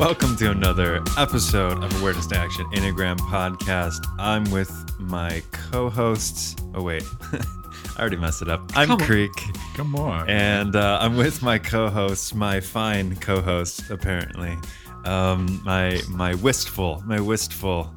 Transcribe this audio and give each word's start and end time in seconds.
Welcome 0.00 0.34
to 0.36 0.50
another 0.50 1.02
episode 1.18 1.84
of 1.84 2.00
Awareness 2.00 2.26
to 2.28 2.38
Action 2.38 2.64
Enneagram 2.72 3.18
Podcast. 3.18 4.02
I'm 4.18 4.44
with 4.50 4.72
my 4.98 5.42
co-hosts. 5.52 6.56
Oh 6.74 6.80
wait, 6.82 7.02
I 7.32 8.00
already 8.00 8.16
messed 8.16 8.40
it 8.40 8.48
up. 8.48 8.62
I'm 8.74 8.88
Come 8.88 9.00
on. 9.02 9.06
Creek, 9.06 9.32
Come 9.74 9.94
on. 9.96 10.26
and 10.30 10.74
uh, 10.74 10.98
I'm 11.02 11.16
with 11.16 11.42
my 11.42 11.58
co-host, 11.58 12.34
my 12.34 12.60
fine 12.60 13.14
co-host, 13.16 13.90
apparently, 13.90 14.56
um, 15.04 15.60
my 15.66 16.00
my 16.08 16.34
wistful, 16.36 17.02
my 17.04 17.20
wistful 17.20 17.94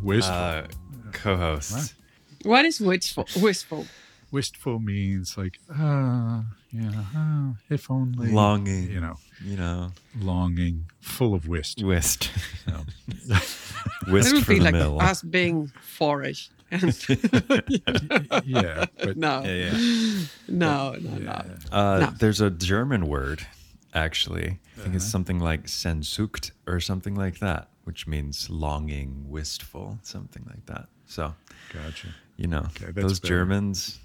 wistful. 0.00 0.32
uh, 0.34 0.66
co-host. 1.12 1.94
What 2.44 2.64
is 2.66 2.80
wistful? 2.80 3.26
Wistful. 3.40 3.86
Wistful 4.32 4.80
means 4.80 5.36
like, 5.36 5.58
uh, 5.70 6.42
yeah, 6.72 7.04
uh, 7.16 7.52
if 7.70 7.90
only. 7.90 8.32
Longing, 8.32 8.90
You 8.90 9.00
know, 9.00 9.16
you 9.44 9.56
know, 9.56 9.92
longing, 10.18 10.86
full 11.00 11.34
of 11.34 11.46
wist. 11.46 11.82
wist 11.84 12.30
No. 12.66 12.80
whist 14.08 14.28
it 14.30 14.34
would 14.34 14.44
for 14.46 14.52
be 14.54 14.58
the 14.58 14.64
like 14.64 14.74
mill. 14.74 15.00
us 15.00 15.22
being 15.22 15.70
foreign. 15.82 16.34
And 16.70 16.96
yeah, 18.44 18.86
but 19.04 19.16
no, 19.16 19.42
Yeah, 19.44 19.72
yeah. 19.76 20.24
no, 20.48 20.92
no, 21.00 21.18
no. 21.18 21.44
Uh, 21.70 21.98
No. 22.00 22.10
There's 22.18 22.40
a 22.40 22.50
German 22.50 23.06
word, 23.08 23.46
actually. 23.94 24.44
I 24.46 24.76
think 24.76 24.86
Uh-huh. 24.88 24.96
it's 24.96 25.04
something 25.10 25.38
like 25.38 25.64
Sehnsucht 25.66 26.52
or 26.66 26.80
something 26.80 27.14
like 27.14 27.38
that, 27.40 27.68
which 27.84 28.06
means 28.06 28.48
longing, 28.48 29.26
wistful, 29.28 29.98
something 30.02 30.44
like 30.48 30.64
that. 30.66 30.88
So, 31.06 31.34
gotcha. 31.74 32.08
you 32.38 32.46
know, 32.46 32.64
Okay, 32.80 32.90
those 32.92 33.20
better. 33.20 33.34
Germans, 33.34 33.98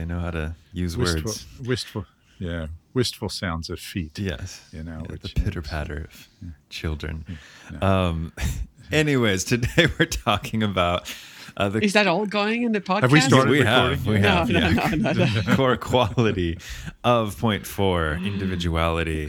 they 0.00 0.06
know 0.06 0.18
how 0.20 0.30
to 0.30 0.54
use 0.72 0.96
Wistful, 0.96 1.22
words. 1.26 1.46
wistful. 1.66 2.06
Yeah, 2.38 2.68
wistful 2.94 3.28
sounds 3.28 3.68
of 3.68 3.78
feet. 3.78 4.18
Yes. 4.18 4.66
You 4.72 4.82
know, 4.82 5.04
Yeah, 5.10 5.16
the 5.20 5.28
pitter 5.28 5.60
patter 5.60 6.08
of 6.10 6.28
children. 6.70 7.26
No. 7.70 7.86
Um, 7.86 8.32
anyways, 8.92 9.44
today 9.44 9.88
we're 9.98 10.06
talking 10.06 10.62
about 10.62 11.14
uh, 11.58 11.68
the 11.68 11.84
Is 11.84 11.92
that 11.92 12.06
all 12.06 12.24
going 12.24 12.62
in 12.62 12.72
the 12.72 12.80
podcast? 12.80 13.02
Have 13.02 13.12
we 13.12 13.20
started? 13.20 13.50
we 13.50 13.58
recording? 13.60 13.98
have, 13.98 14.06
we 14.06 14.18
No, 14.20 14.28
have, 14.28 14.48
no, 14.48 14.58
yeah. 14.58 14.94
no, 14.96 15.12
no, 15.12 15.24
no. 15.26 15.42
core 15.56 15.76
quality 15.76 16.58
of 17.04 17.38
point 17.38 17.66
four 17.66 18.12
individuality 18.14 19.28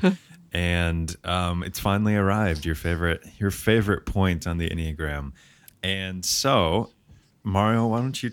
and 0.53 1.13
um, 1.25 1.63
it's 1.63 1.79
finally 1.81 2.15
arrived 2.15 2.65
your 2.65 2.75
favorite 2.75 3.25
your 3.39 3.51
favorite 3.51 4.05
point 4.05 4.47
on 4.47 4.57
the 4.57 4.69
enneagram 4.69 5.31
and 5.83 6.23
so 6.23 6.91
mario 7.43 7.87
why 7.87 7.99
don't 7.99 8.21
you 8.21 8.31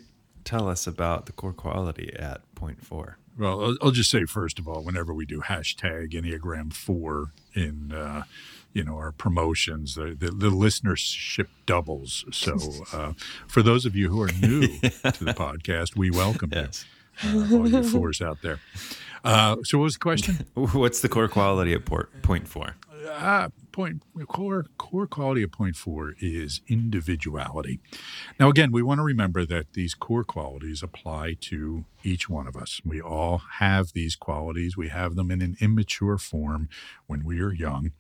tell 0.48 0.66
us 0.66 0.86
about 0.86 1.27
the 1.27 1.32
core 1.32 1.52
quality 1.52 2.10
at 2.18 2.41
point 2.54 2.82
four 2.82 3.18
Well, 3.38 3.62
I'll, 3.62 3.77
I'll 3.82 3.91
just 3.91 4.10
say 4.10 4.24
first 4.24 4.58
of 4.58 4.66
all, 4.66 4.82
whenever 4.82 5.12
we 5.12 5.27
do 5.27 5.41
hashtag 5.42 6.12
Enneagram 6.14 6.72
Four 6.72 7.32
in, 7.54 7.92
uh, 7.92 8.22
you 8.72 8.82
know, 8.82 8.96
our 8.96 9.12
promotions, 9.12 9.94
the, 9.94 10.16
the, 10.19 10.30
the 10.30 10.50
listenership 10.50 11.48
doubles. 11.66 12.24
So, 12.32 12.56
uh, 12.94 13.12
for 13.46 13.62
those 13.62 13.84
of 13.84 13.94
you 13.94 14.08
who 14.08 14.22
are 14.22 14.32
new 14.41 14.62
to 14.69 15.24
the 15.24 15.34
podcast, 15.36 15.96
we 15.96 16.10
welcome 16.10 16.50
Yes. 16.54 16.86
you, 17.22 17.41
uh, 17.41 17.54
all 17.58 17.69
you 17.69 17.82
fours 17.82 18.22
out 18.22 18.38
there. 18.42 18.58
Uh, 19.24 19.56
so, 19.64 19.76
what 19.78 19.84
was 19.84 19.94
the 19.94 20.00
question? 20.00 20.46
what's 20.54 21.00
the 21.02 21.08
core 21.10 21.28
quality 21.28 21.74
at 21.74 21.84
port, 21.84 22.22
point 22.22 22.48
four 22.48 22.76
uh, 23.10 23.48
point 23.78 24.02
core 24.26 24.66
core 24.76 25.06
quality 25.06 25.40
of 25.44 25.52
point 25.52 25.76
four 25.76 26.14
is 26.18 26.60
individuality. 26.66 27.78
Now, 28.38 28.48
again, 28.48 28.72
we 28.72 28.82
want 28.82 28.98
to 28.98 29.04
remember 29.04 29.46
that 29.46 29.74
these 29.74 29.94
core 29.94 30.24
qualities 30.24 30.82
apply 30.82 31.36
to 31.42 31.84
each 32.02 32.28
one 32.28 32.48
of 32.48 32.56
us. 32.56 32.80
We 32.84 33.00
all 33.00 33.40
have 33.60 33.92
these 33.92 34.16
qualities. 34.16 34.76
We 34.76 34.88
have 34.88 35.14
them 35.14 35.30
in 35.30 35.40
an 35.40 35.56
immature 35.60 36.18
form 36.18 36.68
when 37.06 37.22
we 37.24 37.40
are 37.40 37.52
young, 37.52 37.92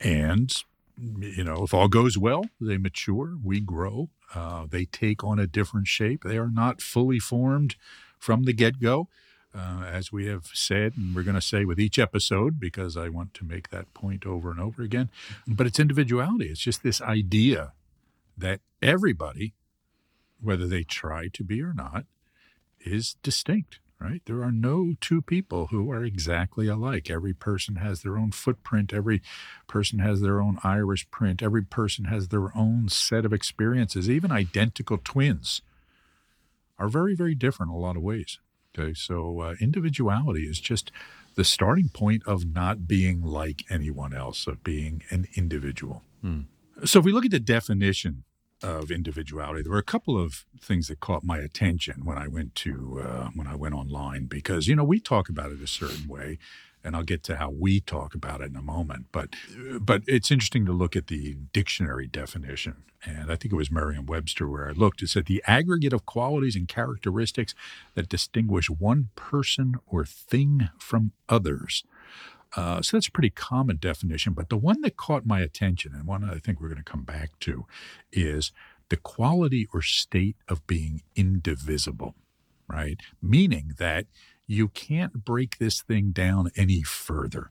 and 0.00 0.50
you 0.96 1.44
know, 1.44 1.64
if 1.64 1.74
all 1.74 1.88
goes 1.88 2.16
well, 2.16 2.46
they 2.58 2.78
mature, 2.78 3.36
we 3.44 3.60
grow, 3.60 4.08
uh, 4.34 4.64
they 4.70 4.86
take 4.86 5.22
on 5.22 5.38
a 5.38 5.46
different 5.46 5.88
shape. 5.88 6.22
They 6.24 6.38
are 6.38 6.50
not 6.50 6.80
fully 6.80 7.18
formed 7.18 7.76
from 8.18 8.44
the 8.44 8.54
get 8.54 8.80
go 8.80 9.08
uh, 9.54 9.84
as 9.86 10.12
we 10.12 10.26
have 10.26 10.46
said, 10.52 10.94
and 10.96 11.14
we're 11.14 11.22
going 11.22 11.34
to 11.34 11.40
say 11.40 11.64
with 11.64 11.78
each 11.78 11.98
episode, 11.98 12.58
because 12.58 12.96
I 12.96 13.08
want 13.08 13.34
to 13.34 13.44
make 13.44 13.70
that 13.70 13.92
point 13.94 14.26
over 14.26 14.50
and 14.50 14.60
over 14.60 14.82
again. 14.82 15.10
But 15.46 15.66
it's 15.66 15.78
individuality. 15.78 16.46
It's 16.46 16.60
just 16.60 16.82
this 16.82 17.00
idea 17.00 17.72
that 18.36 18.60
everybody, 18.80 19.54
whether 20.40 20.66
they 20.66 20.84
try 20.84 21.28
to 21.28 21.44
be 21.44 21.62
or 21.62 21.74
not, 21.74 22.04
is 22.80 23.16
distinct, 23.22 23.78
right? 24.00 24.22
There 24.24 24.42
are 24.42 24.50
no 24.52 24.94
two 25.00 25.22
people 25.22 25.68
who 25.68 25.90
are 25.90 26.04
exactly 26.04 26.66
alike. 26.66 27.10
Every 27.10 27.34
person 27.34 27.76
has 27.76 28.02
their 28.02 28.16
own 28.16 28.32
footprint. 28.32 28.92
Every 28.92 29.22
person 29.68 29.98
has 29.98 30.20
their 30.20 30.40
own 30.40 30.58
iris 30.64 31.04
print. 31.04 31.42
Every 31.42 31.62
person 31.62 32.06
has 32.06 32.28
their 32.28 32.56
own 32.56 32.88
set 32.88 33.24
of 33.24 33.32
experiences. 33.32 34.10
Even 34.10 34.32
identical 34.32 34.98
twins 34.98 35.62
are 36.78 36.88
very, 36.88 37.14
very 37.14 37.34
different 37.34 37.70
in 37.70 37.76
a 37.76 37.80
lot 37.80 37.96
of 37.96 38.02
ways. 38.02 38.38
Okay, 38.78 38.94
so 38.94 39.40
uh, 39.40 39.54
individuality 39.60 40.44
is 40.44 40.58
just 40.60 40.90
the 41.34 41.44
starting 41.44 41.88
point 41.88 42.22
of 42.26 42.54
not 42.54 42.86
being 42.86 43.22
like 43.22 43.64
anyone 43.70 44.14
else, 44.14 44.46
of 44.46 44.62
being 44.64 45.02
an 45.10 45.26
individual. 45.34 46.02
So 46.84 46.98
if 47.00 47.04
we 47.04 47.12
look 47.12 47.24
at 47.24 47.30
the 47.30 47.40
definition 47.40 48.24
of 48.62 48.90
individuality, 48.90 49.62
there 49.62 49.72
were 49.72 49.78
a 49.78 49.82
couple 49.82 50.22
of 50.22 50.44
things 50.60 50.88
that 50.88 51.00
caught 51.00 51.24
my 51.24 51.38
attention 51.38 52.04
when 52.04 52.16
I 52.16 52.28
went 52.28 52.54
to 52.56 53.02
uh, 53.04 53.28
when 53.34 53.46
I 53.46 53.56
went 53.56 53.74
online 53.74 54.26
because 54.26 54.68
you 54.68 54.76
know 54.76 54.84
we 54.84 55.00
talk 55.00 55.28
about 55.28 55.50
it 55.52 55.60
a 55.60 55.66
certain 55.66 56.08
way, 56.08 56.38
and 56.84 56.96
I'll 56.96 57.02
get 57.02 57.22
to 57.24 57.36
how 57.36 57.50
we 57.50 57.80
talk 57.80 58.14
about 58.14 58.40
it 58.40 58.50
in 58.50 58.56
a 58.56 58.62
moment. 58.62 59.06
But 59.12 59.30
but 59.80 60.02
it's 60.06 60.30
interesting 60.30 60.66
to 60.66 60.72
look 60.72 60.96
at 60.96 61.06
the 61.06 61.36
dictionary 61.52 62.06
definition, 62.06 62.84
and 63.04 63.30
I 63.30 63.36
think 63.36 63.52
it 63.52 63.56
was 63.56 63.70
Merriam-Webster 63.70 64.48
where 64.48 64.68
I 64.68 64.72
looked. 64.72 65.02
It 65.02 65.08
said 65.08 65.26
the 65.26 65.42
aggregate 65.46 65.92
of 65.92 66.06
qualities 66.06 66.56
and 66.56 66.68
characteristics 66.68 67.54
that 67.94 68.08
distinguish 68.08 68.68
one 68.68 69.10
person 69.16 69.76
or 69.86 70.04
thing 70.04 70.68
from 70.78 71.12
others. 71.28 71.84
Uh, 72.54 72.82
so 72.82 72.96
that's 72.96 73.08
a 73.08 73.12
pretty 73.12 73.30
common 73.30 73.78
definition. 73.78 74.34
But 74.34 74.50
the 74.50 74.58
one 74.58 74.82
that 74.82 74.96
caught 74.96 75.24
my 75.24 75.40
attention, 75.40 75.94
and 75.94 76.06
one 76.06 76.22
I 76.22 76.38
think 76.38 76.60
we're 76.60 76.68
going 76.68 76.82
to 76.82 76.90
come 76.90 77.04
back 77.04 77.38
to, 77.40 77.66
is 78.12 78.52
the 78.90 78.96
quality 78.98 79.66
or 79.72 79.80
state 79.80 80.36
of 80.48 80.66
being 80.66 81.02
indivisible, 81.16 82.14
right? 82.68 83.00
Meaning 83.22 83.72
that 83.78 84.04
you 84.46 84.68
can't 84.68 85.24
break 85.24 85.58
this 85.58 85.82
thing 85.82 86.10
down 86.10 86.50
any 86.56 86.82
further. 86.82 87.50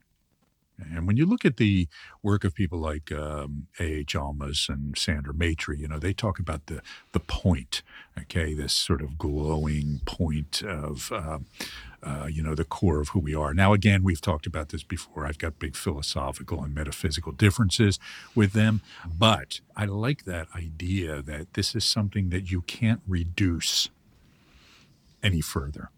And 0.90 1.06
when 1.06 1.18
you 1.18 1.26
look 1.26 1.46
at 1.46 1.58
the 1.58 1.88
work 2.24 2.44
of 2.44 2.56
people 2.56 2.80
like 2.80 3.12
um, 3.12 3.68
A.H. 3.80 4.16
Almaas 4.16 4.70
and 4.70 4.98
Sandra 4.98 5.34
Maitri, 5.34 5.80
you 5.80 5.88
know, 5.88 6.00
they 6.00 6.14
talk 6.14 6.40
about 6.40 6.66
the 6.68 6.82
the 7.12 7.20
point, 7.20 7.84
okay, 8.20 8.54
this 8.54 8.74
sort 8.74 9.02
of 9.02 9.18
glowing 9.18 10.02
point 10.06 10.64
of, 10.64 11.12
uh, 11.12 11.40
uh, 12.04 12.28
you 12.28 12.42
know, 12.42 12.56
the 12.56 12.66
core 12.66 13.00
of 13.00 13.10
who 13.10 13.20
we 13.20 13.36
are. 13.36 13.54
Now, 13.54 13.74
again, 13.74 14.04
we've 14.04 14.22
talked 14.22 14.48
about 14.48 14.70
this 14.70 14.84
before. 14.84 15.26
I've 15.26 15.38
got 15.38 15.60
big 15.60 15.76
philosophical 15.76 16.64
and 16.64 16.74
metaphysical 16.74 17.32
differences 17.32 18.00
with 18.34 18.54
them, 18.54 18.82
but 19.06 19.62
I 19.76 19.86
like 19.86 20.26
that 20.26 20.48
idea 20.56 21.22
that 21.22 21.54
this 21.54 21.76
is 21.76 21.84
something 21.84 22.30
that 22.30 22.50
you 22.50 22.62
can't 22.62 23.02
reduce 23.08 23.90
any 25.24 25.42
further, 25.42 25.92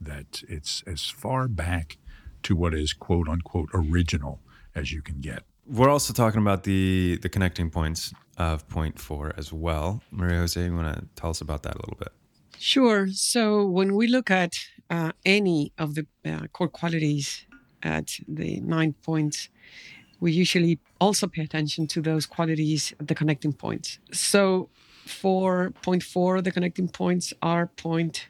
that 0.00 0.42
it's 0.48 0.82
as 0.86 1.08
far 1.08 1.48
back 1.48 1.98
to 2.42 2.54
what 2.54 2.74
is 2.74 2.92
quote 2.92 3.28
unquote 3.28 3.68
original 3.74 4.40
as 4.74 4.92
you 4.92 5.02
can 5.02 5.20
get. 5.20 5.42
we're 5.66 5.88
also 5.90 6.12
talking 6.12 6.40
about 6.40 6.62
the 6.64 7.18
the 7.22 7.28
connecting 7.28 7.70
points 7.70 8.12
of 8.36 8.68
point 8.68 8.98
four 8.98 9.32
as 9.36 9.52
well 9.52 10.02
maria 10.10 10.38
jose 10.38 10.62
you 10.64 10.74
want 10.74 10.94
to 10.94 11.06
tell 11.20 11.30
us 11.30 11.40
about 11.40 11.62
that 11.62 11.74
a 11.74 11.78
little 11.78 11.96
bit 11.98 12.12
Sure. 12.58 13.08
So 13.12 13.66
when 13.66 13.94
we 13.94 14.06
look 14.06 14.30
at 14.30 14.54
uh, 14.88 15.12
any 15.24 15.72
of 15.78 15.94
the 15.94 16.06
uh, 16.24 16.46
core 16.52 16.68
qualities 16.68 17.44
at 17.82 18.18
the 18.26 18.60
nine 18.60 18.94
points, 19.02 19.48
we 20.20 20.32
usually 20.32 20.78
also 21.00 21.26
pay 21.26 21.42
attention 21.42 21.86
to 21.88 22.00
those 22.00 22.24
qualities 22.24 22.94
at 22.98 23.08
the 23.08 23.14
connecting 23.14 23.52
points. 23.52 23.98
So 24.12 24.70
for 25.06 25.72
point 25.82 26.02
four, 26.02 26.40
the 26.40 26.50
connecting 26.50 26.88
points 26.88 27.34
are 27.42 27.66
point 27.66 28.28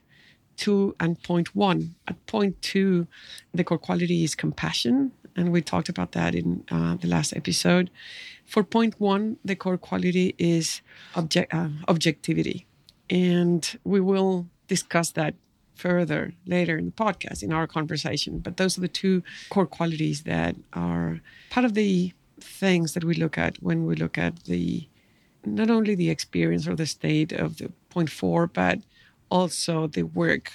two 0.57 0.95
and 0.99 1.23
point 1.23 1.55
one. 1.55 1.95
At 2.09 2.25
point 2.27 2.61
two, 2.63 3.07
the 3.53 3.65
core 3.65 3.79
quality 3.79 4.25
is 4.25 4.35
compassion, 4.35 5.13
and 5.37 5.53
we 5.53 5.61
talked 5.63 5.89
about 5.89 6.13
that 6.13 6.35
in 6.35 6.65
uh, 6.71 6.97
the 6.97 7.09
last 7.09 7.35
episode. 7.37 7.91
For 8.45 8.63
point 8.63 9.01
one, 9.01 9.37
the 9.45 9.57
core 9.57 9.79
quality 9.79 10.35
is 10.39 10.81
object, 11.15 11.53
uh, 11.53 11.69
objectivity, 11.89 12.67
and 13.11 13.79
we 13.85 14.01
will 14.01 14.47
discuss 14.69 15.11
that 15.13 15.35
further 15.75 16.33
later 16.47 16.79
in 16.79 16.87
the 16.87 16.93
podcast 16.93 17.43
in 17.43 17.53
our 17.53 17.67
conversation. 17.67 18.39
But 18.39 18.57
those 18.57 18.79
are 18.79 18.81
the 18.81 18.89
two 18.89 19.23
core 19.51 19.67
qualities 19.67 20.23
that 20.23 20.57
are 20.73 21.21
part 21.51 21.67
of 21.67 21.75
the 21.75 22.13
things 22.41 22.95
that 22.95 23.05
we 23.05 23.15
look 23.15 23.39
at 23.39 23.63
when 23.63 23.87
we 23.87 23.95
look 23.95 24.19
at 24.19 24.45
the 24.45 24.89
not 25.45 25.71
only 25.71 25.95
the 25.95 26.11
experience 26.11 26.67
or 26.67 26.75
the 26.75 26.87
state 26.87 27.33
of 27.33 27.59
the 27.59 27.71
point 27.89 28.11
four, 28.11 28.47
but 28.47 28.81
also 29.31 29.87
the 29.87 30.05
work 30.05 30.53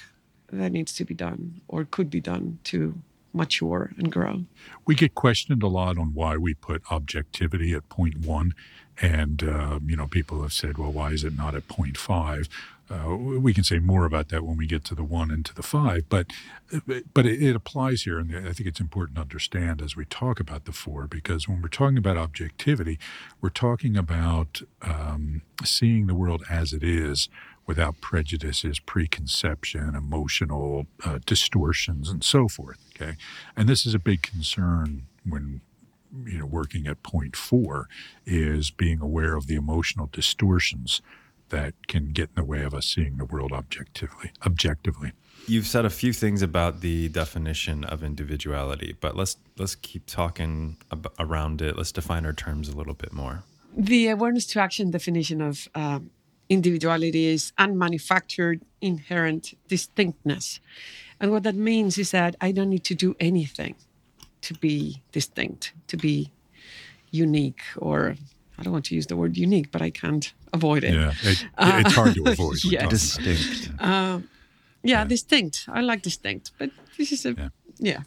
that 0.52 0.72
needs 0.72 0.92
to 0.94 1.04
be 1.04 1.14
done 1.14 1.60
or 1.68 1.84
could 1.84 2.10
be 2.10 2.20
done 2.20 2.58
to 2.64 2.94
mature 3.32 3.92
and 3.96 4.12
grow. 4.12 4.44
We 4.86 4.94
get 4.94 5.14
questioned 5.14 5.62
a 5.62 5.68
lot 5.68 5.96
on 5.98 6.12
why 6.14 6.36
we 6.36 6.54
put 6.54 6.82
objectivity 6.90 7.72
at 7.72 7.88
point 7.88 8.18
one. 8.18 8.54
And, 9.00 9.42
uh, 9.42 9.80
you 9.86 9.96
know, 9.96 10.06
people 10.06 10.42
have 10.42 10.52
said, 10.52 10.76
well, 10.76 10.92
why 10.92 11.12
is 11.12 11.24
it 11.24 11.34
not 11.34 11.54
at 11.54 11.66
point 11.66 11.96
five? 11.96 12.48
Uh, 12.90 13.16
we 13.16 13.54
can 13.54 13.64
say 13.64 13.78
more 13.78 14.04
about 14.04 14.28
that 14.28 14.44
when 14.44 14.56
we 14.56 14.66
get 14.66 14.84
to 14.84 14.94
the 14.94 15.04
one 15.04 15.30
and 15.30 15.46
to 15.46 15.54
the 15.54 15.62
five, 15.62 16.04
but 16.10 16.26
but 17.14 17.24
it, 17.24 17.42
it, 17.42 17.56
applies 17.56 18.02
here, 18.02 18.18
and 18.18 18.36
I 18.36 18.52
think 18.52 18.68
it's 18.68 18.80
important 18.80 19.16
to 19.16 19.22
understand 19.22 19.80
as 19.80 19.96
we 19.96 20.04
talk 20.04 20.40
about 20.40 20.66
the 20.66 20.72
four, 20.72 21.06
because 21.06 21.48
when 21.48 21.62
we're 21.62 21.68
talking 21.68 21.96
about 21.96 22.18
objectivity, 22.18 22.98
we're 23.40 23.48
talking 23.48 23.96
about 23.96 24.60
um, 24.82 25.40
seeing 25.64 26.06
the 26.06 26.14
world 26.14 26.42
as 26.50 26.74
it 26.74 26.82
is 26.82 27.30
without 27.66 28.00
prejudices, 28.00 28.78
preconception, 28.78 29.94
emotional 29.94 30.86
uh, 31.04 31.18
distortions, 31.24 32.08
and 32.08 32.24
so 32.24 32.48
forth. 32.48 32.78
Okay, 32.96 33.16
and 33.56 33.68
this 33.68 33.86
is 33.86 33.94
a 33.94 33.98
big 33.98 34.22
concern 34.22 35.06
when 35.24 35.60
you 36.24 36.38
know 36.38 36.46
working 36.46 36.86
at 36.86 37.02
point 37.02 37.36
four 37.36 37.88
is 38.26 38.70
being 38.70 39.00
aware 39.00 39.36
of 39.36 39.46
the 39.46 39.54
emotional 39.54 40.08
distortions 40.12 41.00
that 41.52 41.74
can 41.86 42.12
get 42.12 42.30
in 42.30 42.34
the 42.36 42.44
way 42.44 42.62
of 42.62 42.74
us 42.74 42.86
seeing 42.86 43.18
the 43.18 43.24
world 43.24 43.52
objectively. 43.52 44.32
Objectively. 44.44 45.12
You've 45.46 45.66
said 45.66 45.84
a 45.84 45.90
few 45.90 46.12
things 46.12 46.40
about 46.40 46.80
the 46.80 47.08
definition 47.08 47.84
of 47.84 48.02
individuality, 48.02 48.96
but 49.00 49.16
let's 49.16 49.36
let's 49.58 49.74
keep 49.74 50.06
talking 50.06 50.76
ab- 50.90 51.12
around 51.18 51.60
it. 51.60 51.76
Let's 51.76 51.92
define 51.92 52.24
our 52.26 52.32
terms 52.32 52.68
a 52.68 52.76
little 52.76 52.94
bit 52.94 53.12
more. 53.12 53.42
The 53.76 54.08
awareness 54.08 54.46
to 54.48 54.60
action 54.60 54.90
definition 54.90 55.40
of 55.40 55.68
um, 55.74 56.10
individuality 56.52 57.24
is 57.26 57.52
unmanufactured, 57.58 58.60
inherent 58.80 59.54
distinctness. 59.68 60.60
And 61.18 61.30
what 61.32 61.44
that 61.44 61.54
means 61.54 61.96
is 61.96 62.10
that 62.10 62.36
I 62.40 62.52
don't 62.52 62.68
need 62.68 62.84
to 62.84 62.94
do 62.94 63.16
anything 63.18 63.74
to 64.42 64.54
be 64.54 65.02
distinct, 65.12 65.72
to 65.86 65.96
be 65.96 66.30
unique, 67.10 67.62
or 67.78 68.16
I 68.58 68.62
don't 68.62 68.72
want 68.72 68.84
to 68.86 68.94
use 68.94 69.06
the 69.06 69.16
word 69.16 69.36
unique, 69.36 69.70
but 69.70 69.80
I 69.80 69.90
can't 69.90 70.32
avoid 70.52 70.84
it. 70.84 70.94
Yeah, 70.94 71.12
it, 71.22 71.46
uh, 71.56 71.82
it's 71.84 71.94
hard 71.94 72.14
to 72.16 72.24
avoid. 72.26 72.64
yeah, 72.64 72.86
distinct. 72.86 73.70
Uh, 73.80 74.20
yeah, 74.82 74.98
yeah, 74.98 75.04
distinct. 75.04 75.68
I 75.72 75.80
like 75.80 76.02
distinct, 76.02 76.50
but 76.58 76.70
this 76.98 77.12
is 77.12 77.24
a 77.24 77.32
yeah. 77.32 77.48
yeah. 77.78 78.00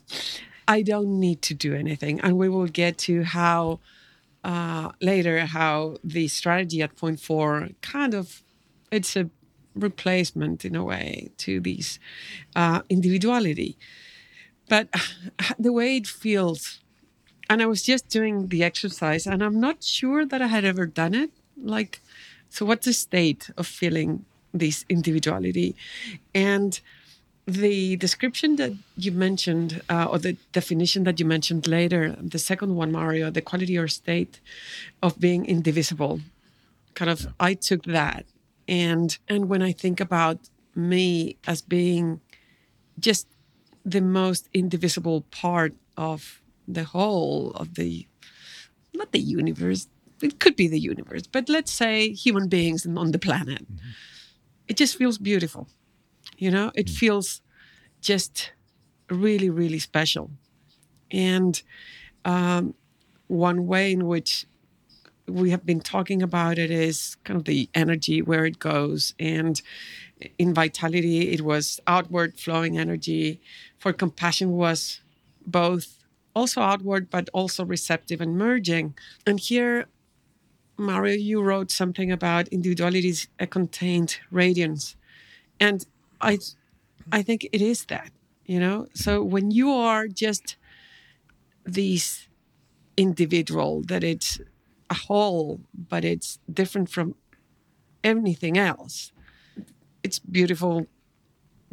I 0.68 0.82
don't 0.82 1.20
need 1.20 1.42
to 1.44 1.54
do 1.54 1.74
anything, 1.74 2.20
and 2.22 2.38
we 2.38 2.50
will 2.50 2.68
get 2.68 2.98
to 3.10 3.24
how 3.24 3.80
uh, 4.46 4.92
later 5.02 5.48
how 5.48 5.98
the 6.04 6.28
strategy 6.28 6.82
at 6.84 6.96
point 6.96 7.20
four 7.20 7.70
kind 7.82 8.14
of 8.14 8.44
it's 8.92 9.16
a 9.16 9.30
replacement 9.74 10.64
in 10.64 10.76
a 10.76 10.84
way 10.84 11.32
to 11.38 11.60
this 11.60 12.00
uh, 12.56 12.82
individuality. 12.90 13.78
But 14.70 14.88
the 15.60 15.74
way 15.74 15.98
it 15.98 16.08
feels 16.08 16.80
and 17.50 17.62
i 17.62 17.66
was 17.68 17.84
just 17.84 18.10
doing 18.10 18.48
the 18.48 18.64
exercise 18.64 19.28
and 19.28 19.44
i'm 19.44 19.60
not 19.60 19.84
sure 19.84 20.26
that 20.26 20.42
i 20.42 20.48
had 20.48 20.66
ever 20.66 20.86
done 20.86 21.14
it. 21.14 21.32
Like 21.58 22.02
so 22.50 22.66
what's 22.66 22.86
the 22.86 22.94
state 22.94 23.50
of 23.58 23.68
feeling 23.68 24.26
this 24.54 24.86
individuality? 24.90 25.76
And 26.34 26.80
the 27.48 27.96
description 27.98 28.56
that 28.56 28.74
you 28.98 29.12
mentioned, 29.12 29.82
uh, 29.88 30.06
or 30.06 30.18
the 30.18 30.34
definition 30.52 31.04
that 31.04 31.20
you 31.20 31.26
mentioned 31.26 31.68
later, 31.68 32.16
the 32.20 32.40
second 32.40 32.76
one, 32.76 32.92
Mario, 32.92 33.30
the 33.30 33.42
quality 33.42 33.78
or 33.78 33.88
state 33.88 34.40
of 35.04 35.20
being 35.20 35.46
indivisible, 35.46 36.22
kind 36.96 37.12
of, 37.12 37.22
yeah. 37.22 37.32
I 37.40 37.54
took 37.54 37.84
that, 37.84 38.26
and 38.68 39.18
and 39.28 39.48
when 39.48 39.62
I 39.62 39.72
think 39.72 40.00
about 40.00 40.40
me 40.76 41.38
as 41.46 41.62
being 41.62 42.20
just 43.00 43.28
the 43.86 44.02
most 44.02 44.50
indivisible 44.54 45.22
part 45.30 45.76
of 45.96 46.42
the 46.68 46.84
whole 46.84 47.52
of 47.52 47.76
the, 47.76 48.08
not 48.94 49.12
the 49.12 49.20
universe, 49.20 49.88
it 50.22 50.40
could 50.40 50.56
be 50.56 50.68
the 50.68 50.80
universe, 50.80 51.28
but 51.28 51.48
let's 51.48 51.72
say 51.72 52.12
human 52.12 52.48
beings 52.48 52.88
on 52.88 53.12
the 53.12 53.20
planet. 53.20 53.64
Mm-hmm. 53.64 53.90
It 54.68 54.78
just 54.78 54.98
feels 54.98 55.20
beautiful 55.20 55.68
you 56.38 56.52
know, 56.52 56.72
it 56.76 56.88
mm. 56.88 56.96
feels 56.96 57.42
just 58.02 58.52
really, 59.10 59.50
really 59.50 59.80
special. 59.80 60.32
And 61.12 61.62
um, 62.24 62.74
one 63.28 63.68
way 63.68 63.92
in 63.92 64.08
which 64.08 64.46
we 65.28 65.50
have 65.50 65.66
been 65.66 65.80
talking 65.80 66.22
about 66.22 66.58
it 66.58 66.70
is 66.70 67.18
kind 67.24 67.38
of 67.38 67.46
the 67.46 67.70
energy 67.74 68.22
where 68.22 68.46
it 68.46 68.60
goes. 68.60 69.16
And 69.20 69.60
in 70.38 70.54
vitality, 70.54 71.32
it 71.32 71.42
was 71.42 71.80
outward 71.88 72.40
flowing 72.40 72.78
energy. 72.78 73.42
For 73.80 73.92
compassion, 73.92 74.52
was 74.52 75.02
both 75.46 76.04
also 76.36 76.62
outward, 76.62 77.10
but 77.10 77.30
also 77.34 77.66
receptive 77.66 78.22
and 78.22 78.38
merging. 78.38 78.94
And 79.26 79.40
here, 79.40 79.86
Mario, 80.78 81.16
you 81.16 81.42
wrote 81.42 81.72
something 81.72 82.12
about 82.12 82.48
individuality's 82.50 83.28
a 83.40 83.48
contained 83.48 84.18
radiance. 84.30 84.96
And 85.60 85.86
I, 86.26 86.40
I 87.12 87.22
think 87.22 87.48
it 87.52 87.62
is 87.62 87.86
that, 87.86 88.12
you 88.46 88.60
know. 88.60 88.88
So 88.94 89.24
when 89.24 89.52
you 89.52 89.72
are 89.72 90.08
just 90.08 90.58
these 91.66 92.28
individual, 92.98 93.82
that 93.84 94.04
it's 94.04 94.40
a 94.90 94.94
whole, 94.94 95.62
but 95.74 96.04
it's 96.04 96.40
different 96.52 96.90
from 96.90 97.16
anything 98.04 98.58
else. 98.58 99.12
It's 100.04 100.20
beautiful, 100.20 100.88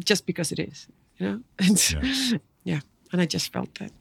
just 0.02 0.26
because 0.26 0.52
it 0.52 0.58
is, 0.58 0.88
you 1.18 1.26
know. 1.26 1.40
And 1.58 1.92
yeah, 1.92 2.38
yeah. 2.64 2.80
and 3.12 3.20
I 3.20 3.26
just 3.26 3.52
felt 3.52 3.74
that 3.78 3.92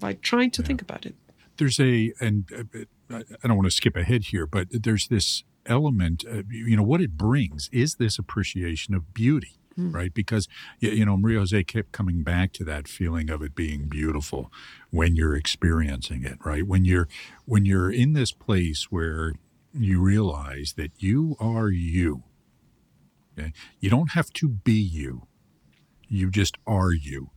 by 0.00 0.14
trying 0.14 0.50
to 0.52 0.62
yeah. 0.62 0.66
think 0.66 0.82
about 0.82 1.06
it. 1.06 1.14
There's 1.56 1.80
a, 1.80 2.12
and 2.20 2.44
uh, 2.52 3.22
I 3.42 3.48
don't 3.48 3.56
want 3.56 3.66
to 3.66 3.74
skip 3.74 3.96
ahead 3.96 4.24
here, 4.26 4.46
but 4.46 4.68
there's 4.70 5.08
this 5.08 5.42
element, 5.66 6.24
uh, 6.30 6.42
you 6.50 6.76
know, 6.76 6.82
what 6.82 7.00
it 7.00 7.16
brings 7.16 7.68
is 7.72 7.96
this 7.96 8.18
appreciation 8.18 8.94
of 8.94 9.12
beauty 9.12 9.58
mm. 9.78 9.94
right? 9.94 10.12
Because 10.12 10.48
you 10.80 11.04
know, 11.04 11.16
Maria 11.16 11.38
Jose 11.40 11.64
kept 11.64 11.92
coming 11.92 12.22
back 12.22 12.52
to 12.54 12.64
that 12.64 12.88
feeling 12.88 13.30
of 13.30 13.42
it 13.42 13.54
being 13.54 13.88
beautiful 13.88 14.52
when 14.90 15.16
you're 15.16 15.36
experiencing 15.36 16.24
it, 16.24 16.38
right? 16.44 16.66
When 16.66 16.84
you're 16.84 17.08
when 17.44 17.64
you're 17.64 17.90
in 17.90 18.12
this 18.12 18.32
place 18.32 18.88
where 18.90 19.32
you 19.72 20.00
realize 20.00 20.74
that 20.76 20.90
you 20.98 21.36
are 21.38 21.68
you. 21.68 22.24
Okay? 23.38 23.52
You 23.78 23.90
don't 23.90 24.12
have 24.12 24.32
to 24.34 24.48
be 24.48 24.72
you. 24.72 25.26
You 26.08 26.30
just 26.30 26.56
are 26.66 26.92
you 26.92 27.30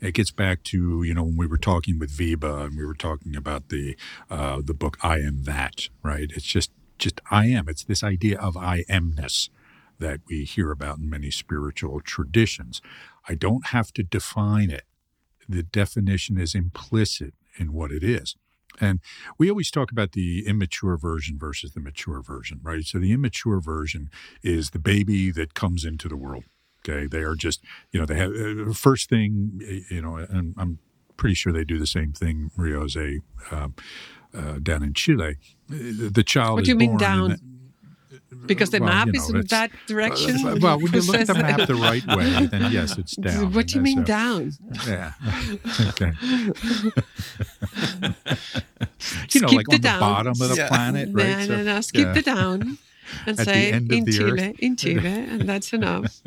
it 0.00 0.12
gets 0.14 0.30
back 0.30 0.62
to 0.64 1.02
you 1.02 1.14
know 1.14 1.22
when 1.22 1.36
we 1.36 1.46
were 1.46 1.58
talking 1.58 1.98
with 1.98 2.10
Viva 2.10 2.64
and 2.64 2.76
we 2.76 2.84
were 2.84 2.94
talking 2.94 3.36
about 3.36 3.68
the 3.68 3.96
uh, 4.30 4.60
the 4.64 4.74
book 4.74 4.98
I 5.02 5.18
am 5.18 5.44
that 5.44 5.88
right. 6.02 6.30
It's 6.34 6.44
just 6.44 6.70
just 6.98 7.20
I 7.30 7.46
am. 7.46 7.68
It's 7.68 7.84
this 7.84 8.02
idea 8.02 8.38
of 8.38 8.56
I 8.56 8.84
amness, 8.84 9.48
that 9.98 10.20
we 10.28 10.44
hear 10.44 10.70
about 10.70 10.98
in 10.98 11.08
many 11.08 11.30
spiritual 11.30 12.00
traditions. 12.00 12.80
I 13.28 13.34
don't 13.34 13.66
have 13.68 13.92
to 13.94 14.02
define 14.02 14.70
it. 14.70 14.84
The 15.48 15.62
definition 15.62 16.38
is 16.38 16.54
implicit 16.54 17.34
in 17.58 17.72
what 17.72 17.92
it 17.92 18.02
is. 18.02 18.36
And 18.80 19.00
we 19.38 19.48
always 19.48 19.70
talk 19.70 19.90
about 19.90 20.12
the 20.12 20.46
immature 20.46 20.96
version 20.96 21.38
versus 21.38 21.72
the 21.72 21.80
mature 21.80 22.20
version, 22.20 22.60
right? 22.62 22.84
So 22.84 22.98
the 22.98 23.12
immature 23.12 23.60
version 23.60 24.10
is 24.42 24.70
the 24.70 24.78
baby 24.78 25.30
that 25.30 25.54
comes 25.54 25.84
into 25.84 26.08
the 26.08 26.16
world. 26.16 26.44
Okay. 26.86 27.06
They 27.06 27.22
are 27.22 27.34
just, 27.34 27.62
you 27.90 27.98
know, 27.98 28.06
they 28.06 28.16
have 28.16 28.32
uh, 28.32 28.72
first 28.72 29.08
thing, 29.08 29.60
you 29.90 30.02
know, 30.02 30.16
and 30.16 30.54
I'm 30.58 30.78
pretty 31.16 31.34
sure 31.34 31.52
they 31.52 31.64
do 31.64 31.78
the 31.78 31.86
same 31.86 32.12
thing, 32.12 32.50
Maria 32.56 32.78
Jose, 32.78 33.20
uh, 33.50 33.68
uh, 34.34 34.58
down 34.62 34.82
in 34.82 34.92
Chile. 34.92 35.36
The 35.68 36.24
child 36.24 36.56
what 36.56 36.64
do 36.64 36.70
you 36.70 36.76
mean 36.76 36.96
down? 36.96 37.38
Because 38.46 38.70
the 38.70 38.80
well, 38.80 38.88
map 38.88 39.06
you 39.06 39.12
know, 39.14 39.20
is 39.20 39.30
in 39.30 39.40
that 39.46 39.70
direction. 39.86 40.46
Uh, 40.46 40.56
well, 40.60 40.78
when 40.80 40.92
you 40.92 41.00
look 41.00 41.16
at 41.16 41.26
the 41.26 41.34
map 41.34 41.66
the 41.66 41.74
right 41.74 42.06
way, 42.06 42.46
then 42.46 42.72
yes, 42.72 42.96
it's 42.98 43.16
down. 43.16 43.52
What 43.52 43.68
do 43.68 43.76
you 43.76 43.80
mean 43.80 43.98
so, 43.98 44.04
down? 44.04 44.52
Yeah. 44.86 45.12
okay. 45.88 46.12
you 49.30 49.40
know, 49.40 49.48
skip 49.48 49.52
like 49.52 49.68
on 49.72 49.80
down. 49.80 49.94
the 49.94 50.00
bottom 50.00 50.32
of 50.32 50.48
the 50.48 50.54
yeah. 50.56 50.68
planet, 50.68 51.08
right? 51.12 51.48
No, 51.48 51.56
no, 51.56 51.62
no. 51.62 51.80
Skip 51.80 52.06
yeah. 52.06 52.12
the 52.12 52.22
down 52.22 52.78
and 53.26 53.40
At 53.40 53.46
say 53.46 53.72
in 53.72 54.06
Chile, 54.06 54.48
earth. 54.48 54.58
in 54.58 54.76
Chile, 54.76 55.06
and 55.06 55.42
that's 55.42 55.72
enough. 55.72 56.22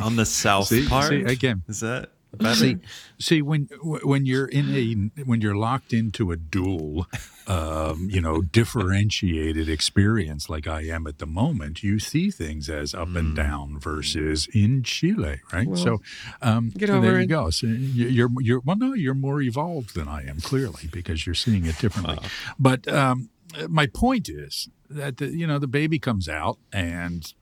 on 0.00 0.16
the 0.16 0.26
south 0.26 0.68
see, 0.68 0.86
part, 0.86 1.08
see, 1.08 1.22
again, 1.22 1.62
is 1.68 1.80
that? 1.80 2.10
See, 2.54 2.78
see 3.18 3.42
when 3.42 3.68
when 3.82 4.24
you're 4.24 4.46
in 4.46 4.74
a 4.74 5.22
when 5.24 5.40
you're 5.40 5.56
locked 5.56 5.92
into 5.92 6.30
a 6.30 6.36
dual, 6.36 7.06
um, 7.48 8.08
you 8.10 8.20
know, 8.20 8.40
differentiated 8.40 9.68
experience 9.68 10.48
like 10.48 10.66
I 10.68 10.82
am 10.82 11.06
at 11.08 11.18
the 11.18 11.26
moment, 11.26 11.82
you 11.82 11.98
see 11.98 12.30
things 12.30 12.70
as 12.70 12.94
up 12.94 13.08
mm. 13.08 13.18
and 13.18 13.36
down 13.36 13.78
versus 13.78 14.48
in 14.54 14.84
Chile, 14.84 15.40
right? 15.52 15.66
Well, 15.66 15.76
so, 15.76 16.02
um, 16.40 16.70
get 16.70 16.88
over 16.88 17.04
there 17.04 17.18
it. 17.18 17.22
you 17.22 17.26
go. 17.26 17.50
So 17.50 17.66
you're 17.66 18.30
you're 18.38 18.60
well, 18.60 18.76
no, 18.76 18.94
you're 18.94 19.14
more 19.14 19.42
evolved 19.42 19.94
than 19.94 20.06
I 20.06 20.26
am 20.26 20.40
clearly 20.40 20.88
because 20.90 21.26
you're 21.26 21.34
seeing 21.34 21.66
it 21.66 21.78
differently. 21.78 22.18
Wow. 22.22 22.28
But 22.60 22.88
um, 22.88 23.30
my 23.68 23.86
point 23.86 24.28
is 24.28 24.68
that 24.88 25.16
the, 25.16 25.26
you 25.26 25.48
know 25.48 25.58
the 25.58 25.66
baby 25.66 25.98
comes 25.98 26.28
out 26.28 26.58
and 26.72 27.34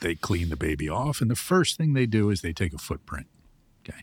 they 0.00 0.14
clean 0.14 0.50
the 0.50 0.56
baby 0.56 0.88
off, 0.88 1.22
and 1.22 1.30
the 1.30 1.36
first 1.36 1.78
thing 1.78 1.94
they 1.94 2.06
do 2.06 2.28
is 2.28 2.42
they 2.42 2.52
take 2.52 2.74
a 2.74 2.78
footprint 2.78 3.26
Okay. 3.86 4.00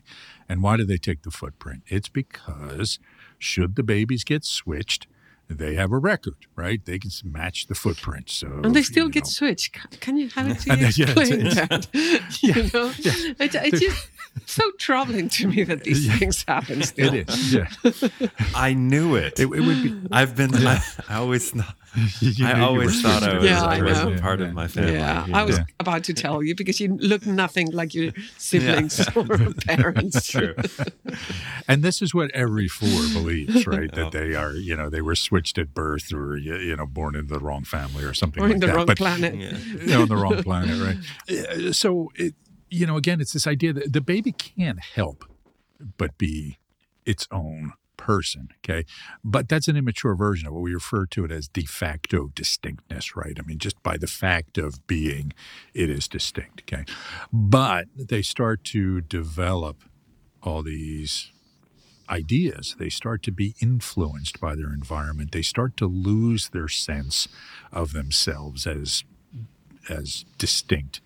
And 0.52 0.62
why 0.62 0.76
do 0.76 0.84
they 0.84 0.98
take 0.98 1.22
the 1.22 1.30
footprint? 1.30 1.82
It's 1.86 2.10
because 2.10 2.98
should 3.38 3.74
the 3.74 3.82
babies 3.82 4.22
get 4.22 4.44
switched, 4.44 5.06
they 5.48 5.74
have 5.76 5.90
a 5.92 5.96
record, 5.98 6.36
right? 6.56 6.84
They 6.84 6.98
can 6.98 7.10
match 7.24 7.68
the 7.68 7.74
footprint. 7.74 8.28
So 8.28 8.60
and 8.62 8.76
they 8.76 8.82
still 8.82 9.06
you 9.06 9.10
get 9.12 9.26
switched. 9.26 9.78
Can 10.00 10.18
you 10.18 10.28
have 10.28 10.48
it 10.50 10.58
to 10.64 10.72
And 10.72 10.80
then- 10.82 10.92
yeah, 10.94 11.10
explain 11.10 11.44
that? 11.54 11.88
you 12.42 12.54
know, 12.54 12.92
it, 13.40 13.54
it's 13.54 13.80
just 13.80 14.08
so 14.46 14.62
troubling 14.78 15.28
to 15.30 15.46
me 15.48 15.62
that 15.64 15.84
these 15.84 16.06
Yeah. 16.06 16.16
things 16.18 16.44
happen 16.48 16.82
still. 16.82 17.12
It 17.14 17.28
is. 17.30 17.54
Yeah. 17.54 17.68
I 18.54 18.74
knew 18.74 19.14
it. 19.16 19.38
It, 19.38 19.44
it 19.44 19.60
would 19.60 19.82
be. 19.82 19.94
I've 20.12 20.34
been. 20.36 20.54
I, 20.54 20.80
I 21.08 21.16
always. 21.16 21.50
thought- 21.50 21.76
I 22.42 22.58
always 22.60 23.02
thought 23.02 23.22
I 23.22 23.34
was. 23.34 23.44
Yeah, 23.44 23.62
I 23.62 23.76
I 23.76 23.82
was 23.82 24.02
know. 24.02 24.16
part 24.18 24.40
of 24.40 24.54
my 24.54 24.66
family. 24.66 24.94
Yeah, 24.94 25.26
I 25.34 25.44
was 25.44 25.58
Yeah. 25.58 25.64
about 25.78 26.04
to 26.04 26.14
tell 26.14 26.42
you 26.42 26.54
because 26.54 26.80
you 26.80 26.96
look 26.96 27.26
nothing 27.26 27.70
like 27.70 27.92
your 27.94 28.12
siblings 28.38 29.06
or 29.14 29.26
parents. 29.66 30.26
True. 30.26 30.54
And 31.68 31.82
this 31.82 32.00
is 32.00 32.14
what 32.14 32.30
every 32.30 32.66
four 32.68 32.88
believes, 33.12 33.66
right? 33.66 33.90
Oh. 33.92 33.96
That 34.04 34.12
they 34.12 34.34
are, 34.34 34.52
you 34.54 34.74
know, 34.74 34.88
they 34.88 35.02
were 35.02 35.14
switched 35.14 35.58
at 35.58 35.74
birth 35.74 36.12
or, 36.14 36.36
you 36.38 36.56
you 36.56 36.76
know, 36.76 36.86
born 36.86 37.14
into 37.14 37.34
the 37.34 37.40
wrong 37.40 37.64
family 37.64 38.04
or 38.04 38.14
something 38.14 38.42
Or 38.42 38.46
like 38.46 38.54
in 38.54 38.60
the 38.60 38.68
that. 38.68 38.76
wrong 38.76 38.86
But, 38.86 38.96
planet. 38.96 39.34
Yeah. 39.34 39.56
you 39.58 39.86
know, 39.88 40.02
on 40.02 40.08
the 40.08 40.16
wrong 40.16 40.42
planet, 40.42 40.80
right? 40.80 40.98
Uh, 41.28 41.72
So, 41.72 42.10
it, 42.14 42.34
you 42.72 42.86
know, 42.86 42.96
again, 42.96 43.20
it's 43.20 43.32
this 43.32 43.46
idea 43.46 43.72
that 43.72 43.92
the 43.92 44.00
baby 44.00 44.32
can't 44.32 44.80
help 44.80 45.24
but 45.98 46.16
be 46.16 46.58
its 47.04 47.28
own 47.30 47.72
person, 47.96 48.48
okay? 48.58 48.84
But 49.22 49.48
that's 49.48 49.68
an 49.68 49.76
immature 49.76 50.14
version 50.14 50.48
of 50.48 50.54
what 50.54 50.62
we 50.62 50.74
refer 50.74 51.06
to 51.06 51.24
it 51.24 51.30
as 51.30 51.48
de 51.48 51.66
facto 51.66 52.30
distinctness, 52.34 53.14
right? 53.14 53.36
I 53.38 53.42
mean, 53.42 53.58
just 53.58 53.80
by 53.82 53.96
the 53.96 54.06
fact 54.06 54.58
of 54.58 54.86
being, 54.86 55.32
it 55.74 55.90
is 55.90 56.08
distinct, 56.08 56.62
okay? 56.62 56.84
But 57.32 57.86
they 57.96 58.22
start 58.22 58.64
to 58.64 59.02
develop 59.02 59.84
all 60.42 60.62
these 60.62 61.30
ideas. 62.08 62.74
They 62.78 62.88
start 62.88 63.22
to 63.24 63.32
be 63.32 63.54
influenced 63.60 64.40
by 64.40 64.56
their 64.56 64.72
environment. 64.72 65.32
They 65.32 65.42
start 65.42 65.76
to 65.76 65.86
lose 65.86 66.48
their 66.48 66.68
sense 66.68 67.28
of 67.70 67.92
themselves 67.92 68.66
as 68.66 69.04
as 69.88 70.24
distinct 70.38 71.00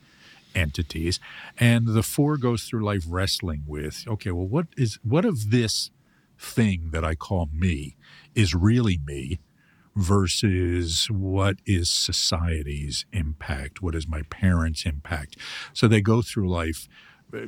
entities. 0.56 1.20
And 1.58 1.88
the 1.88 2.02
four 2.02 2.36
goes 2.36 2.64
through 2.64 2.84
life 2.84 3.04
wrestling 3.08 3.64
with, 3.66 4.04
okay, 4.08 4.30
well, 4.30 4.46
what 4.46 4.66
is 4.76 4.98
what 5.02 5.24
of 5.24 5.50
this 5.50 5.90
thing 6.38 6.90
that 6.92 7.04
I 7.04 7.14
call 7.14 7.48
me 7.52 7.96
is 8.34 8.54
really 8.54 8.98
me 9.04 9.38
versus 9.94 11.08
what 11.10 11.56
is 11.64 11.88
society's 11.88 13.06
impact? 13.12 13.80
What 13.80 13.94
is 13.94 14.06
my 14.06 14.22
parents' 14.22 14.84
impact? 14.84 15.36
So 15.72 15.88
they 15.88 16.00
go 16.00 16.22
through 16.22 16.50
life 16.50 16.88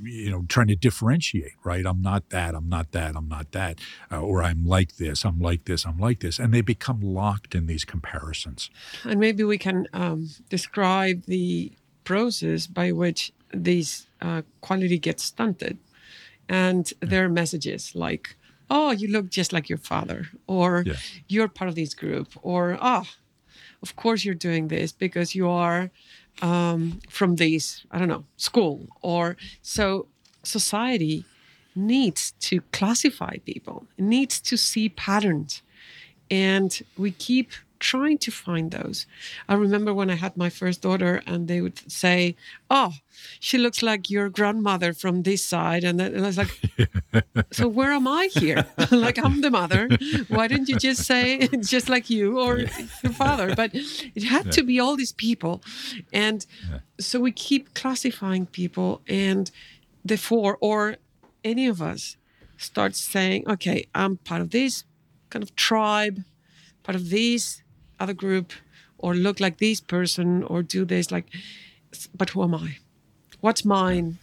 you 0.02 0.30
know, 0.30 0.44
trying 0.48 0.66
to 0.68 0.76
differentiate, 0.76 1.52
right? 1.64 1.86
I'm 1.86 2.02
not 2.02 2.30
that, 2.30 2.54
I'm 2.54 2.68
not 2.68 2.92
that, 2.92 3.16
I'm 3.16 3.28
not 3.28 3.52
that, 3.52 3.78
uh, 4.10 4.20
or 4.20 4.42
I'm 4.42 4.66
like 4.66 4.96
this, 4.96 5.24
I'm 5.24 5.38
like 5.38 5.64
this, 5.64 5.86
I'm 5.86 5.98
like 5.98 6.20
this. 6.20 6.38
And 6.38 6.52
they 6.52 6.60
become 6.60 7.00
locked 7.00 7.54
in 7.54 7.66
these 7.66 7.84
comparisons. 7.84 8.70
And 9.04 9.20
maybe 9.20 9.44
we 9.44 9.58
can 9.58 9.86
um, 9.92 10.28
describe 10.48 11.24
the 11.26 11.72
process 12.08 12.66
by 12.66 12.88
which 12.92 13.32
this 13.68 14.06
uh, 14.26 14.42
quality 14.66 14.98
gets 14.98 15.22
stunted. 15.24 15.76
And 16.48 16.84
there 17.10 17.24
are 17.24 17.28
messages 17.42 17.94
like, 17.94 18.24
oh, 18.70 18.90
you 19.00 19.08
look 19.08 19.26
just 19.30 19.52
like 19.52 19.68
your 19.72 19.78
father, 19.92 20.20
or 20.46 20.68
Yeah. 20.86 20.96
you're 21.32 21.48
part 21.58 21.68
of 21.68 21.74
this 21.74 21.94
group, 21.94 22.28
or, 22.42 22.78
oh, 22.80 23.04
of 23.82 23.90
course 24.02 24.24
you're 24.24 24.42
doing 24.50 24.68
this 24.68 24.92
because 24.92 25.28
you 25.38 25.48
are 25.50 25.90
um, 26.42 26.80
from 27.10 27.36
this, 27.36 27.84
I 27.90 27.98
don't 27.98 28.08
know, 28.14 28.24
school. 28.36 28.78
Or 29.02 29.36
so 29.62 30.06
society 30.42 31.24
needs 31.74 32.32
to 32.48 32.54
classify 32.78 33.34
people, 33.44 33.86
needs 33.98 34.40
to 34.40 34.56
see 34.56 34.88
patterns 34.88 35.62
and 36.30 36.70
we 36.96 37.10
keep 37.28 37.48
trying 37.78 38.18
to 38.18 38.30
find 38.30 38.70
those. 38.70 39.06
I 39.48 39.54
remember 39.54 39.92
when 39.94 40.10
I 40.10 40.14
had 40.14 40.36
my 40.36 40.50
first 40.50 40.82
daughter, 40.82 41.22
and 41.26 41.48
they 41.48 41.60
would 41.60 41.90
say, 41.90 42.36
"Oh, 42.70 42.94
she 43.40 43.58
looks 43.58 43.82
like 43.82 44.10
your 44.10 44.28
grandmother 44.28 44.92
from 44.92 45.22
this 45.22 45.44
side," 45.44 45.84
and 45.84 45.98
then 45.98 46.14
and 46.14 46.24
I 46.24 46.28
was 46.28 46.38
like, 46.38 46.60
"So 47.52 47.68
where 47.68 47.92
am 47.92 48.06
I 48.06 48.28
here? 48.32 48.66
like 48.90 49.18
I'm 49.18 49.40
the 49.40 49.50
mother. 49.50 49.88
Why 50.28 50.48
didn't 50.48 50.68
you 50.68 50.76
just 50.76 51.04
say 51.04 51.36
it's 51.36 51.70
just 51.70 51.88
like 51.88 52.10
you 52.10 52.38
or 52.40 52.58
your 52.58 53.12
father?" 53.12 53.54
But 53.54 53.70
it 53.74 54.24
had 54.24 54.52
to 54.52 54.62
be 54.62 54.80
all 54.80 54.96
these 54.96 55.12
people, 55.12 55.62
and 56.12 56.44
so 57.00 57.20
we 57.20 57.32
keep 57.32 57.74
classifying 57.74 58.46
people, 58.46 59.02
and 59.08 59.50
the 60.04 60.16
four 60.16 60.58
or 60.60 60.96
any 61.44 61.66
of 61.66 61.80
us 61.80 62.16
starts 62.56 62.98
saying, 62.98 63.48
"Okay, 63.48 63.86
I'm 63.94 64.16
part 64.16 64.40
of 64.40 64.50
this." 64.50 64.84
kind 65.30 65.42
of 65.42 65.54
tribe, 65.56 66.24
part 66.82 66.96
of 66.96 67.10
this 67.10 67.62
other 68.00 68.14
group, 68.14 68.52
or 68.98 69.14
look 69.14 69.40
like 69.40 69.58
this 69.58 69.80
person, 69.80 70.42
or 70.44 70.62
do 70.62 70.84
this 70.84 71.10
like. 71.10 71.26
But 72.14 72.30
who 72.30 72.42
am 72.42 72.54
I? 72.54 72.76
What's 73.40 73.64
mine? 73.64 74.18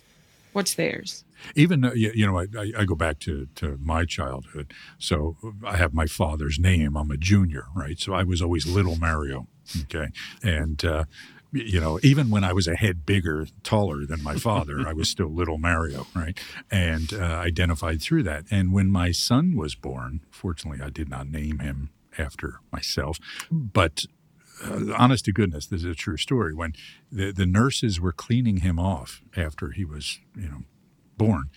What's 0.54 0.76
theirs? 0.76 1.24
Even 1.56 1.82
though, 1.82 1.94
you 1.94 2.26
know, 2.26 2.38
I, 2.40 2.46
I- 2.58 2.72
I 2.82 2.86
go 2.86 2.96
back 2.96 3.20
to, 3.20 3.48
to 3.56 3.78
my 3.82 4.06
childhood. 4.06 4.74
So 4.98 5.36
I 5.66 5.76
have 5.78 5.94
my 5.94 6.06
father's 6.06 6.58
name. 6.58 6.96
I'm 6.96 7.12
a 7.12 7.18
junior, 7.18 7.66
right? 7.76 8.00
So 8.00 8.14
I 8.14 8.24
was 8.24 8.42
always 8.42 8.66
little 8.66 8.96
Mario. 8.96 9.48
Okay. 9.82 10.08
And, 10.44 10.84
uh, 10.86 11.04
you 11.52 11.80
know, 11.80 12.00
even 12.04 12.30
when 12.30 12.44
I 12.44 12.54
was 12.54 12.68
a 12.68 12.76
head 12.76 13.06
bigger, 13.06 13.48
taller 13.64 14.06
than 14.06 14.24
my 14.24 14.36
father, 14.36 14.88
I 14.88 14.94
was 14.94 15.10
still 15.10 15.28
little 15.30 15.58
Mario, 15.58 16.08
right? 16.16 16.38
And 16.72 17.14
uh, 17.14 17.18
identified 17.24 18.02
through 18.02 18.24
that. 18.24 18.46
And 18.50 18.72
when 18.74 18.90
my 18.92 19.12
son 19.12 19.56
was 19.56 19.76
born, 19.76 20.22
fortunately, 20.32 20.82
I 20.86 20.90
did 20.90 21.10
not 21.10 21.28
name 21.30 21.60
him 21.60 21.90
after 22.18 22.60
myself, 22.72 23.18
but 23.52 24.06
uh, 24.64 24.94
honest 24.98 25.26
to 25.26 25.34
goodness, 25.34 25.68
this 25.68 25.84
is 25.84 25.92
a 25.92 25.96
true 25.96 26.18
story. 26.18 26.54
When 26.54 26.74
the, 27.12 27.32
the 27.32 27.46
nurses 27.46 28.00
were 28.00 28.14
cleaning 28.14 28.58
him 28.58 28.80
off 28.80 29.22
after 29.36 29.72
he 29.72 29.86
was, 29.86 30.20
you 30.36 30.48
know, 30.48 30.64
born, 31.18 31.50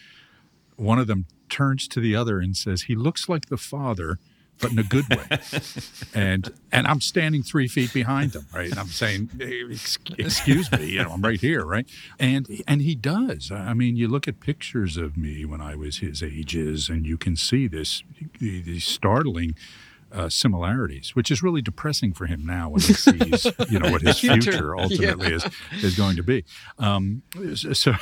one 0.76 0.98
of 0.98 1.06
them 1.06 1.26
turns 1.48 1.88
to 1.88 2.00
the 2.00 2.14
other 2.14 2.38
and 2.40 2.56
says, 2.56 2.82
"He 2.82 2.94
looks 2.94 3.28
like 3.28 3.46
the 3.46 3.56
father, 3.56 4.18
but 4.60 4.72
in 4.72 4.78
a 4.78 4.82
good 4.82 5.08
way." 5.08 5.38
and 6.14 6.52
and 6.72 6.86
I'm 6.86 7.00
standing 7.00 7.42
three 7.42 7.68
feet 7.68 7.92
behind 7.92 8.32
them, 8.32 8.46
right? 8.52 8.70
And 8.70 8.78
I'm 8.78 8.88
saying, 8.88 9.30
"Excuse 10.18 10.70
me, 10.72 10.90
you 10.90 11.02
know, 11.02 11.10
I'm 11.10 11.22
right 11.22 11.40
here, 11.40 11.64
right?" 11.64 11.88
And 12.18 12.46
and 12.66 12.82
he 12.82 12.94
does. 12.94 13.50
I 13.50 13.74
mean, 13.74 13.96
you 13.96 14.08
look 14.08 14.28
at 14.28 14.40
pictures 14.40 14.96
of 14.96 15.16
me 15.16 15.44
when 15.44 15.60
I 15.60 15.74
was 15.74 15.98
his 15.98 16.22
ages, 16.22 16.88
and 16.88 17.06
you 17.06 17.16
can 17.16 17.36
see 17.36 17.66
this 17.68 18.02
these 18.40 18.84
startling. 18.84 19.54
Uh, 20.10 20.28
similarities, 20.30 21.14
which 21.14 21.30
is 21.30 21.42
really 21.42 21.60
depressing 21.60 22.14
for 22.14 22.24
him 22.24 22.46
now 22.46 22.70
when 22.70 22.80
he 22.80 22.94
sees, 22.94 23.44
you 23.70 23.78
know, 23.78 23.90
what 23.90 24.00
his 24.00 24.18
Future. 24.20 24.74
ultimately 24.74 25.34
is 25.34 25.46
is 25.82 25.96
going 25.98 26.16
to 26.16 26.22
be. 26.22 26.44
Um, 26.78 27.22
so, 27.74 27.92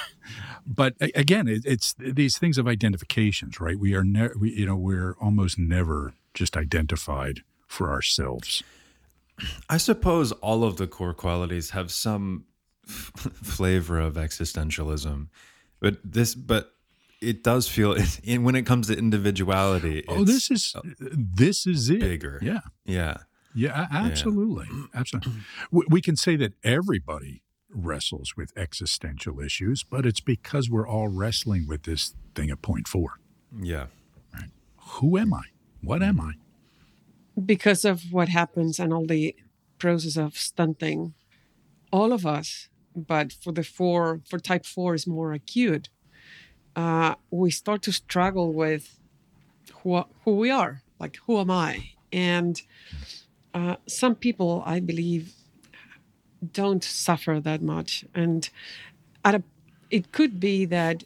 but 0.64 0.94
again, 1.00 1.48
it, 1.48 1.62
it's 1.66 1.94
these 1.98 2.38
things 2.38 2.58
of 2.58 2.68
identifications, 2.68 3.58
right? 3.60 3.76
We 3.76 3.94
are, 3.94 4.04
ne- 4.04 4.30
we, 4.38 4.52
you 4.52 4.66
know, 4.66 4.76
we're 4.76 5.16
almost 5.20 5.58
never 5.58 6.12
just 6.32 6.56
identified 6.56 7.40
for 7.66 7.90
ourselves. 7.90 8.62
I 9.68 9.76
suppose 9.76 10.30
all 10.30 10.62
of 10.62 10.76
the 10.76 10.86
core 10.86 11.12
qualities 11.14 11.70
have 11.70 11.90
some 11.90 12.44
f- 12.88 13.10
flavor 13.42 13.98
of 13.98 14.14
existentialism, 14.14 15.26
but 15.80 15.98
this, 16.04 16.36
but 16.36 16.72
it 17.20 17.42
does 17.42 17.68
feel 17.68 17.92
it, 18.25 18.38
when 18.38 18.54
it 18.54 18.66
comes 18.66 18.87
to 18.88 18.96
individuality. 18.96 20.04
oh, 20.08 20.23
it's 20.23 20.30
this 20.49 20.50
is 20.50 20.76
this 21.00 21.66
is 21.66 21.90
it. 21.90 22.00
bigger. 22.00 22.38
Yeah, 22.42 22.61
Yeah, 22.85 23.18
yeah, 23.54 23.87
a- 23.90 23.94
absolutely, 23.94 24.66
absolutely. 24.94 25.32
We, 25.70 25.85
we 25.88 26.00
can 26.02 26.16
say 26.16 26.37
that 26.37 26.52
everybody 26.62 27.42
wrestles 27.70 28.35
with 28.37 28.52
existential 28.56 29.40
issues, 29.40 29.82
but 29.82 30.06
it's 30.06 30.20
because 30.20 30.70
we're 30.70 30.88
all 30.88 31.08
wrestling 31.08 31.66
with 31.66 31.82
this 31.85 32.14
thing 32.35 32.50
at 32.50 32.62
point 32.62 32.88
four. 32.88 33.18
yeah. 33.61 33.87
Who 35.00 35.18
am 35.18 35.35
I? 35.35 35.42
What 35.82 36.02
am 36.02 36.20
I? 36.20 36.32
because 37.44 37.85
of 37.85 38.04
what 38.12 38.30
happens 38.30 38.78
and 38.80 38.94
all 38.94 39.04
the 39.06 39.37
process 39.78 40.16
of 40.16 40.38
stunting 40.38 41.12
all 41.92 42.11
of 42.14 42.25
us 42.25 42.70
but 42.94 43.30
for 43.30 43.52
the 43.52 43.62
four 43.62 44.23
for 44.26 44.38
type 44.38 44.64
four 44.64 44.94
is 44.94 45.06
more 45.06 45.35
acute 45.35 45.90
uh, 46.76 47.16
we 47.30 47.50
start 47.50 47.83
to 47.83 47.92
struggle 47.92 48.52
with 48.52 48.99
who, 49.83 50.04
who 50.25 50.37
we 50.37 50.50
are 50.50 50.83
like 51.00 51.18
who 51.26 51.38
am 51.40 51.50
i 51.50 51.90
and 52.12 52.62
uh, 53.54 53.76
some 53.87 54.14
people 54.14 54.62
i 54.66 54.80
believe 54.80 55.35
don't 56.52 56.85
suffer 56.85 57.40
that 57.40 57.62
much 57.62 58.04
and 58.14 58.50
a, 59.25 59.42
it 59.90 60.12
could 60.12 60.40
be 60.40 60.64
that 60.66 61.04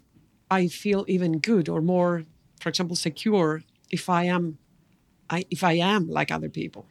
i 0.51 0.67
feel 0.69 1.05
even 1.09 1.39
good 1.39 1.69
or 1.69 1.81
more 1.83 2.25
for 2.61 2.69
example 2.71 2.97
secure 2.97 3.63
if 3.91 4.09
i 4.09 4.25
am 4.25 4.59
I, 5.31 5.45
if 5.51 5.65
I 5.65 5.75
am 5.75 6.11
like 6.11 6.33
other 6.33 6.49
people. 6.51 6.87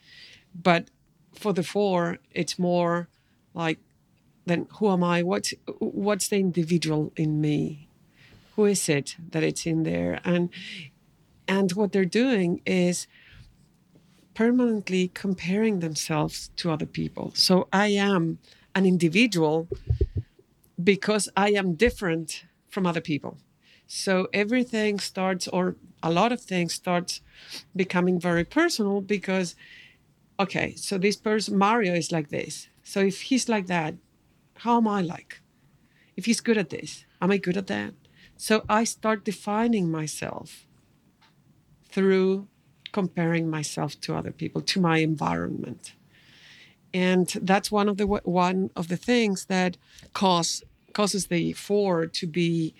But 0.55 0.89
for 1.36 1.53
the 1.53 1.63
four, 1.63 2.19
it's 2.31 2.59
more 2.59 3.09
like, 3.53 3.79
then 4.45 4.67
who 4.79 4.89
am 4.91 5.03
I? 5.03 5.24
What's 5.24 5.53
what's 5.79 6.29
the 6.29 6.38
individual 6.39 7.13
in 7.17 7.41
me? 7.41 7.88
Who 8.59 8.65
is 8.65 8.89
it 8.89 9.15
that 9.31 9.41
it's 9.41 9.65
in 9.65 9.83
there. 9.83 10.19
And 10.25 10.49
and 11.47 11.71
what 11.71 11.93
they're 11.93 12.13
doing 12.23 12.61
is 12.65 13.07
permanently 14.33 15.07
comparing 15.13 15.79
themselves 15.79 16.51
to 16.57 16.69
other 16.69 16.85
people. 16.85 17.31
So 17.35 17.69
i 17.71 17.87
am 17.87 18.23
an 18.75 18.85
individual 18.85 19.69
because 20.91 21.29
i 21.37 21.49
am 21.61 21.75
different 21.85 22.43
from 22.73 22.85
other 22.85 23.05
people. 23.11 23.37
So 23.87 24.27
everything 24.33 24.99
starts 24.99 25.47
or 25.47 25.77
a 26.03 26.11
lot 26.19 26.33
of 26.33 26.41
things 26.41 26.73
starts 26.73 27.21
becoming 27.73 28.19
very 28.19 28.43
personal 28.43 28.99
because 29.15 29.55
okay 30.43 30.69
so 30.75 30.97
this 30.97 31.15
person 31.15 31.57
mario 31.57 31.93
is 31.93 32.11
like 32.11 32.27
this. 32.27 32.67
So 32.83 32.99
if 33.11 33.17
he's 33.27 33.47
like 33.47 33.67
that 33.67 33.93
how 34.63 34.75
am 34.81 34.87
i 34.97 35.01
like? 35.15 35.41
If 36.17 36.25
he's 36.25 36.41
good 36.41 36.57
at 36.63 36.69
this 36.75 37.05
am 37.21 37.31
i 37.31 37.37
good 37.37 37.57
at 37.63 37.67
that 37.67 37.93
so 38.41 38.63
I 38.69 38.86
start 38.86 39.25
defining 39.25 39.91
myself 39.91 40.65
through 41.91 42.48
comparing 42.93 43.50
myself 43.50 44.00
to 44.00 44.15
other 44.15 44.31
people, 44.31 44.62
to 44.62 44.79
my 44.79 45.00
environment. 45.00 45.91
And 46.93 47.27
that's 47.41 47.69
one 47.69 47.89
of 47.89 47.98
the 47.98 48.08
one 48.08 48.72
of 48.77 48.88
the 48.88 48.96
things 48.96 49.46
that 49.46 49.75
cause 50.13 50.63
causes 50.93 51.27
the 51.27 51.51
four 51.51 52.05
to 52.05 52.25
be 52.25 52.74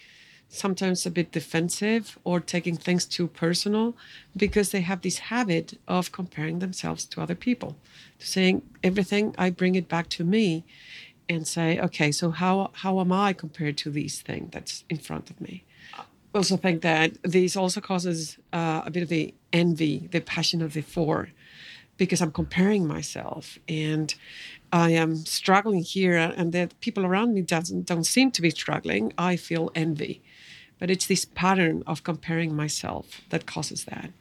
sometimes 0.48 1.06
a 1.06 1.12
bit 1.12 1.34
defensive 1.34 2.18
or 2.24 2.40
taking 2.40 2.78
things 2.78 3.06
too 3.06 3.28
personal 3.28 3.98
because 4.38 4.72
they 4.72 4.82
have 4.82 5.02
this 5.02 5.20
habit 5.20 5.78
of 5.90 6.14
comparing 6.14 6.60
themselves 6.60 7.04
to 7.06 7.22
other 7.22 7.36
people, 7.36 7.76
to 8.18 8.26
saying 8.26 8.62
everything 8.82 9.36
I 9.38 9.50
bring 9.50 9.76
it 9.76 9.90
back 9.90 10.08
to 10.12 10.24
me 10.24 10.64
and 11.30 11.48
say, 11.48 11.80
okay, 11.80 12.12
so 12.12 12.32
how 12.32 12.72
how 12.74 13.00
am 13.00 13.12
I 13.12 13.34
compared 13.34 13.78
to 13.78 13.92
these 13.92 14.22
things 14.22 14.50
that's 14.52 14.84
in 14.90 14.98
front 14.98 15.30
of 15.30 15.40
me? 15.40 15.64
I 16.34 16.38
also 16.38 16.58
think 16.58 16.82
that 16.82 17.14
this 17.24 17.56
also 17.56 17.80
causes 17.82 18.38
uh, 18.52 18.82
a 18.86 18.92
bit 18.92 19.04
of 19.04 19.10
the 19.10 19.34
envy, 19.54 20.10
the 20.12 20.20
passion 20.20 20.62
of 20.62 20.74
the 20.74 20.82
four, 20.82 21.30
because 21.98 22.22
I'm 22.22 22.32
comparing 22.32 22.86
myself 22.86 23.58
and 23.68 24.14
I 24.72 24.92
am 24.92 25.16
struggling 25.16 25.82
here, 25.82 26.16
and 26.16 26.52
the 26.52 26.70
people 26.82 27.06
around 27.06 27.34
me 27.34 27.42
doesn't 27.42 27.86
don't 27.86 28.06
seem 28.06 28.32
to 28.32 28.42
be 28.42 28.50
struggling. 28.50 29.14
I 29.18 29.36
feel 29.36 29.72
envy, 29.76 30.22
but 30.80 30.90
it's 30.90 31.08
this 31.08 31.26
pattern 31.26 31.84
of 31.88 32.04
comparing 32.04 32.56
myself 32.56 33.22
that 33.30 33.46
causes 33.46 33.86
that. 33.86 34.12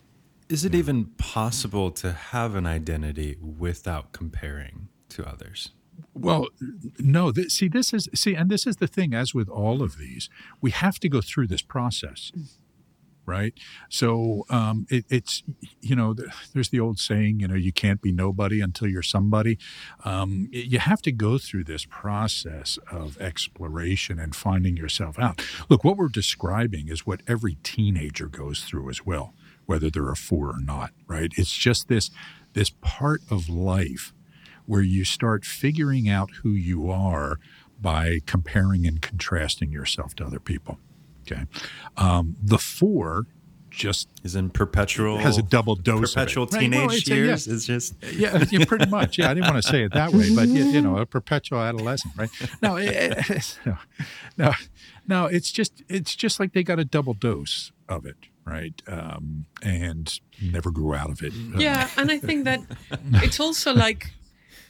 Is 0.48 0.64
it 0.64 0.74
even 0.74 1.06
possible 1.18 1.90
to 1.90 2.12
have 2.12 2.54
an 2.54 2.66
identity 2.66 3.36
without 3.40 4.12
comparing 4.12 4.88
to 5.10 5.28
others? 5.28 5.72
Well, 6.14 6.49
no. 6.99 7.33
Th- 7.33 7.50
see, 7.50 7.69
this 7.69 7.93
is 7.93 8.09
see, 8.14 8.35
and 8.35 8.50
this 8.50 8.67
is 8.67 8.76
the 8.76 8.87
thing. 8.87 9.14
As 9.14 9.35
with 9.35 9.49
all 9.49 9.83
of 9.83 9.99
these, 9.99 10.28
we 10.61 10.71
have 10.71 10.99
to 11.00 11.09
go 11.09 11.21
through 11.21 11.47
this 11.49 11.62
process, 11.62 12.33
right? 13.26 13.55
So 13.88 14.45
um, 14.50 14.87
it, 14.90 15.05
it's 15.09 15.43
you 15.81 15.97
know, 15.97 16.14
there's 16.55 16.71
the 16.71 16.81
old 16.81 16.99
saying, 16.99 17.40
you 17.40 17.49
know, 17.49 17.55
you 17.55 17.73
can't 17.73 18.00
be 18.00 18.12
nobody 18.12 18.61
until 18.61 18.88
you're 18.88 19.02
somebody. 19.02 19.59
Um, 20.05 20.49
you 20.52 20.78
have 20.78 21.02
to 21.02 21.12
go 21.12 21.38
through 21.38 21.64
this 21.64 21.85
process 21.85 22.78
of 22.90 23.21
exploration 23.21 24.19
and 24.19 24.35
finding 24.35 24.76
yourself 24.76 25.19
out. 25.19 25.43
Look, 25.69 25.85
what 25.85 25.97
we're 25.97 26.09
describing 26.09 26.88
is 26.88 27.07
what 27.07 27.23
every 27.26 27.57
teenager 27.62 28.26
goes 28.28 28.62
through 28.64 28.90
as 28.90 29.05
well, 29.07 29.35
whether 29.67 29.90
they're 29.90 30.11
a 30.11 30.17
four 30.17 30.49
or 30.49 30.61
not, 30.61 30.90
right? 31.07 31.33
It's 31.37 31.57
just 31.57 31.88
this 31.88 32.11
this 32.55 32.71
part 32.81 33.21
of 33.31 33.49
life 33.49 34.12
where 34.68 34.82
you 34.82 35.02
start 35.02 35.46
figuring 35.46 36.08
out 36.08 36.30
who 36.42 36.50
you 36.50 36.90
are 36.90 37.38
by 37.80 38.20
comparing 38.26 38.87
and 38.87 39.00
contrasting 39.00 39.72
yourself 39.72 40.14
to 40.14 40.25
other 40.25 40.38
people. 40.38 40.78
Okay. 41.22 41.46
Um, 41.96 42.37
the 42.42 42.58
four 42.58 43.26
just 43.70 44.08
is 44.25 44.34
in 44.34 44.50
perpetual 44.50 45.18
has 45.18 45.38
a 45.38 45.42
double 45.42 45.75
dose 45.75 46.14
perpetual 46.14 46.44
of 46.44 46.54
it. 46.54 46.58
teenage 46.58 46.80
right. 46.80 47.02
well, 47.08 47.16
years 47.16 47.46
a, 47.46 47.50
yeah. 47.50 47.56
is 47.56 47.66
just 47.66 47.94
yeah, 48.14 48.44
yeah, 48.50 48.64
pretty 48.64 48.87
much 48.87 49.18
yeah 49.18 49.30
i 49.30 49.34
didn't 49.34 49.44
want 49.48 49.62
to 49.62 49.68
say 49.68 49.84
it 49.84 49.92
that 49.92 50.10
way 50.10 50.34
but 50.34 50.48
you, 50.48 50.64
you 50.64 50.80
know 50.80 50.97
a 50.97 51.06
perpetual 51.06 51.60
adolescent 51.60 52.12
right 52.16 52.30
no, 52.62 52.76
it, 52.76 53.58
no 53.66 53.76
no 54.38 54.52
no 55.06 55.26
it's 55.26 55.52
just 55.52 55.82
it's 55.88 56.16
just 56.16 56.40
like 56.40 56.54
they 56.54 56.62
got 56.62 56.78
a 56.78 56.84
double 56.84 57.12
dose 57.12 57.71
of 57.88 58.06
it 58.06 58.16
right 58.47 58.82
um, 58.88 59.45
and 59.62 60.21
never 60.43 60.71
grew 60.71 60.95
out 60.95 61.10
of 61.10 61.23
it 61.23 61.32
yeah 61.56 61.88
and 61.99 62.10
i 62.10 62.19
think 62.19 62.45
that 62.45 62.60
it's 63.23 63.38
also 63.38 63.75
like 63.75 64.12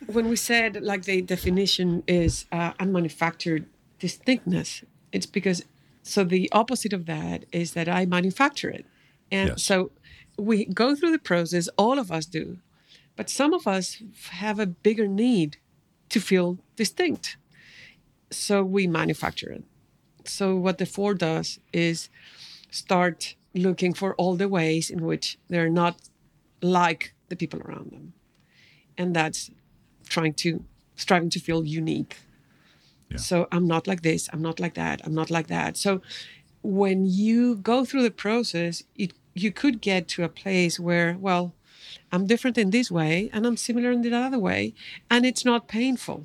when 0.06 0.28
we 0.28 0.36
said 0.36 0.82
like 0.82 1.04
the 1.04 1.22
definition 1.22 2.02
is 2.06 2.46
uh, 2.52 2.72
unmanufactured 2.74 3.66
distinctness, 3.98 4.84
it's 5.12 5.26
because 5.26 5.64
so 6.02 6.24
the 6.24 6.50
opposite 6.52 6.92
of 6.92 7.06
that 7.06 7.44
is 7.52 7.72
that 7.72 7.88
I 7.88 8.06
manufacture 8.06 8.70
it, 8.70 8.86
and 9.30 9.50
yes. 9.50 9.62
so 9.62 9.90
we 10.38 10.64
go 10.64 10.94
through 10.94 11.12
the 11.12 11.18
process. 11.18 11.68
All 11.76 11.98
of 11.98 12.10
us 12.10 12.26
do, 12.26 12.58
but 13.16 13.28
some 13.28 13.52
of 13.52 13.66
us 13.66 14.02
have 14.30 14.58
a 14.58 14.66
bigger 14.66 15.08
need 15.08 15.58
to 16.10 16.20
feel 16.20 16.58
distinct, 16.76 17.36
so 18.30 18.62
we 18.62 18.86
manufacture 18.86 19.50
it. 19.50 19.64
So 20.24 20.56
what 20.56 20.78
the 20.78 20.86
four 20.86 21.14
does 21.14 21.58
is 21.72 22.08
start 22.70 23.34
looking 23.54 23.94
for 23.94 24.14
all 24.14 24.36
the 24.36 24.48
ways 24.48 24.90
in 24.90 25.04
which 25.04 25.38
they're 25.48 25.70
not 25.70 25.96
like 26.62 27.14
the 27.28 27.36
people 27.36 27.60
around 27.60 27.90
them, 27.90 28.12
and 28.96 29.14
that's 29.14 29.50
trying 30.08 30.34
to 30.34 30.64
striving 30.96 31.30
to 31.30 31.40
feel 31.40 31.64
unique. 31.64 32.16
Yeah. 33.10 33.16
So 33.16 33.48
I'm 33.50 33.66
not 33.66 33.86
like 33.86 34.02
this, 34.02 34.28
I'm 34.32 34.42
not 34.42 34.60
like 34.60 34.74
that, 34.74 35.00
I'm 35.04 35.14
not 35.14 35.30
like 35.30 35.46
that. 35.46 35.76
So 35.76 36.02
when 36.62 37.06
you 37.06 37.56
go 37.56 37.84
through 37.84 38.02
the 38.02 38.10
process, 38.10 38.82
it, 38.96 39.12
you 39.34 39.52
could 39.52 39.80
get 39.80 40.08
to 40.08 40.24
a 40.24 40.28
place 40.28 40.78
where, 40.78 41.16
well, 41.18 41.54
I'm 42.12 42.26
different 42.26 42.58
in 42.58 42.70
this 42.70 42.90
way 42.90 43.30
and 43.32 43.46
I'm 43.46 43.56
similar 43.56 43.90
in 43.92 44.02
the 44.02 44.14
other 44.14 44.38
way, 44.38 44.74
and 45.10 45.24
it's 45.24 45.44
not 45.44 45.68
painful. 45.68 46.24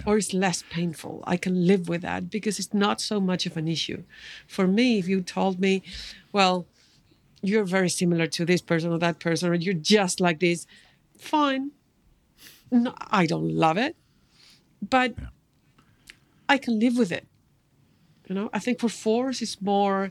Yeah. 0.00 0.06
Or 0.06 0.16
it's 0.18 0.34
less 0.34 0.64
painful. 0.70 1.22
I 1.24 1.36
can 1.36 1.66
live 1.66 1.88
with 1.88 2.02
that 2.02 2.28
because 2.28 2.58
it's 2.58 2.74
not 2.74 3.00
so 3.00 3.20
much 3.20 3.46
of 3.46 3.56
an 3.56 3.68
issue. 3.68 4.02
For 4.48 4.66
me, 4.66 4.98
if 4.98 5.06
you 5.06 5.20
told 5.20 5.60
me, 5.60 5.82
well, 6.32 6.66
you're 7.42 7.64
very 7.64 7.90
similar 7.90 8.26
to 8.26 8.44
this 8.44 8.62
person 8.62 8.90
or 8.90 8.98
that 8.98 9.20
person, 9.20 9.50
or 9.50 9.54
you're 9.54 9.74
just 9.74 10.20
like 10.20 10.40
this, 10.40 10.66
fine 11.16 11.70
no, 12.74 12.94
I 13.10 13.26
don't 13.26 13.48
love 13.48 13.78
it, 13.78 13.96
but 14.82 15.14
yeah. 15.18 15.28
I 16.48 16.58
can 16.58 16.78
live 16.78 16.98
with 16.98 17.12
it. 17.12 17.26
You 18.28 18.34
know, 18.34 18.50
I 18.52 18.58
think 18.58 18.80
for 18.80 18.88
fours 18.88 19.42
it's 19.42 19.60
more, 19.60 20.10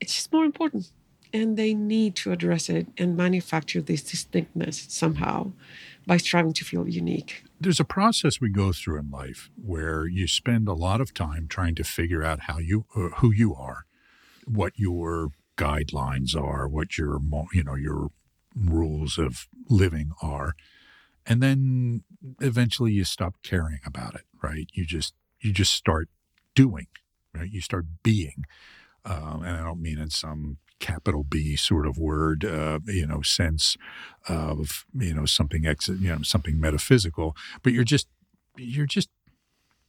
it's 0.00 0.14
just 0.14 0.32
more 0.32 0.44
important, 0.44 0.90
and 1.32 1.56
they 1.56 1.74
need 1.74 2.14
to 2.16 2.32
address 2.32 2.68
it 2.68 2.86
and 2.96 3.16
manufacture 3.16 3.80
this 3.80 4.02
distinctness 4.02 4.86
somehow 4.88 5.52
by 6.06 6.16
striving 6.16 6.54
to 6.54 6.64
feel 6.64 6.88
unique. 6.88 7.44
There's 7.60 7.80
a 7.80 7.84
process 7.84 8.40
we 8.40 8.50
go 8.50 8.72
through 8.72 8.98
in 8.98 9.10
life 9.10 9.50
where 9.62 10.06
you 10.06 10.26
spend 10.26 10.68
a 10.68 10.72
lot 10.72 11.00
of 11.00 11.12
time 11.12 11.46
trying 11.48 11.74
to 11.74 11.84
figure 11.84 12.24
out 12.24 12.40
how 12.42 12.58
you, 12.58 12.86
uh, 12.96 13.08
who 13.16 13.30
you 13.32 13.54
are, 13.54 13.84
what 14.46 14.72
your 14.76 15.30
guidelines 15.56 16.34
are, 16.34 16.66
what 16.66 16.96
your, 16.96 17.18
you 17.52 17.64
know, 17.64 17.74
your 17.74 18.10
rules 18.56 19.18
of 19.18 19.48
living 19.68 20.12
are 20.22 20.54
and 21.28 21.42
then 21.42 22.02
eventually 22.40 22.92
you 22.92 23.04
stop 23.04 23.36
caring 23.42 23.80
about 23.86 24.14
it 24.14 24.22
right? 24.42 24.68
You 24.72 24.84
just 24.84 25.14
you 25.40 25.52
just 25.52 25.72
start 25.72 26.08
doing 26.54 26.86
right? 27.34 27.50
You 27.50 27.60
start 27.60 27.86
being 28.02 28.44
um, 29.04 29.42
and 29.44 29.56
i 29.56 29.62
don't 29.62 29.80
mean 29.80 29.98
in 29.98 30.10
some 30.10 30.58
capital 30.80 31.24
b 31.24 31.56
sort 31.56 31.86
of 31.86 31.98
word 31.98 32.44
uh, 32.44 32.78
you 32.86 33.06
know 33.06 33.20
sense 33.22 33.76
of 34.28 34.84
you 34.94 35.14
know 35.14 35.24
something 35.24 35.66
ex 35.66 35.88
you 35.88 36.08
know 36.08 36.22
something 36.22 36.60
metaphysical 36.60 37.36
but 37.62 37.72
you're 37.72 37.84
just 37.84 38.08
you're 38.56 38.86
just 38.86 39.08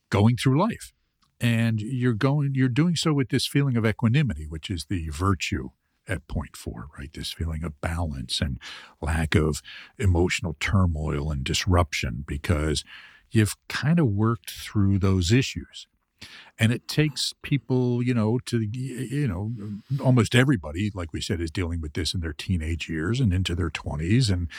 going 0.09 0.35
through 0.35 0.59
life. 0.59 0.93
And 1.41 1.79
you're 1.79 2.13
going 2.13 2.51
you're 2.53 2.67
doing 2.67 2.97
so 2.97 3.13
with 3.13 3.29
this 3.29 3.47
feeling 3.47 3.77
of 3.77 3.85
equanimity 3.85 4.45
which 4.45 4.69
is 4.69 4.87
the 4.89 5.07
virtue 5.09 5.69
at 6.09 6.27
point 6.27 6.57
four, 6.57 6.87
right? 6.97 7.11
This 7.13 7.31
feeling 7.31 7.63
of 7.63 7.79
balance 7.81 8.41
and 8.41 8.59
lack 9.01 9.35
of 9.35 9.61
emotional 9.97 10.55
turmoil 10.59 11.31
and 11.31 11.43
disruption 11.43 12.23
because 12.27 12.83
you've 13.31 13.55
kind 13.67 13.99
of 13.99 14.07
worked 14.07 14.51
through 14.51 14.99
those 14.99 15.31
issues. 15.31 15.87
And 16.57 16.73
it 16.73 16.87
takes 16.87 17.33
people, 17.43 18.03
you 18.03 18.13
know, 18.13 18.39
to, 18.47 18.59
you 18.59 19.27
know, 19.27 19.53
almost 20.03 20.35
everybody, 20.35 20.91
like 20.93 21.13
we 21.13 21.21
said, 21.21 21.39
is 21.39 21.51
dealing 21.51 21.79
with 21.79 21.93
this 21.93 22.13
in 22.13 22.19
their 22.19 22.33
teenage 22.33 22.89
years 22.89 23.21
and 23.21 23.33
into 23.33 23.55
their 23.55 23.69
20s. 23.69 24.29
And 24.29 24.49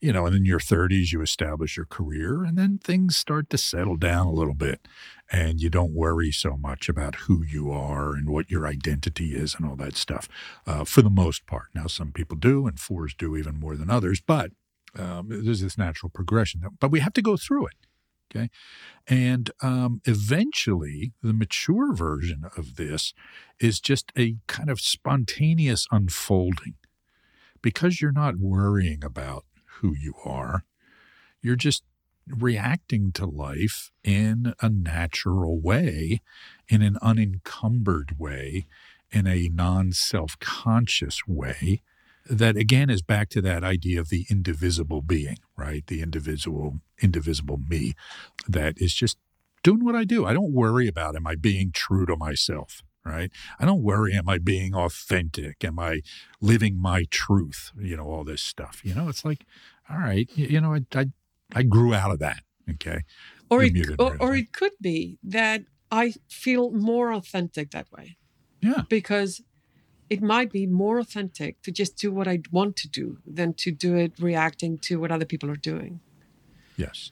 you 0.00 0.12
know, 0.12 0.26
and 0.26 0.36
in 0.36 0.44
your 0.44 0.60
30s, 0.60 1.12
you 1.12 1.20
establish 1.22 1.76
your 1.76 1.86
career, 1.86 2.44
and 2.44 2.56
then 2.56 2.78
things 2.78 3.16
start 3.16 3.50
to 3.50 3.58
settle 3.58 3.96
down 3.96 4.26
a 4.26 4.32
little 4.32 4.54
bit. 4.54 4.86
And 5.30 5.60
you 5.60 5.70
don't 5.70 5.92
worry 5.92 6.30
so 6.30 6.56
much 6.56 6.88
about 6.88 7.16
who 7.16 7.42
you 7.42 7.70
are 7.70 8.14
and 8.14 8.30
what 8.30 8.50
your 8.50 8.66
identity 8.66 9.34
is 9.34 9.54
and 9.54 9.66
all 9.66 9.76
that 9.76 9.96
stuff 9.96 10.28
uh, 10.66 10.84
for 10.84 11.02
the 11.02 11.10
most 11.10 11.46
part. 11.46 11.66
Now, 11.74 11.86
some 11.86 12.12
people 12.12 12.36
do, 12.36 12.66
and 12.66 12.78
fours 12.78 13.14
do 13.14 13.36
even 13.36 13.58
more 13.58 13.76
than 13.76 13.90
others, 13.90 14.20
but 14.20 14.52
um, 14.96 15.26
there's 15.28 15.60
this 15.60 15.76
natural 15.76 16.10
progression. 16.10 16.62
But 16.80 16.90
we 16.90 17.00
have 17.00 17.12
to 17.14 17.22
go 17.22 17.36
through 17.36 17.66
it. 17.66 17.74
Okay. 18.30 18.50
And 19.06 19.50
um, 19.62 20.00
eventually, 20.04 21.12
the 21.22 21.32
mature 21.32 21.94
version 21.94 22.44
of 22.56 22.76
this 22.76 23.14
is 23.58 23.80
just 23.80 24.12
a 24.18 24.36
kind 24.46 24.68
of 24.68 24.80
spontaneous 24.80 25.86
unfolding. 25.90 26.74
Because 27.60 28.00
you're 28.00 28.12
not 28.12 28.36
worrying 28.38 29.02
about 29.02 29.44
who 29.80 29.94
you 29.94 30.14
are, 30.24 30.64
you're 31.42 31.56
just 31.56 31.82
reacting 32.26 33.12
to 33.12 33.26
life 33.26 33.90
in 34.04 34.54
a 34.60 34.68
natural 34.68 35.60
way, 35.60 36.20
in 36.68 36.82
an 36.82 36.98
unencumbered 37.00 38.16
way, 38.18 38.66
in 39.10 39.26
a 39.26 39.48
non 39.48 39.92
self 39.92 40.38
conscious 40.38 41.26
way 41.26 41.82
that 42.28 42.56
again 42.56 42.90
is 42.90 43.00
back 43.00 43.30
to 43.30 43.40
that 43.40 43.64
idea 43.64 44.00
of 44.00 44.10
the 44.10 44.26
indivisible 44.30 45.00
being, 45.00 45.38
right? 45.56 45.86
The 45.86 46.02
individual, 46.02 46.80
indivisible 47.00 47.58
me 47.68 47.94
that 48.46 48.74
is 48.76 48.92
just 48.94 49.16
doing 49.62 49.84
what 49.84 49.96
I 49.96 50.04
do. 50.04 50.26
I 50.26 50.34
don't 50.34 50.52
worry 50.52 50.86
about 50.88 51.16
am 51.16 51.26
I 51.26 51.36
being 51.36 51.72
true 51.72 52.06
to 52.06 52.16
myself, 52.16 52.82
right? 53.04 53.30
I 53.58 53.64
don't 53.64 53.82
worry 53.82 54.14
am 54.14 54.28
I 54.28 54.38
being 54.38 54.74
authentic? 54.74 55.64
Am 55.64 55.78
I 55.78 56.00
living 56.40 56.80
my 56.80 57.04
truth? 57.10 57.72
You 57.78 57.96
know, 57.96 58.04
all 58.04 58.24
this 58.24 58.42
stuff. 58.42 58.80
You 58.84 58.94
know, 58.94 59.08
it's 59.08 59.24
like, 59.24 59.44
all 59.90 59.98
right, 59.98 60.28
you, 60.34 60.46
you 60.46 60.60
know, 60.60 60.74
I, 60.74 60.84
I 60.94 61.06
I 61.54 61.62
grew 61.62 61.94
out 61.94 62.10
of 62.10 62.18
that. 62.18 62.42
Okay. 62.70 63.04
Or 63.50 63.62
it, 63.62 63.72
or, 63.98 64.16
or 64.20 64.36
it 64.36 64.52
could 64.52 64.72
be 64.80 65.18
that 65.22 65.62
I 65.90 66.14
feel 66.28 66.70
more 66.70 67.12
authentic 67.12 67.70
that 67.70 67.90
way. 67.90 68.18
Yeah. 68.60 68.82
Because 68.88 69.40
it 70.10 70.22
might 70.22 70.52
be 70.52 70.66
more 70.66 70.98
authentic 70.98 71.62
to 71.62 71.72
just 71.72 71.96
do 71.96 72.12
what 72.12 72.28
I 72.28 72.40
want 72.52 72.76
to 72.76 72.88
do 72.88 73.18
than 73.26 73.54
to 73.54 73.70
do 73.70 73.96
it 73.96 74.12
reacting 74.18 74.78
to 74.78 75.00
what 75.00 75.10
other 75.10 75.24
people 75.24 75.50
are 75.50 75.56
doing. 75.56 76.00
Yes. 76.76 77.10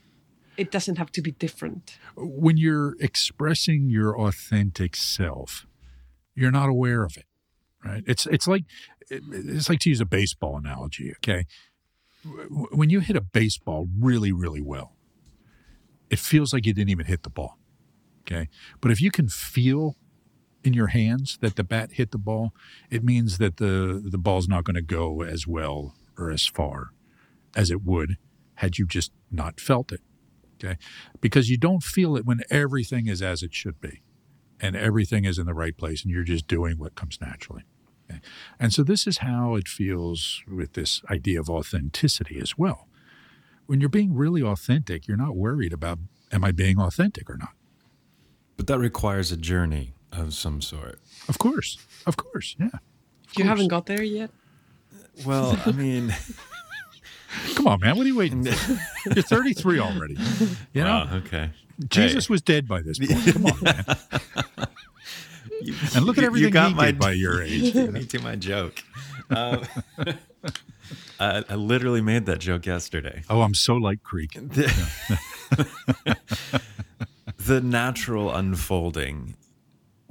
It 0.57 0.71
doesn't 0.71 0.97
have 0.97 1.13
to 1.13 1.23
be 1.23 1.33
different. 1.33 1.99
When 2.17 2.57
you're 2.57 2.97
expressing 3.01 3.89
your 3.89 4.19
authentic 4.19 4.97
self, 4.97 5.67
you're 6.37 6.53
not 6.53 6.69
aware 6.69 7.03
of 7.03 7.17
it, 7.17 7.25
right? 7.85 8.05
It's 8.07 8.27
it's 8.27 8.47
like 8.47 8.65
it's 9.11 9.69
like 9.69 9.81
to 9.81 9.89
use 9.89 10.01
a 10.01 10.07
baseball 10.07 10.57
analogy, 10.57 11.13
okay? 11.17 11.47
When 12.49 12.91
you 12.91 13.01
hit 13.01 13.17
a 13.17 13.21
baseball 13.21 13.89
really 13.99 14.33
really 14.33 14.63
well, 14.63 14.97
it 16.11 16.19
feels 16.19 16.53
like 16.53 16.67
you 16.67 16.75
didn't 16.75 16.91
even 16.91 17.07
hit 17.07 17.23
the 17.23 17.31
ball. 17.31 17.59
Okay? 18.23 18.49
But 18.81 18.91
if 18.91 19.01
you 19.01 19.11
can 19.11 19.29
feel 19.29 19.97
in 20.65 20.73
your 20.73 20.89
hands 20.89 21.39
that 21.41 21.57
the 21.57 21.65
bat 21.65 21.93
hit 21.93 22.11
the 22.11 22.19
ball, 22.19 22.53
it 22.91 23.05
means 23.05 23.39
that 23.39 23.57
the 23.57 24.03
the 24.05 24.19
ball's 24.19 24.49
not 24.49 24.65
going 24.65 24.75
to 24.75 24.83
go 24.83 25.23
as 25.23 25.47
well 25.47 25.95
or 26.19 26.31
as 26.31 26.47
far 26.47 26.91
as 27.55 27.71
it 27.71 27.85
would 27.85 28.17
had 28.57 28.79
you 28.79 28.87
just 28.87 29.13
not 29.31 29.61
felt 29.61 29.93
it. 29.93 30.01
Okay? 30.57 30.77
Because 31.21 31.49
you 31.49 31.59
don't 31.59 31.83
feel 31.83 32.17
it 32.17 32.27
when 32.27 32.41
everything 32.51 33.07
is 33.07 33.23
as 33.23 33.43
it 33.43 33.55
should 33.55 33.81
be 33.81 34.03
and 34.61 34.77
everything 34.77 35.25
is 35.25 35.39
in 35.39 35.47
the 35.47 35.55
right 35.55 35.77
place 35.77 36.03
and 36.03 36.11
you're 36.13 36.25
just 36.25 36.47
doing 36.47 36.79
what 36.79 36.95
comes 36.95 37.19
naturally. 37.21 37.65
Okay? 38.11 38.21
And 38.59 38.73
so 38.73 38.83
this 38.83 39.07
is 39.07 39.19
how 39.19 39.55
it 39.55 39.69
feels 39.69 40.43
with 40.49 40.73
this 40.75 41.03
idea 41.11 41.41
of 41.41 41.51
authenticity 41.51 42.39
as 42.41 42.57
well. 42.57 42.89
When 43.67 43.81
you're 43.81 43.89
being 43.89 44.15
really 44.15 44.43
authentic, 44.43 45.09
you're 45.09 45.17
not 45.17 45.37
worried 45.37 45.73
about 45.73 45.99
am 46.33 46.45
I 46.45 46.53
being 46.53 46.79
authentic 46.79 47.29
or 47.29 47.37
not. 47.37 47.51
But 48.57 48.67
that 48.69 48.79
requires 48.79 49.33
a 49.33 49.37
journey 49.37 49.93
of 50.13 50.35
some 50.35 50.63
sort. 50.63 50.99
Of 51.29 51.39
course. 51.39 51.79
Of 52.07 52.17
course. 52.17 52.57
Yeah. 52.59 52.67
Of 52.67 52.73
you 52.73 53.45
course. 53.45 53.49
haven't 53.49 53.69
got 53.69 53.87
there 53.87 54.03
yet? 54.03 54.31
Well, 55.25 55.61
I 55.67 55.73
mean, 55.73 56.15
come 57.55 57.67
on, 57.67 57.81
man. 57.81 57.97
What 57.97 58.05
are 58.07 58.09
you 58.09 58.17
waiting 58.17 58.45
for? 58.45 58.79
You're 59.15 59.23
33 59.23 59.81
already. 59.81 60.17
You 60.73 60.85
know? 60.85 61.09
okay. 61.15 61.51
Jesus 61.89 62.27
hey. 62.27 62.33
was 62.33 62.43
dead 62.43 62.67
by 62.67 62.83
this 62.83 62.99
point. 62.99 63.11
Come 63.33 63.47
on, 63.47 63.61
man. 63.63 63.85
You, 65.63 65.75
and 65.95 66.05
look 66.05 66.19
at 66.19 66.25
everything 66.25 66.49
you 66.49 66.53
got 66.53 66.75
my, 66.75 66.87
did 66.87 66.99
by 66.99 67.13
your 67.13 67.43
age. 67.45 67.75
You 67.75 67.87
Me 67.91 68.05
too, 68.05 68.21
my 68.21 68.37
joke. 68.37 68.83
Um, 69.31 69.65
I, 71.19 71.45
I, 71.49 71.55
literally 71.55 72.03
made 72.03 72.27
that 72.27 72.39
joke 72.39 72.67
yesterday. 72.67 73.23
Oh, 73.29 73.41
I'm 73.41 73.55
so 73.55 73.75
like 73.77 74.03
Creek. 74.03 74.35
The, 74.35 74.71
the 77.39 77.61
natural 77.61 78.35
unfolding 78.35 79.35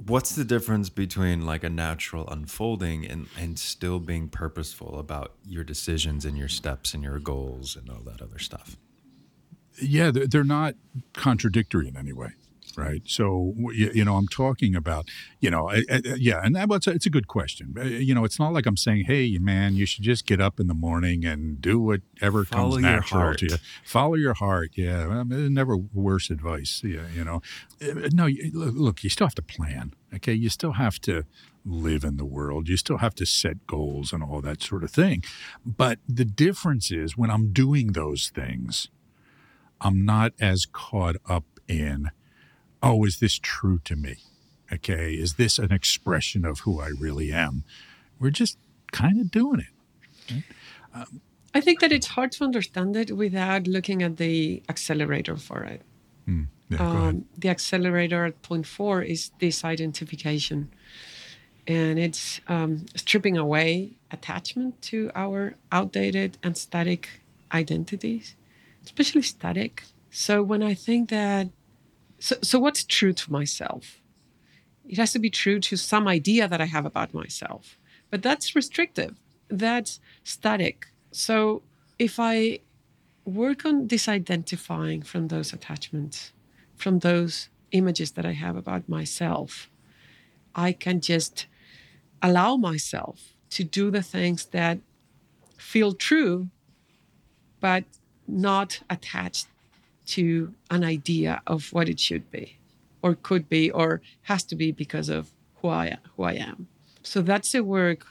what's 0.06 0.34
the 0.34 0.44
difference 0.44 0.88
between 0.88 1.44
like 1.44 1.64
a 1.64 1.70
natural 1.70 2.28
unfolding 2.28 3.04
and 3.04 3.26
and 3.38 3.58
still 3.58 3.98
being 3.98 4.28
purposeful 4.28 4.98
about 4.98 5.34
your 5.44 5.64
decisions 5.64 6.24
and 6.24 6.36
your 6.36 6.48
steps 6.48 6.94
and 6.94 7.02
your 7.02 7.18
goals 7.18 7.76
and 7.76 7.90
all 7.90 8.02
that 8.04 8.22
other 8.22 8.38
stuff 8.38 8.76
yeah 9.80 10.10
they're 10.12 10.44
not 10.44 10.74
contradictory 11.14 11.88
in 11.88 11.96
any 11.96 12.12
way 12.12 12.32
right? 12.76 13.02
So 13.06 13.54
you, 13.72 14.04
know, 14.04 14.16
I'm 14.16 14.28
talking 14.28 14.74
about, 14.74 15.08
you 15.40 15.50
know, 15.50 15.68
I, 15.68 15.82
I, 15.90 16.02
yeah, 16.16 16.40
and 16.42 16.54
that, 16.54 16.68
it's, 16.70 16.86
a, 16.86 16.90
it's 16.90 17.06
a 17.06 17.10
good 17.10 17.28
question. 17.28 17.74
Uh, 17.76 17.82
you 17.82 18.14
know, 18.14 18.24
it's 18.24 18.38
not 18.38 18.52
like 18.52 18.66
I'm 18.66 18.76
saying, 18.76 19.04
hey, 19.06 19.38
man, 19.38 19.74
you 19.74 19.86
should 19.86 20.04
just 20.04 20.26
get 20.26 20.40
up 20.40 20.60
in 20.60 20.66
the 20.66 20.74
morning 20.74 21.24
and 21.24 21.60
do 21.60 21.80
whatever 21.80 22.44
Follow 22.44 22.72
comes 22.72 22.82
natural 22.82 23.34
to 23.34 23.46
you. 23.46 23.56
Follow 23.84 24.14
your 24.14 24.34
heart. 24.34 24.72
Yeah, 24.74 25.08
I 25.08 25.24
mean, 25.24 25.54
never 25.54 25.76
worse 25.76 26.30
advice. 26.30 26.82
Yeah, 26.84 27.06
you 27.14 27.24
know, 27.24 27.42
uh, 27.82 28.08
no, 28.12 28.28
look, 28.52 29.02
you 29.02 29.10
still 29.10 29.26
have 29.26 29.34
to 29.36 29.42
plan. 29.42 29.94
Okay, 30.14 30.34
you 30.34 30.48
still 30.48 30.72
have 30.72 31.00
to 31.02 31.24
live 31.64 32.04
in 32.04 32.16
the 32.16 32.24
world. 32.24 32.68
You 32.68 32.76
still 32.76 32.98
have 32.98 33.14
to 33.16 33.26
set 33.26 33.66
goals 33.66 34.12
and 34.12 34.22
all 34.22 34.40
that 34.40 34.62
sort 34.62 34.84
of 34.84 34.90
thing. 34.90 35.24
But 35.64 35.98
the 36.08 36.24
difference 36.24 36.92
is 36.92 37.16
when 37.16 37.30
I'm 37.30 37.52
doing 37.52 37.88
those 37.88 38.30
things, 38.32 38.88
I'm 39.80 40.04
not 40.04 40.32
as 40.40 40.66
caught 40.66 41.16
up 41.28 41.44
in 41.68 42.10
oh, 42.82 43.04
is 43.04 43.18
this 43.18 43.38
true 43.42 43.80
to 43.84 43.96
me? 43.96 44.16
Okay, 44.72 45.14
is 45.14 45.34
this 45.34 45.58
an 45.58 45.72
expression 45.72 46.44
of 46.44 46.60
who 46.60 46.80
I 46.80 46.88
really 46.88 47.32
am? 47.32 47.64
We're 48.18 48.30
just 48.30 48.58
kind 48.92 49.20
of 49.20 49.30
doing 49.30 49.60
it. 49.60 50.32
Right? 50.32 50.44
Um, 50.94 51.20
I 51.54 51.60
think 51.60 51.80
that 51.80 51.92
it's 51.92 52.08
hard 52.08 52.32
to 52.32 52.44
understand 52.44 52.96
it 52.96 53.16
without 53.16 53.66
looking 53.66 54.02
at 54.02 54.16
the 54.18 54.62
accelerator 54.68 55.36
for 55.36 55.62
it. 55.64 55.82
Mm, 56.28 56.46
yeah, 56.68 56.78
um, 56.78 57.24
the 57.36 57.48
accelerator 57.48 58.24
at 58.26 58.42
point 58.42 58.66
four 58.66 59.02
is 59.02 59.30
disidentification. 59.40 60.68
And 61.68 61.98
it's 61.98 62.40
um, 62.46 62.86
stripping 62.94 63.36
away 63.36 63.96
attachment 64.12 64.80
to 64.82 65.10
our 65.16 65.54
outdated 65.72 66.38
and 66.42 66.56
static 66.56 67.08
identities, 67.52 68.35
especially 68.86 69.22
static. 69.22 69.82
So 70.10 70.42
when 70.42 70.62
I 70.62 70.74
think 70.74 71.10
that 71.10 71.48
so, 72.18 72.36
so 72.42 72.58
what's 72.58 72.84
true 72.84 73.12
to 73.12 73.32
myself? 73.32 74.00
It 74.88 74.96
has 74.96 75.12
to 75.12 75.18
be 75.18 75.30
true 75.30 75.60
to 75.60 75.76
some 75.76 76.08
idea 76.08 76.48
that 76.48 76.60
I 76.60 76.66
have 76.66 76.86
about 76.86 77.12
myself, 77.12 77.78
but 78.10 78.22
that's 78.22 78.56
restrictive. 78.56 79.16
That's 79.48 80.00
static. 80.24 80.86
So 81.10 81.62
if 81.98 82.18
I 82.18 82.60
work 83.24 83.66
on 83.66 83.88
disidentifying 83.88 85.04
from 85.04 85.28
those 85.28 85.52
attachments, 85.52 86.32
from 86.76 87.00
those 87.00 87.48
images 87.72 88.12
that 88.12 88.24
I 88.24 88.32
have 88.32 88.56
about 88.56 88.88
myself, 88.88 89.68
I 90.54 90.72
can 90.72 91.00
just 91.00 91.46
allow 92.22 92.56
myself 92.56 93.34
to 93.50 93.64
do 93.64 93.90
the 93.90 94.02
things 94.02 94.46
that 94.46 94.78
feel 95.58 95.92
true, 95.92 96.48
but 97.60 97.84
not 98.28 98.80
attached 98.88 99.46
to 100.06 100.54
an 100.70 100.84
idea 100.84 101.42
of 101.46 101.72
what 101.72 101.88
it 101.88 101.98
should 101.98 102.30
be 102.30 102.56
or 103.02 103.14
could 103.14 103.48
be 103.48 103.70
or 103.70 104.00
has 104.22 104.42
to 104.44 104.56
be 104.56 104.72
because 104.72 105.08
of 105.08 105.32
who 105.56 105.68
I 105.68 105.96
who 106.16 106.22
I 106.22 106.34
am. 106.34 106.68
So 107.02 107.22
that's 107.22 107.52
the 107.52 107.62
work 107.62 108.06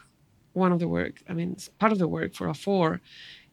one 0.52 0.72
of 0.72 0.78
the 0.78 0.88
work. 0.88 1.22
I 1.28 1.34
mean, 1.34 1.56
part 1.78 1.92
of 1.92 1.98
the 1.98 2.08
work 2.08 2.34
for 2.34 2.48
a 2.48 2.54
four 2.54 3.00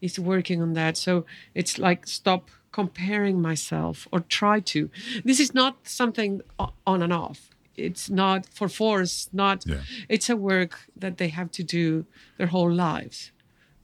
is 0.00 0.18
working 0.18 0.62
on 0.62 0.72
that. 0.72 0.96
So 0.96 1.26
it's 1.54 1.78
like 1.78 2.06
stop 2.06 2.50
comparing 2.72 3.40
myself 3.40 4.08
or 4.10 4.20
try 4.20 4.60
to. 4.60 4.90
This 5.24 5.38
is 5.38 5.54
not 5.54 5.76
something 5.84 6.40
on 6.58 7.02
and 7.02 7.12
off. 7.12 7.50
It's 7.76 8.08
not 8.08 8.46
for 8.46 8.68
fours, 8.68 9.28
not 9.32 9.64
yeah. 9.66 9.82
it's 10.08 10.30
a 10.30 10.36
work 10.36 10.86
that 10.96 11.18
they 11.18 11.28
have 11.28 11.50
to 11.52 11.62
do 11.62 12.06
their 12.38 12.46
whole 12.46 12.72
lives 12.72 13.32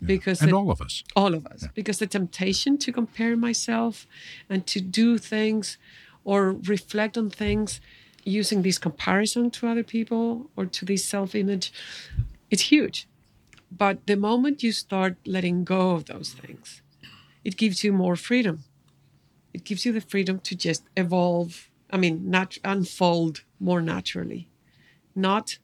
because 0.05 0.41
and 0.41 0.53
all 0.53 0.71
of 0.71 0.81
us. 0.81 1.05
all 1.15 1.35
of 1.35 1.47
us. 1.47 1.63
Yeah. 1.63 1.69
because 1.75 1.99
the 1.99 2.07
temptation 2.07 2.79
to 2.79 2.93
compare 2.93 3.37
myself 3.37 4.07
and 4.49 4.67
to 4.67 4.81
do 4.81 5.19
things 5.19 5.79
or 6.25 6.53
reflect 6.53 7.17
on 7.19 7.31
things 7.31 7.81
using 8.25 8.63
this 8.63 8.79
comparison 8.79 9.51
to 9.51 9.67
other 9.67 9.83
people 9.83 10.51
or 10.57 10.67
to 10.67 10.85
this 10.85 11.05
self-image 11.05 11.73
it's 12.51 12.63
huge. 12.63 13.07
But 13.71 14.05
the 14.09 14.17
moment 14.17 14.65
you 14.65 14.73
start 14.73 15.17
letting 15.25 15.63
go 15.65 15.93
of 15.93 16.07
those 16.07 16.33
things 16.33 16.83
it 17.45 17.57
gives 17.57 17.83
you 17.85 17.93
more 17.93 18.17
freedom. 18.17 18.65
It 19.55 19.65
gives 19.65 19.87
you 19.87 19.93
the 19.93 20.01
freedom 20.01 20.41
to 20.41 20.55
just 20.55 20.83
evolve 20.97 21.69
i 21.91 21.97
mean 21.97 22.31
not 22.31 22.57
unfold 22.65 23.45
more 23.59 23.83
naturally. 23.83 24.49
Not 25.15 25.59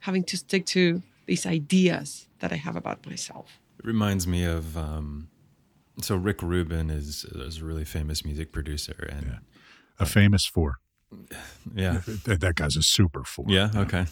having 0.00 0.24
to 0.24 0.36
stick 0.36 0.66
to 0.66 1.02
these 1.26 1.46
ideas 1.46 2.26
that 2.40 2.52
i 2.52 2.56
have 2.56 2.76
about 2.76 3.06
myself 3.06 3.60
it 3.80 3.86
reminds 3.86 4.26
me 4.26 4.44
of 4.44 4.76
um, 4.76 5.28
So 6.02 6.16
Rick 6.16 6.42
Rubin 6.42 6.90
is, 6.90 7.24
is 7.24 7.58
a 7.58 7.64
really 7.64 7.84
famous 7.84 8.24
music 8.24 8.52
producer, 8.52 9.08
and 9.10 9.26
Yeah. 9.26 9.38
A 9.98 10.06
famous 10.06 10.46
four. 10.46 10.76
yeah, 11.74 12.00
That, 12.24 12.38
that 12.40 12.54
guy's 12.54 12.76
a 12.76 12.82
super 12.82 13.24
four. 13.24 13.46
yeah, 13.48 13.70
okay, 13.74 14.06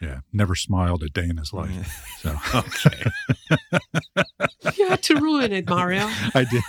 Yeah. 0.00 0.20
Never 0.32 0.54
smiled 0.54 1.02
a 1.02 1.08
day 1.08 1.28
in 1.28 1.36
his 1.36 1.52
life. 1.52 2.16
So 2.22 2.36
okay. 2.54 3.04
You 4.76 4.88
had 4.88 5.02
to 5.04 5.14
ruin 5.16 5.52
it, 5.52 5.68
Mario. 5.68 6.06
I 6.34 6.44
did. 6.50 6.62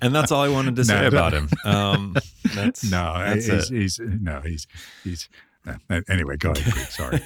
and 0.00 0.14
that's 0.14 0.30
all 0.32 0.42
I 0.42 0.48
wanted 0.48 0.76
to 0.76 0.84
say 0.84 1.00
No, 1.02 1.06
about 1.08 1.32
him. 1.32 1.48
Um, 1.64 2.16
that's 2.54 2.84
No, 2.90 3.12
that's 3.18 3.46
he's, 3.46 3.70
it. 3.70 3.74
he's 3.76 4.00
no, 4.00 4.40
he's 4.40 4.66
he's. 5.02 5.28
uh, 5.66 6.00
Anyway, 6.08 6.36
go 6.36 6.50
ahead. 6.52 6.72
Greg, 6.72 6.86
Sorry. 6.86 7.20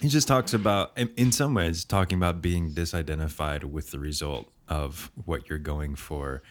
He 0.00 0.08
just 0.08 0.28
talks 0.28 0.54
about, 0.54 0.92
in- 0.96 1.32
some 1.32 1.54
ways, 1.54 1.84
talking 1.84 2.18
about 2.18 2.40
being 2.40 2.72
disidentified 2.72 3.64
with 3.64 3.90
the 3.90 3.98
result 3.98 4.50
of 4.68 5.10
what 5.24 5.48
you're 5.48 5.58
going 5.58 5.96
for. 5.96 6.42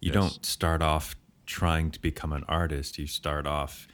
You 0.00 0.12
Yes. 0.12 0.14
don't 0.14 0.46
start 0.46 0.80
off 0.82 1.16
trying 1.46 1.90
to 1.90 2.00
become 2.00 2.32
an 2.32 2.44
artist. 2.48 2.98
You 2.98 3.06
start 3.06 3.46
off 3.46 3.86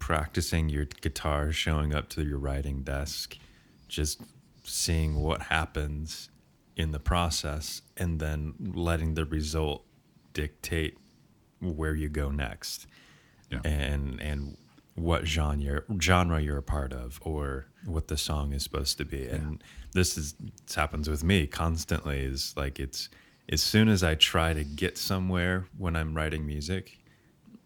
practicing 0.00 0.68
your 0.68 0.86
guitar, 0.86 1.52
showing 1.52 1.94
up 1.94 2.08
to 2.10 2.24
your 2.24 2.38
writing 2.38 2.82
desk, 2.82 3.36
just 3.88 4.20
seeing 4.64 5.16
what 5.16 5.42
happens 5.42 6.30
in 6.76 6.90
the 6.92 6.98
process, 7.00 7.82
and 7.96 8.20
then 8.20 8.54
letting 8.60 9.14
the 9.14 9.24
result 9.24 9.84
dictate 10.32 10.98
where 11.60 11.94
you 11.94 12.08
go 12.08 12.30
next 12.30 12.86
Yeah. 13.50 13.60
and 13.64 14.20
and 14.20 14.56
what 14.98 15.26
genre 15.26 15.82
genre 16.00 16.40
you're 16.40 16.58
a 16.58 16.62
part 16.62 16.92
of 16.92 17.18
or 17.22 17.66
what 17.84 18.08
the 18.08 18.16
song 18.16 18.52
is 18.52 18.62
supposed 18.64 18.98
to 18.98 19.04
be. 19.04 19.26
And 19.26 19.62
this 19.92 20.16
is 20.18 20.34
this 20.66 20.74
happens 20.74 21.08
with 21.08 21.22
me 21.24 21.46
constantly 21.46 22.20
is 22.20 22.54
like 22.56 22.78
it's 22.80 23.08
as 23.50 23.62
soon 23.62 23.88
as 23.88 24.02
i 24.04 24.14
try 24.14 24.52
to 24.52 24.62
get 24.64 24.98
somewhere 24.98 25.66
when 25.78 25.96
i'm 25.96 26.14
writing 26.14 26.44
music 26.46 26.98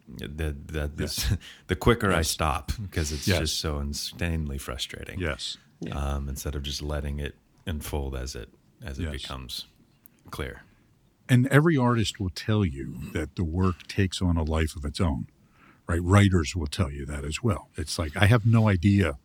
the 0.07 0.55
the 0.65 0.89
this, 0.93 1.27
the 1.67 1.75
quicker 1.75 2.11
i 2.13 2.21
stop 2.21 2.71
because 2.81 3.11
it's 3.11 3.27
Yes. 3.27 3.39
just 3.39 3.59
so 3.59 3.79
insanely 3.79 4.57
frustrating. 4.57 5.19
Yes. 5.19 5.57
um, 5.91 6.29
instead 6.29 6.55
of 6.55 6.63
just 6.63 6.81
letting 6.81 7.19
it 7.19 7.35
unfold 7.65 8.15
as 8.15 8.35
it 8.35 8.49
as 8.83 8.99
it 8.99 9.03
Yes. 9.03 9.11
becomes 9.23 9.65
clear. 10.31 10.63
And 11.29 11.47
every 11.47 11.77
artist 11.77 12.19
will 12.19 12.29
tell 12.29 12.65
you 12.65 12.95
that 13.13 13.35
the 13.35 13.43
work 13.45 13.87
takes 13.87 14.21
on 14.21 14.35
a 14.37 14.43
life 14.43 14.75
of 14.75 14.83
its 14.85 14.99
own, 14.99 15.27
right? 15.87 16.01
Writers 16.01 16.55
will 16.55 16.67
tell 16.67 16.91
you 16.91 17.05
that 17.05 17.23
as 17.25 17.43
well. 17.43 17.69
It's 17.75 17.97
like, 17.99 18.15
I 18.15 18.25
have 18.25 18.45
no 18.45 18.67
idea 18.67 19.17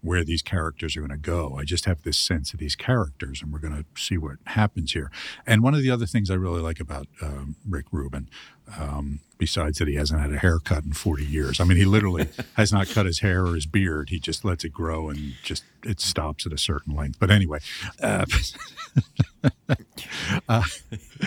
where 0.00 0.24
these 0.24 0.42
characters 0.42 0.96
are 0.96 1.00
going 1.00 1.12
to 1.12 1.16
go. 1.16 1.56
I 1.56 1.62
just 1.64 1.84
have 1.84 2.02
this 2.02 2.16
sense 2.18 2.52
of 2.52 2.58
these 2.58 2.74
characters, 2.74 3.40
and 3.40 3.52
we're 3.52 3.60
going 3.60 3.84
to 3.84 3.84
see 4.02 4.18
what 4.18 4.38
happens 4.46 4.92
here. 4.94 5.12
And 5.46 5.62
one 5.62 5.74
of 5.74 5.82
the 5.82 5.90
other 5.90 6.06
things 6.06 6.28
I 6.28 6.34
really 6.34 6.60
like 6.60 6.80
about 6.80 7.06
um, 7.22 7.54
Rick 7.68 7.86
Rubin, 7.92 8.28
um, 8.76 9.20
besides 9.38 9.78
that 9.78 9.86
he 9.86 9.94
hasn't 9.94 10.20
had 10.20 10.32
a 10.32 10.38
haircut 10.38 10.82
in 10.82 10.92
40 10.92 11.24
years, 11.24 11.60
I 11.60 11.64
mean, 11.64 11.76
he 11.78 11.84
literally 11.84 12.28
has 12.56 12.72
not 12.72 12.88
cut 12.88 13.06
his 13.06 13.20
hair 13.20 13.46
or 13.46 13.54
his 13.54 13.66
beard. 13.66 14.10
He 14.10 14.18
just 14.18 14.44
lets 14.44 14.64
it 14.64 14.70
grow 14.72 15.08
and 15.08 15.34
just 15.44 15.62
it 15.84 16.00
stops 16.00 16.46
at 16.46 16.52
a 16.52 16.58
certain 16.58 16.96
length. 16.96 17.20
But 17.20 17.30
anyway, 17.30 17.60
uh, 18.02 18.24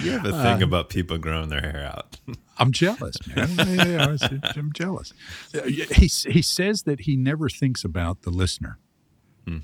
you 0.04 0.12
have 0.12 0.26
a 0.26 0.34
Uh, 0.36 0.44
thing 0.44 0.62
about 0.62 0.90
people 0.90 1.18
growing 1.18 1.48
their 1.48 1.62
hair 1.62 1.86
out 1.96 2.18
I'm 2.58 2.72
jealous, 2.72 3.16
man. 3.28 3.50
Yeah, 3.58 3.66
yeah, 3.74 3.86
yeah, 3.88 4.06
I 4.06 4.12
was- 4.12 4.24
I'm 4.56 4.72
jealous. 4.74 5.14
Uh, 5.54 5.64
He 5.64 6.08
he 6.08 6.42
says 6.42 6.84
that 6.84 7.02
he 7.02 7.16
never 7.16 7.50
thinks 7.50 7.84
about 7.84 8.22
the 8.22 8.30
listener 8.32 8.80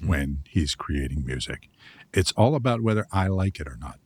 when 0.05 0.43
he's 0.47 0.75
creating 0.75 1.25
music. 1.25 1.67
It's 2.13 2.31
all 2.33 2.53
about 2.55 2.81
whether 2.81 3.07
I 3.11 3.27
like 3.27 3.59
it 3.59 3.67
or 3.67 3.77
not. 3.79 3.99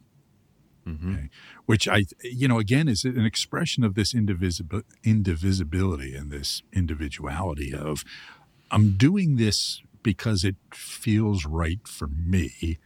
Okay? 0.88 1.30
Which 1.66 1.88
I, 1.88 2.06
you 2.24 2.48
know, 2.48 2.60
again 2.60 2.88
is 2.88 3.04
an 3.06 3.26
expression 3.26 3.84
of 3.84 3.96
this 3.96 4.14
indivisible 4.14 4.84
indivisibility 5.04 6.16
and 6.16 6.32
this 6.32 6.62
individuality 6.72 7.74
of 7.74 8.06
I'm 8.72 8.92
doing 8.96 9.36
this 9.38 9.82
because 10.04 10.44
it 10.44 10.56
feels 10.74 11.46
right 11.46 11.86
for 11.88 12.08
me. 12.08 12.78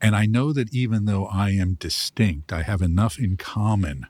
And 0.00 0.14
I 0.16 0.26
know 0.26 0.52
that 0.52 0.74
even 0.74 1.04
though 1.06 1.26
I 1.26 1.50
am 1.50 1.74
distinct, 1.74 2.52
I 2.52 2.62
have 2.64 2.82
enough 2.82 3.18
in 3.18 3.36
common 3.36 4.06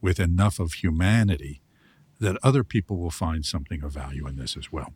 with 0.00 0.20
enough 0.20 0.58
of 0.58 0.74
humanity 0.74 1.62
that 2.18 2.36
other 2.42 2.64
people 2.64 2.96
will 2.96 3.10
find 3.10 3.44
something 3.44 3.82
of 3.82 3.92
value 3.92 4.26
in 4.26 4.36
this 4.36 4.56
as 4.56 4.72
well. 4.72 4.92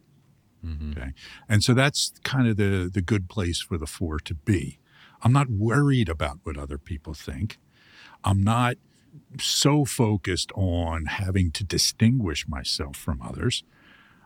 Mm-hmm. 0.65 0.93
Okay. 0.93 1.13
And 1.49 1.63
so 1.63 1.75
that's 1.75 2.13
kind 2.23 2.49
of 2.49 2.57
the, 2.57 2.91
the 2.93 3.03
good 3.03 3.29
place 3.29 3.61
for 3.61 3.79
the 3.79 3.87
four 3.87 4.19
to 4.21 4.35
be. 4.35 4.79
I'm 5.23 5.33
not 5.33 5.51
worried 5.51 6.09
about 6.09 6.39
what 6.45 6.57
other 6.57 6.79
people 6.79 7.15
think. 7.15 7.59
I'm 8.25 8.43
not 8.43 8.77
so 9.39 9.85
focused 9.85 10.53
on 10.55 11.07
having 11.07 11.51
to 11.53 11.65
distinguish 11.65 12.47
myself 12.49 12.97
from 12.97 13.21
others. 13.23 13.65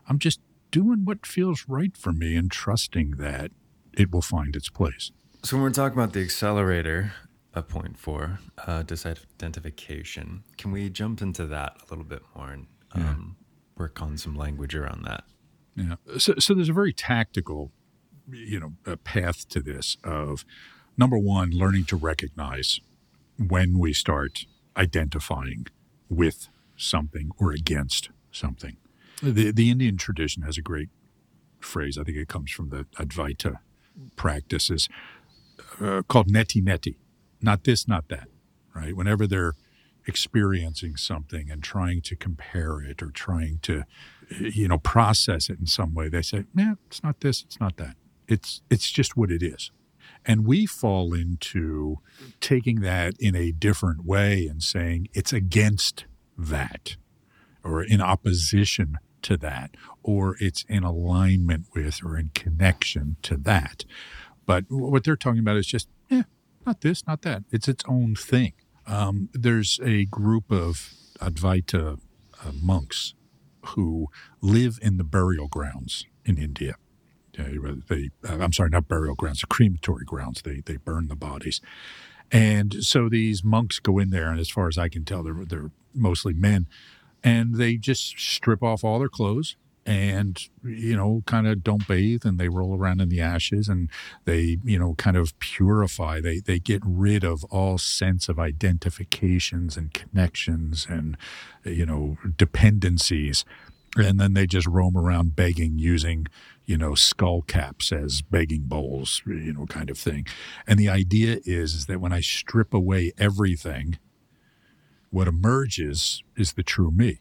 I'm 0.07 0.19
just 0.19 0.39
doing 0.71 1.05
what 1.05 1.25
feels 1.25 1.65
right 1.67 1.95
for 1.95 2.11
me 2.11 2.35
and 2.35 2.51
trusting 2.51 3.11
that 3.11 3.51
it 3.93 4.11
will 4.11 4.21
find 4.21 4.55
its 4.55 4.69
place. 4.69 5.11
So 5.43 5.57
when 5.57 5.63
we're 5.63 5.71
talking 5.71 5.97
about 5.97 6.13
the 6.13 6.21
accelerator 6.21 7.13
of 7.55 7.67
point 7.67 7.97
four, 7.97 8.39
uh, 8.67 8.83
disidentification, 8.83 10.41
can 10.57 10.71
we 10.71 10.89
jump 10.89 11.21
into 11.21 11.45
that 11.47 11.77
a 11.81 11.85
little 11.89 12.05
bit 12.05 12.21
more 12.35 12.51
and 12.51 12.67
um, 12.93 13.35
work 13.77 14.01
on 14.01 14.17
some 14.17 14.35
language 14.35 14.75
around 14.75 15.03
that? 15.05 15.23
Yeah. 15.75 15.95
So, 16.17 16.35
so 16.39 16.53
there's 16.53 16.69
a 16.69 16.73
very 16.73 16.93
tactical, 16.93 17.71
you 18.31 18.59
know, 18.59 18.95
path 18.97 19.47
to 19.49 19.61
this 19.61 19.97
of 20.03 20.45
number 20.97 21.17
one, 21.17 21.51
learning 21.51 21.85
to 21.85 21.95
recognize 21.95 22.79
when 23.37 23.77
we 23.77 23.93
start 23.93 24.45
identifying 24.77 25.67
with 26.09 26.47
something 26.77 27.31
or 27.37 27.51
against 27.51 28.09
something. 28.31 28.77
The, 29.21 29.51
the 29.51 29.69
Indian 29.69 29.97
tradition 29.97 30.43
has 30.43 30.57
a 30.57 30.61
great 30.61 30.89
phrase. 31.59 31.97
I 31.97 32.03
think 32.03 32.17
it 32.17 32.27
comes 32.27 32.51
from 32.51 32.69
the 32.69 32.85
Advaita 32.97 33.59
practices 34.15 34.89
uh, 35.81 36.01
called 36.07 36.27
neti 36.27 36.63
neti. 36.63 36.95
Not 37.45 37.63
this, 37.63 37.87
not 37.87 38.09
that, 38.09 38.27
right? 38.73 38.95
Whenever 38.95 39.27
they're 39.27 39.53
experiencing 40.07 40.97
something 40.97 41.49
and 41.51 41.63
trying 41.63 42.01
to 42.01 42.15
compare 42.15 42.81
it 42.81 43.01
or 43.01 43.11
trying 43.11 43.59
to, 43.61 43.83
you 44.39 44.67
know, 44.67 44.79
process 44.79 45.49
it 45.49 45.59
in 45.59 45.67
some 45.67 45.93
way, 45.93 46.09
they 46.09 46.23
say, 46.23 46.45
"Yeah, 46.55 46.73
it's 46.87 47.03
not 47.03 47.21
this, 47.21 47.43
it's 47.43 47.59
not 47.59 47.77
that. 47.77 47.95
It's 48.27 48.61
it's 48.71 48.91
just 48.91 49.15
what 49.15 49.31
it 49.31 49.43
is." 49.43 49.71
And 50.25 50.45
we 50.45 50.65
fall 50.65 51.13
into 51.13 51.99
taking 52.41 52.81
that 52.81 53.13
in 53.19 53.35
a 53.35 53.51
different 53.51 54.05
way 54.05 54.47
and 54.47 54.61
saying 54.61 55.07
it's 55.13 55.33
against 55.33 56.05
that 56.37 56.97
or 57.63 57.83
in 57.83 58.01
opposition 58.01 58.97
to 59.21 59.37
that 59.37 59.75
or 60.03 60.35
it's 60.39 60.65
in 60.67 60.83
alignment 60.83 61.67
with 61.75 62.03
or 62.03 62.17
in 62.17 62.31
connection 62.33 63.17
to 63.23 63.37
that. 63.37 63.85
But 64.45 64.65
what 64.69 65.03
they're 65.03 65.15
talking 65.15 65.39
about 65.39 65.57
is 65.57 65.67
just, 65.67 65.87
eh, 66.11 66.23
not 66.65 66.81
this, 66.81 67.05
not 67.07 67.21
that. 67.23 67.43
It's 67.51 67.67
its 67.67 67.83
own 67.87 68.15
thing. 68.15 68.53
Um, 68.87 69.29
there's 69.33 69.79
a 69.83 70.05
group 70.05 70.51
of 70.51 70.93
Advaita 71.19 71.99
uh, 72.43 72.51
monks 72.61 73.13
who 73.67 74.07
live 74.41 74.77
in 74.81 74.97
the 74.97 75.03
burial 75.03 75.47
grounds 75.47 76.05
in 76.23 76.37
India. 76.37 76.75
They, 77.33 78.09
uh, 78.27 78.37
I'm 78.39 78.53
sorry, 78.53 78.69
not 78.69 78.87
burial 78.87 79.15
grounds, 79.15 79.43
crematory 79.49 80.05
grounds. 80.05 80.41
They 80.41 80.61
they 80.65 80.77
burn 80.77 81.09
the 81.09 81.17
bodies, 81.17 81.59
and 82.31 82.75
so 82.75 83.09
these 83.09 83.43
monks 83.43 83.79
go 83.79 83.99
in 83.99 84.09
there, 84.09 84.29
and 84.29 84.39
as 84.39 84.49
far 84.49 84.69
as 84.69 84.77
I 84.77 84.87
can 84.87 85.03
tell, 85.03 85.21
they're 85.21 85.43
they're 85.45 85.71
mostly 85.93 86.33
men, 86.33 86.67
and 87.23 87.55
they 87.55 87.75
just 87.75 88.17
strip 88.17 88.63
off 88.63 88.85
all 88.85 88.99
their 88.99 89.09
clothes 89.09 89.57
and 89.85 90.47
you 90.63 90.95
know 90.95 91.21
kind 91.27 91.45
of 91.47 91.63
don't 91.63 91.87
bathe 91.87 92.25
and 92.25 92.39
they 92.39 92.49
roll 92.49 92.75
around 92.75 93.01
in 93.01 93.09
the 93.09 93.21
ashes 93.21 93.69
and 93.69 93.89
they 94.25 94.57
you 94.63 94.79
know 94.79 94.95
kind 94.95 95.15
of 95.15 95.37
purify. 95.39 96.19
They 96.19 96.39
they 96.39 96.59
get 96.59 96.81
rid 96.85 97.23
of 97.23 97.43
all 97.45 97.77
sense 97.77 98.27
of 98.27 98.39
identifications 98.39 99.77
and 99.77 99.93
connections 99.93 100.87
and 100.89 101.17
you 101.63 101.85
know 101.85 102.17
dependencies. 102.37 103.45
And 103.97 104.19
then 104.19 104.33
they 104.33 104.45
just 104.45 104.67
roam 104.67 104.97
around 104.97 105.35
begging 105.35 105.77
using 105.77 106.27
you 106.65 106.77
know 106.77 106.95
skull 106.95 107.43
caps 107.43 107.91
as 107.91 108.21
begging 108.21 108.63
bowls 108.63 109.21
you 109.25 109.53
know 109.53 109.67
kind 109.67 109.89
of 109.89 109.97
thing. 109.97 110.25
And 110.65 110.79
the 110.79 110.89
idea 110.89 111.39
is, 111.45 111.75
is 111.75 111.85
that 111.85 112.01
when 112.01 112.11
i 112.11 112.21
strip 112.21 112.73
away 112.73 113.11
everything 113.17 113.99
what 115.11 115.27
emerges 115.27 116.23
is 116.35 116.53
the 116.53 116.63
true 116.63 116.91
me 116.91 117.19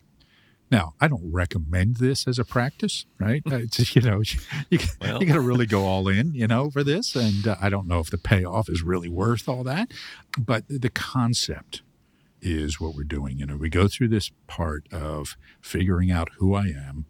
now, 0.70 0.94
I 1.00 1.09
don't 1.09 1.31
recommend 1.31 1.96
this 1.96 2.27
as 2.27 2.38
a 2.38 2.44
practice, 2.44 3.07
right? 3.18 3.42
It's, 3.46 3.94
you 3.96 4.03
know, 4.03 4.22
you, 4.70 4.79
Well. 5.00 5.20
you 5.20 5.27
got 5.27 5.35
to 5.35 5.40
really 5.40 5.66
go 5.66 5.85
all 5.85 6.09
in, 6.09 6.35
you 6.35 6.46
know, 6.46 6.70
for 6.70 6.83
this. 6.83 7.14
And 7.14 7.46
uh, 7.46 7.57
I 7.61 7.68
don't 7.68 7.87
know 7.87 8.00
if 8.00 8.11
the 8.11 8.18
payoff 8.18 8.68
is 8.68 8.83
really 8.83 9.09
worth 9.09 9.48
all 9.48 9.62
that. 9.64 9.92
But 10.38 10.64
the 10.68 10.90
concept 10.90 11.83
is 12.40 12.81
what 12.81 12.94
we're 12.94 13.05
doing. 13.05 13.38
You 13.38 13.46
know, 13.46 13.57
we 13.57 13.68
go 13.68 13.88
through 13.88 14.09
this 14.09 14.31
part 14.46 14.87
of 14.92 15.37
figuring 15.61 16.11
out 16.11 16.31
who 16.38 16.55
I 16.55 16.66
am 16.66 17.07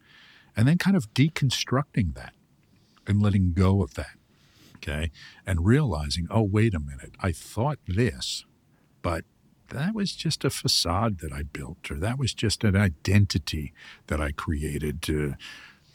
and 0.57 0.69
then 0.69 0.79
kind 0.79 0.97
of 0.97 1.13
deconstructing 1.15 2.15
that 2.15 2.35
and 3.07 3.23
letting 3.23 3.53
go 3.53 3.83
of 3.83 3.95
that. 3.95 4.17
Okay. 4.77 5.11
And 5.47 5.65
realizing, 5.65 6.27
oh, 6.31 6.43
wait 6.43 6.75
a 6.75 6.81
minute, 6.81 7.15
I 7.21 7.33
thought 7.33 7.79
this, 7.87 8.45
but 9.01 9.25
that 9.69 9.95
was 9.95 10.13
just 10.15 10.45
a 10.45 10.51
facade 10.51 11.19
that 11.19 11.33
I 11.33 11.43
built, 11.43 11.91
or 11.91 11.99
that 11.99 12.19
was 12.19 12.35
just 12.35 12.65
an 12.65 12.77
identity 12.77 13.73
that 14.07 14.21
I 14.21 14.33
created 14.33 15.03
to, 15.03 15.35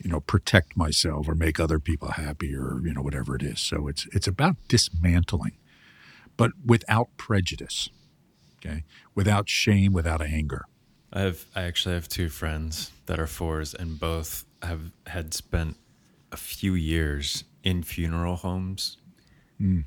you 0.03 0.09
know, 0.09 0.19
protect 0.19 0.75
myself 0.77 1.27
or 1.27 1.35
make 1.35 1.59
other 1.59 1.79
people 1.79 2.11
happy 2.11 2.55
or, 2.55 2.79
you 2.83 2.93
know, 2.93 3.01
whatever 3.01 3.35
it 3.35 3.43
is. 3.43 3.59
So 3.59 3.87
it's 3.87 4.07
it's 4.11 4.27
about 4.27 4.55
dismantling, 4.67 5.57
but 6.37 6.51
without 6.65 7.09
prejudice. 7.17 7.89
Okay. 8.57 8.83
Without 9.15 9.47
shame, 9.49 9.93
without 9.93 10.21
anger. 10.21 10.65
I 11.13 11.21
have 11.21 11.45
I 11.55 11.63
actually 11.63 11.95
have 11.95 12.07
two 12.07 12.29
friends 12.29 12.91
that 13.05 13.19
are 13.19 13.27
fours 13.27 13.73
and 13.73 13.99
both 13.99 14.45
have 14.61 14.91
had 15.07 15.33
spent 15.33 15.77
a 16.31 16.37
few 16.37 16.73
years 16.75 17.45
in 17.63 17.83
funeral 17.83 18.35
homes 18.35 18.97
Mm. 19.61 19.83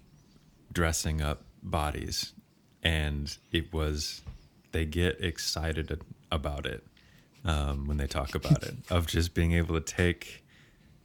dressing 0.70 1.22
up 1.22 1.44
bodies 1.62 2.34
and 2.82 3.36
it 3.50 3.72
was 3.72 4.22
they 4.72 4.84
get 4.84 5.22
excited 5.22 6.00
about 6.30 6.66
it 6.66 6.84
um, 7.44 7.86
when 7.86 7.96
they 7.96 8.06
talk 8.06 8.34
about 8.34 8.62
it 8.62 8.74
of 8.90 9.06
just 9.06 9.34
being 9.34 9.52
able 9.52 9.74
to 9.80 9.94
take 9.94 10.44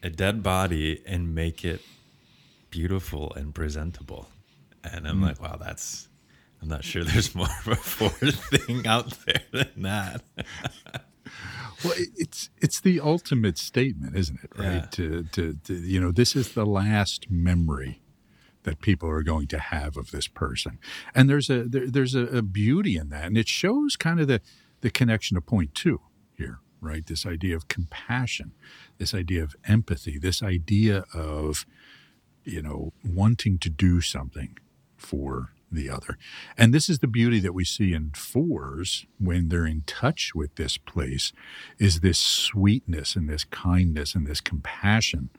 a 0.03 0.09
dead 0.09 0.43
body 0.43 1.01
and 1.05 1.33
make 1.33 1.65
it 1.65 1.81
beautiful 2.69 3.33
and 3.35 3.53
presentable 3.55 4.29
and 4.83 5.07
i'm 5.07 5.21
like 5.21 5.41
wow 5.41 5.55
that's 5.55 6.07
i'm 6.61 6.67
not 6.67 6.83
sure 6.83 7.03
there's 7.05 7.33
more 7.33 7.47
of 7.65 7.67
a 7.67 7.75
four 7.75 8.09
thing 8.09 8.85
out 8.85 9.17
there 9.25 9.41
than 9.51 9.83
that 9.83 10.21
Well, 11.83 11.93
it's 12.15 12.49
it's 12.57 12.81
the 12.81 12.99
ultimate 12.99 13.57
statement, 13.57 14.15
isn't 14.15 14.39
it? 14.43 14.51
Right? 14.57 14.65
Yeah. 14.65 14.85
To, 14.91 15.23
to 15.23 15.53
to 15.65 15.73
you 15.75 15.99
know, 15.99 16.11
this 16.11 16.35
is 16.35 16.53
the 16.53 16.65
last 16.65 17.29
memory 17.29 18.01
that 18.67 18.81
people 18.81 19.07
are 19.09 19.23
going 19.23 19.47
to 19.47 19.57
have 19.57 19.95
of 19.95 20.11
this 20.11 20.27
person, 20.27 20.77
and 21.15 21.29
there's 21.29 21.49
a 21.49 21.63
there, 21.63 21.87
there's 21.89 22.13
a, 22.15 22.25
a 22.25 22.41
beauty 22.41 22.97
in 22.97 23.07
that, 23.07 23.23
and 23.23 23.37
it 23.37 23.47
shows 23.47 23.95
kind 23.95 24.19
of 24.19 24.27
the 24.27 24.41
the 24.81 24.89
connection 24.89 25.35
to 25.35 25.41
point 25.41 25.73
two 25.73 26.01
here, 26.37 26.59
right? 26.81 27.05
This 27.05 27.25
idea 27.25 27.55
of 27.55 27.69
compassion, 27.69 28.51
this 28.97 29.13
idea 29.13 29.41
of 29.41 29.55
empathy, 29.65 30.19
this 30.19 30.43
idea 30.43 31.05
of 31.13 31.65
you 32.43 32.61
know 32.61 32.91
wanting 33.05 33.57
to 33.59 33.69
do 33.69 34.01
something 34.01 34.57
for 34.97 35.53
the 35.71 35.89
other. 35.89 36.17
And 36.57 36.73
this 36.73 36.89
is 36.89 36.99
the 36.99 37.07
beauty 37.07 37.39
that 37.39 37.53
we 37.53 37.63
see 37.63 37.93
in 37.93 38.11
fours 38.15 39.05
when 39.17 39.47
they're 39.47 39.65
in 39.65 39.83
touch 39.85 40.33
with 40.35 40.55
this 40.55 40.77
place 40.77 41.31
is 41.79 42.01
this 42.01 42.19
sweetness 42.19 43.15
and 43.15 43.29
this 43.29 43.45
kindness 43.45 44.13
and 44.13 44.27
this 44.27 44.41
compassion 44.41 45.29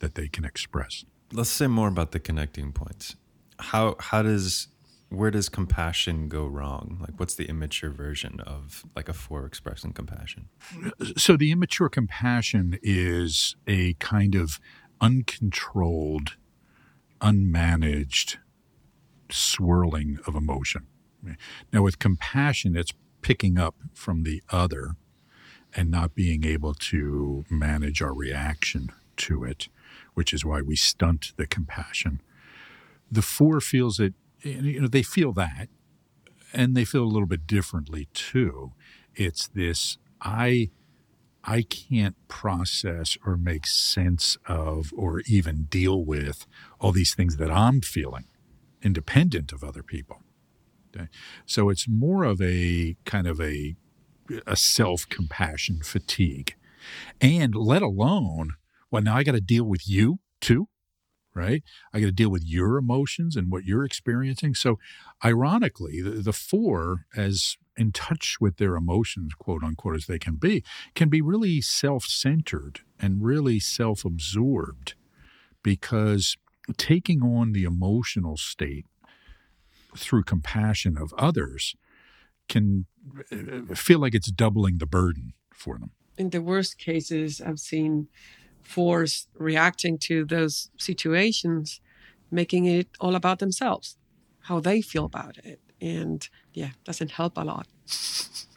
that 0.00 0.16
they 0.16 0.28
can 0.28 0.44
express. 0.44 1.04
Let's 1.34 1.50
say 1.50 1.66
more 1.66 1.88
about 1.88 2.12
the 2.12 2.20
connecting 2.20 2.72
points. 2.72 3.16
How 3.58 3.96
how 3.98 4.22
does 4.22 4.68
where 5.10 5.30
does 5.30 5.48
compassion 5.48 6.28
go 6.28 6.46
wrong? 6.46 6.98
Like 7.00 7.18
what's 7.18 7.34
the 7.34 7.44
immature 7.44 7.90
version 7.90 8.40
of 8.40 8.84
like 8.96 9.08
a 9.08 9.12
four 9.12 9.44
expressing 9.44 9.92
compassion? 9.92 10.48
So 11.16 11.36
the 11.36 11.52
immature 11.52 11.88
compassion 11.88 12.78
is 12.82 13.54
a 13.66 13.94
kind 13.94 14.34
of 14.34 14.58
uncontrolled, 15.00 16.36
unmanaged 17.20 18.36
swirling 19.30 20.18
of 20.26 20.34
emotion. 20.34 20.86
Now, 21.72 21.82
with 21.82 21.98
compassion, 21.98 22.76
it's 22.76 22.92
picking 23.22 23.58
up 23.58 23.76
from 23.94 24.22
the 24.22 24.42
other 24.50 24.96
and 25.74 25.90
not 25.90 26.14
being 26.14 26.44
able 26.44 26.74
to 26.74 27.44
manage 27.50 28.02
our 28.02 28.14
reaction 28.14 28.90
to 29.16 29.44
it, 29.44 29.68
which 30.14 30.32
is 30.32 30.44
why 30.44 30.60
we 30.60 30.76
stunt 30.76 31.32
the 31.36 31.46
compassion. 31.46 32.20
The 33.10 33.22
four 33.22 33.60
feels 33.60 34.00
it, 34.00 34.14
you 34.42 34.80
know, 34.80 34.88
they 34.88 35.02
feel 35.02 35.32
that, 35.32 35.68
and 36.52 36.76
they 36.76 36.84
feel 36.84 37.04
a 37.04 37.06
little 37.06 37.26
bit 37.26 37.46
differently 37.46 38.08
too. 38.14 38.72
It's 39.14 39.48
this 39.48 39.98
I 40.20 40.70
I 41.44 41.62
can't 41.62 42.16
process 42.26 43.18
or 43.24 43.36
make 43.36 43.66
sense 43.66 44.38
of 44.46 44.92
or 44.96 45.20
even 45.26 45.64
deal 45.64 46.04
with 46.04 46.46
all 46.80 46.92
these 46.92 47.14
things 47.14 47.36
that 47.36 47.50
I'm 47.50 47.80
feeling, 47.80 48.24
independent 48.82 49.52
of 49.52 49.62
other 49.62 49.82
people. 49.82 50.22
Okay? 50.94 51.08
So 51.44 51.68
it's 51.68 51.86
more 51.86 52.24
of 52.24 52.40
a 52.40 52.96
kind 53.04 53.26
of 53.26 53.40
a 53.40 53.76
a 54.46 54.56
self 54.56 55.06
compassion 55.08 55.80
fatigue, 55.82 56.54
and 57.20 57.54
let 57.54 57.82
alone 57.82 58.54
well 58.94 59.02
now 59.02 59.16
I 59.16 59.24
got 59.24 59.32
to 59.32 59.40
deal 59.40 59.64
with 59.64 59.88
you 59.88 60.20
too, 60.40 60.68
right? 61.34 61.64
I 61.92 61.98
got 61.98 62.06
to 62.06 62.12
deal 62.12 62.30
with 62.30 62.44
your 62.44 62.78
emotions 62.78 63.34
and 63.34 63.50
what 63.50 63.64
you're 63.64 63.84
experiencing. 63.84 64.54
So, 64.54 64.78
ironically, 65.24 66.00
the, 66.00 66.10
the 66.10 66.32
four 66.32 67.06
as 67.16 67.56
in 67.76 67.90
touch 67.90 68.36
with 68.40 68.58
their 68.58 68.76
emotions, 68.76 69.34
quote 69.34 69.64
unquote, 69.64 69.96
as 69.96 70.06
they 70.06 70.20
can 70.20 70.36
be, 70.36 70.62
can 70.94 71.08
be 71.08 71.20
really 71.20 71.60
self 71.60 72.04
centered 72.04 72.82
and 73.00 73.24
really 73.24 73.58
self 73.58 74.04
absorbed 74.04 74.94
because 75.64 76.36
taking 76.76 77.20
on 77.20 77.50
the 77.50 77.64
emotional 77.64 78.36
state 78.36 78.86
through 79.96 80.22
compassion 80.22 80.96
of 80.96 81.12
others 81.18 81.74
can 82.48 82.86
uh, 83.32 83.74
feel 83.74 83.98
like 83.98 84.14
it's 84.14 84.30
doubling 84.30 84.78
the 84.78 84.86
burden 84.86 85.32
for 85.52 85.78
them. 85.78 85.90
in 86.16 86.30
the 86.30 86.40
worst 86.40 86.78
cases, 86.78 87.40
I've 87.40 87.58
seen 87.58 88.06
fours 88.64 89.28
reacting 89.38 89.98
to 89.98 90.24
those 90.24 90.70
situations, 90.78 91.80
making 92.30 92.64
it 92.66 92.88
all 93.00 93.14
about 93.14 93.38
themselves, 93.38 93.96
how 94.40 94.60
they 94.60 94.80
feel 94.82 95.04
about 95.04 95.38
it. 95.44 95.60
And 95.80 96.26
yeah, 96.52 96.70
doesn't 96.84 97.12
help 97.12 97.36
a 97.36 97.42
lot. 97.44 97.66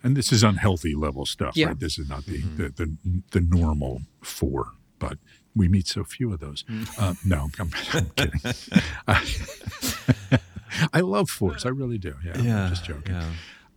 And 0.04 0.16
this 0.16 0.32
is 0.32 0.44
unhealthy 0.44 0.96
level 0.96 1.26
stuff, 1.26 1.58
Yeah. 1.58 1.68
right? 1.68 1.80
This 1.80 2.00
is 2.00 2.08
not 2.10 2.26
the, 2.26 2.40
mm-hmm. 2.42 2.58
the, 2.58 2.70
the, 2.70 3.22
the 3.32 3.42
normal 3.42 4.02
four, 4.22 4.72
but 5.00 5.18
we 5.56 5.68
meet 5.68 5.88
so 5.88 6.04
few 6.04 6.32
of 6.34 6.40
those. 6.40 6.64
Mm. 6.70 6.88
Uh, 7.02 7.14
no, 7.26 7.50
I'm, 7.60 7.72
I'm 7.94 8.10
kidding. 8.16 8.42
I, 9.08 10.40
I 10.94 11.00
love 11.02 11.30
fours. 11.30 11.66
I 11.66 11.70
really 11.70 11.98
do. 11.98 12.14
Yeah, 12.24 12.64
I'm 12.66 12.70
just 12.70 12.86
joking. 12.86 13.16
yeah 13.16 13.30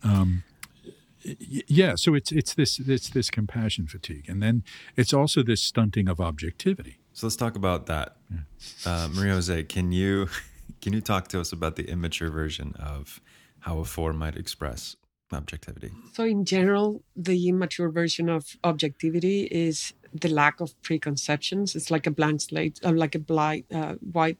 Y- 0.03 0.41
yeah 1.23 1.95
so 1.95 2.13
it's 2.13 2.31
it's 2.31 2.53
this 2.53 2.79
it's 2.79 3.09
this 3.09 3.29
compassion 3.29 3.87
fatigue 3.87 4.25
and 4.27 4.41
then 4.41 4.63
it's 4.95 5.13
also 5.13 5.43
this 5.43 5.61
stunting 5.61 6.07
of 6.07 6.19
objectivity 6.19 6.97
so 7.13 7.27
let's 7.27 7.35
talk 7.35 7.55
about 7.55 7.85
that 7.85 8.17
uh, 8.85 9.07
maria 9.13 9.33
jose 9.33 9.63
can 9.63 9.91
you 9.91 10.27
can 10.81 10.93
you 10.93 11.01
talk 11.01 11.27
to 11.27 11.39
us 11.39 11.51
about 11.51 11.75
the 11.75 11.89
immature 11.89 12.29
version 12.29 12.73
of 12.79 13.21
how 13.59 13.79
a 13.79 13.85
four 13.85 14.13
might 14.13 14.35
express 14.35 14.95
objectivity 15.33 15.91
So, 16.13 16.25
in 16.25 16.45
general, 16.45 17.03
the 17.15 17.47
immature 17.47 17.89
version 17.89 18.29
of 18.29 18.57
objectivity 18.63 19.43
is 19.43 19.93
the 20.13 20.27
lack 20.27 20.59
of 20.59 20.79
preconceptions. 20.81 21.75
It's 21.75 21.89
like 21.89 22.05
a 22.05 22.11
blank 22.11 22.41
slate, 22.41 22.79
uh, 22.83 22.91
like 22.91 23.15
a 23.15 23.19
blind, 23.19 23.63
uh, 23.73 23.95
white 24.11 24.37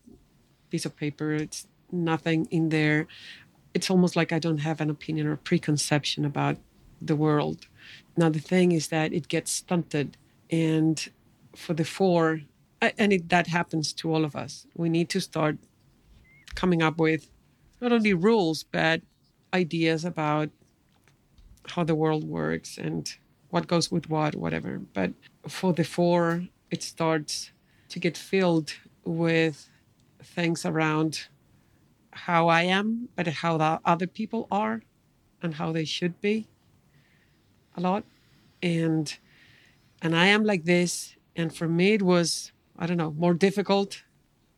piece 0.69 0.85
of 0.85 0.95
paper. 0.95 1.33
It's 1.33 1.67
nothing 1.91 2.47
in 2.51 2.69
there. 2.69 3.07
It's 3.73 3.89
almost 3.89 4.15
like 4.15 4.33
I 4.33 4.39
don't 4.39 4.59
have 4.59 4.81
an 4.81 4.89
opinion 4.89 5.27
or 5.27 5.37
preconception 5.37 6.25
about 6.25 6.57
the 7.01 7.15
world. 7.15 7.67
Now, 8.15 8.29
the 8.29 8.39
thing 8.39 8.71
is 8.71 8.89
that 8.89 9.13
it 9.13 9.27
gets 9.27 9.51
stunted. 9.51 10.17
And 10.49 11.09
for 11.55 11.73
the 11.73 11.85
four, 11.85 12.41
and 12.81 13.13
it, 13.13 13.29
that 13.29 13.47
happens 13.47 13.93
to 13.93 14.13
all 14.13 14.23
of 14.23 14.35
us, 14.35 14.67
we 14.75 14.89
need 14.89 15.09
to 15.09 15.21
start 15.21 15.57
coming 16.55 16.81
up 16.81 16.99
with 16.99 17.29
not 17.79 17.91
only 17.91 18.13
rules, 18.13 18.63
but 18.63 19.01
ideas 19.53 20.05
about 20.05 20.49
how 21.69 21.83
the 21.83 21.95
world 21.95 22.23
works 22.23 22.77
and 22.77 23.13
what 23.49 23.67
goes 23.67 23.91
with 23.91 24.09
what, 24.09 24.35
whatever. 24.35 24.79
But 24.93 25.13
for 25.47 25.73
the 25.73 25.83
four, 25.83 26.47
it 26.69 26.83
starts 26.83 27.51
to 27.89 27.99
get 27.99 28.17
filled 28.17 28.73
with 29.03 29.69
things 30.23 30.65
around 30.65 31.27
how 32.11 32.47
I 32.47 32.63
am, 32.63 33.09
but 33.15 33.27
how 33.27 33.57
the 33.57 33.79
other 33.85 34.07
people 34.07 34.47
are 34.51 34.81
and 35.41 35.55
how 35.55 35.71
they 35.71 35.85
should 35.85 36.19
be 36.21 36.47
a 37.75 37.81
lot. 37.81 38.03
And 38.61 39.17
and 40.01 40.15
I 40.15 40.27
am 40.27 40.43
like 40.43 40.65
this. 40.65 41.15
And 41.35 41.55
for 41.55 41.67
me 41.67 41.93
it 41.93 42.01
was, 42.01 42.51
I 42.77 42.85
don't 42.85 42.97
know, 42.97 43.11
more 43.11 43.33
difficult. 43.33 44.03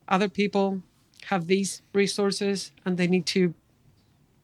Other 0.07 0.29
people 0.29 0.81
have 1.25 1.47
these 1.47 1.81
resources 1.93 2.71
and 2.85 2.97
they 2.97 3.07
need 3.07 3.25
to 3.27 3.53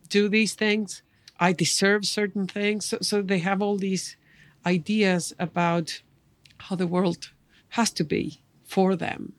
do 0.09 0.29
these 0.29 0.53
things. 0.53 1.01
I 1.39 1.53
deserve 1.53 2.05
certain 2.05 2.47
things. 2.47 2.85
So, 2.85 2.97
so 3.01 3.21
they 3.21 3.39
have 3.39 3.61
all 3.61 3.77
these 3.77 4.17
ideas 4.65 5.33
about 5.39 6.01
how 6.57 6.75
the 6.75 6.87
world 6.87 7.31
has 7.69 7.91
to 7.91 8.03
be 8.03 8.41
for 8.63 8.95
them 8.95 9.33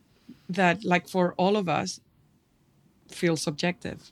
that, 0.49 0.85
like 0.85 1.09
for 1.09 1.35
all 1.35 1.57
of 1.57 1.69
us, 1.69 2.01
feel 3.09 3.37
subjective. 3.37 4.11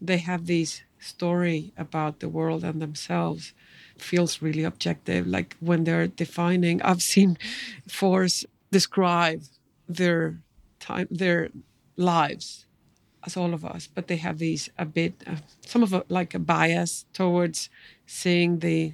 They 0.00 0.18
have 0.18 0.46
this 0.46 0.82
story 0.98 1.72
about 1.76 2.20
the 2.20 2.28
world 2.28 2.64
and 2.64 2.80
themselves 2.80 3.52
feels 3.98 4.42
really 4.42 4.64
objective. 4.64 5.26
Like 5.26 5.56
when 5.60 5.84
they're 5.84 6.08
defining, 6.08 6.82
I've 6.82 7.02
seen 7.02 7.38
fours 7.88 8.44
describe 8.70 9.42
their 9.88 10.40
time, 10.80 11.08
their 11.10 11.50
lives 11.96 12.66
as 13.26 13.36
all 13.36 13.54
of 13.54 13.64
us, 13.64 13.86
but 13.86 14.08
they 14.08 14.16
have 14.16 14.38
these 14.38 14.68
a 14.78 14.84
bit, 14.84 15.22
uh, 15.26 15.36
some 15.64 15.82
of 15.82 15.92
it 15.94 16.10
like 16.10 16.34
a 16.34 16.38
bias 16.38 17.06
towards 17.12 17.70
seeing 18.06 18.58
the 18.58 18.92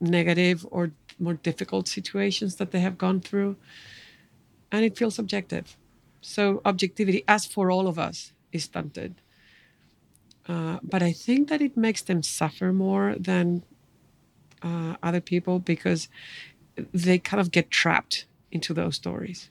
negative 0.00 0.66
or 0.70 0.92
more 1.18 1.34
difficult 1.34 1.88
situations 1.88 2.56
that 2.56 2.70
they 2.70 2.80
have 2.80 2.98
gone 2.98 3.20
through. 3.20 3.56
And 4.70 4.84
it 4.84 4.96
feels 4.96 5.18
objective. 5.18 5.76
So, 6.20 6.62
objectivity, 6.64 7.24
as 7.26 7.46
for 7.46 7.70
all 7.70 7.88
of 7.88 7.98
us, 7.98 8.32
is 8.52 8.64
stunted. 8.64 9.16
Uh, 10.48 10.78
but 10.82 11.02
I 11.02 11.12
think 11.12 11.48
that 11.48 11.60
it 11.60 11.76
makes 11.76 12.02
them 12.02 12.22
suffer 12.22 12.72
more 12.72 13.16
than 13.18 13.64
uh, 14.62 14.96
other 15.02 15.20
people 15.20 15.58
because 15.58 16.08
they 16.92 17.18
kind 17.18 17.40
of 17.40 17.50
get 17.50 17.70
trapped 17.70 18.26
into 18.50 18.74
those 18.74 18.96
stories. 18.96 19.48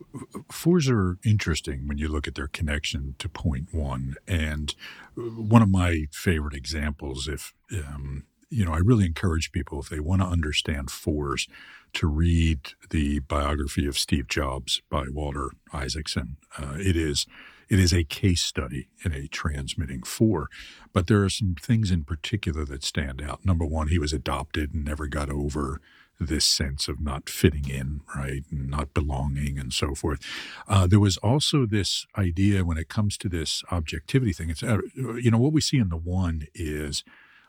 Fours 0.52 0.88
are 0.88 1.18
interesting 1.26 1.88
when 1.88 1.98
you 1.98 2.08
look 2.08 2.28
at 2.28 2.36
their 2.36 2.48
connection 2.48 3.16
to 3.18 3.28
point 3.28 3.74
one. 3.74 4.16
And 4.28 4.76
one 5.16 5.64
of 5.64 5.70
my 5.70 6.06
favorite 6.12 6.54
examples, 6.54 7.28
if, 7.28 7.54
um, 7.74 8.26
you 8.50 8.64
know, 8.64 8.74
I 8.74 8.78
really 8.78 9.06
encourage 9.06 9.52
people, 9.52 9.80
if 9.80 9.90
they 9.90 10.00
want 10.00 10.22
to 10.22 10.28
understand 10.28 10.92
fours, 10.92 11.48
to 11.94 12.08
read 12.08 12.74
the 12.92 13.20
biography 13.20 13.88
of 13.88 13.98
Steve 13.98 14.28
Jobs 14.28 14.82
by 14.90 15.06
Walter 15.12 15.50
Isaacson. 15.74 16.38
Uh, 16.58 16.76
it 16.78 16.96
is 16.96 17.26
it 17.72 17.80
is 17.80 17.94
a 17.94 18.04
case 18.04 18.42
study 18.42 18.90
in 19.06 19.14
a 19.14 19.30
transmitting 19.30 20.04
four, 20.04 20.50
but 20.92 21.08
there 21.08 21.24
are 21.24 21.30
some 21.30 21.56
things 21.56 21.90
in 21.90 22.04
particular 22.04 22.66
that 22.66 22.84
stand 22.84 23.22
out. 23.22 23.46
Number 23.46 23.66
one, 23.66 23.88
he 23.88 23.98
was 23.98 24.12
adopted 24.12 24.74
and 24.74 24.84
never 24.84 25.08
got 25.08 25.30
over 25.30 25.80
this 26.20 26.44
sense 26.44 26.90
of 26.90 27.00
not 27.00 27.30
fitting 27.30 27.70
in, 27.70 28.02
right, 28.14 28.44
and 28.52 28.68
not 28.68 28.94
belonging, 28.94 29.58
and 29.58 29.72
so 29.72 29.96
forth. 29.96 30.20
Uh, 30.68 30.86
there 30.86 31.00
was 31.00 31.16
also 31.18 31.66
this 31.66 32.06
idea 32.18 32.66
when 32.66 32.78
it 32.78 32.90
comes 32.90 33.18
to 33.20 33.30
this 33.30 33.64
objectivity 33.72 34.34
thing. 34.34 34.50
It's 34.50 34.62
uh, 34.62 34.80
you 35.16 35.32
know 35.32 35.40
what 35.40 35.54
we 35.54 35.62
see 35.62 35.78
in 35.78 35.88
the 35.88 35.96
one 35.96 36.48
is 36.54 37.06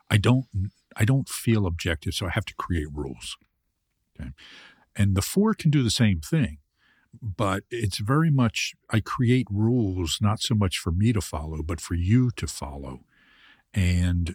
I 0.09 0.19
don't 0.19 0.47
I 0.97 1.05
don't 1.05 1.29
feel 1.29 1.67
objective, 1.67 2.15
so 2.15 2.27
I 2.27 2.31
have 2.31 2.47
to 2.47 2.55
create 2.55 2.87
rules. 2.95 3.37
Okay, 4.15 4.31
and 4.95 5.17
the 5.17 5.23
four 5.23 5.53
can 5.53 5.73
do 5.73 5.83
the 5.83 5.91
same 5.91 6.21
thing, 6.21 6.59
but 7.21 7.65
it's 7.71 7.99
very 7.99 8.31
much 8.31 8.75
I 8.91 9.01
create 9.01 9.47
rules 9.51 10.19
not 10.21 10.41
so 10.41 10.55
much 10.55 10.79
for 10.79 10.93
me 10.93 11.13
to 11.13 11.21
follow, 11.21 11.63
but 11.63 11.81
for 11.81 11.95
you 11.95 12.31
to 12.37 12.47
follow. 12.47 13.01
And 13.75 14.35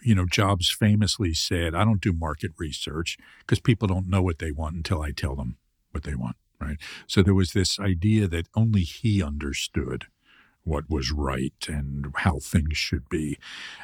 you 0.00 0.14
know, 0.14 0.26
Jobs 0.26 0.70
famously 0.70 1.34
said, 1.34 1.74
I 1.74 1.84
don't 1.84 2.00
do 2.00 2.12
market 2.12 2.52
research 2.56 3.18
because 3.40 3.60
people 3.60 3.88
don't 3.88 4.08
know 4.08 4.22
what 4.22 4.38
they 4.38 4.52
want 4.52 4.76
until 4.76 5.02
I 5.02 5.10
tell 5.10 5.34
them 5.34 5.56
what 5.90 6.04
they 6.04 6.14
want, 6.14 6.36
right? 6.60 6.76
So 7.06 7.22
there 7.22 7.34
was 7.34 7.52
this 7.52 7.78
idea 7.80 8.28
that 8.28 8.46
only 8.54 8.82
he 8.82 9.22
understood 9.22 10.06
what 10.64 10.88
was 10.88 11.10
right 11.10 11.66
and 11.66 12.12
how 12.16 12.38
things 12.38 12.76
should 12.76 13.08
be. 13.08 13.38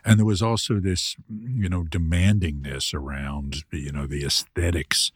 And 0.05 0.19
there 0.19 0.27
was 0.27 0.43
also 0.43 0.81
this, 0.81 1.17
you 1.29 1.69
know, 1.69 1.83
demandingness 1.83 2.93
around, 2.93 3.65
you 3.73 3.91
know, 3.91 4.07
the 4.07 4.25
aesthetics 4.25 5.11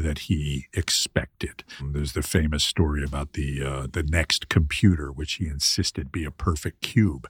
that 0.00 0.20
he 0.20 0.66
expected. 0.72 1.64
There's 1.80 2.12
the 2.12 2.22
famous 2.22 2.64
story 2.64 3.04
about 3.04 3.34
the 3.34 3.62
uh, 3.62 3.86
the 3.90 4.02
NeXT 4.02 4.48
computer, 4.48 5.10
which 5.12 5.34
he 5.34 5.46
insisted 5.46 6.10
be 6.10 6.24
a 6.24 6.30
perfect 6.30 6.80
cube, 6.80 7.28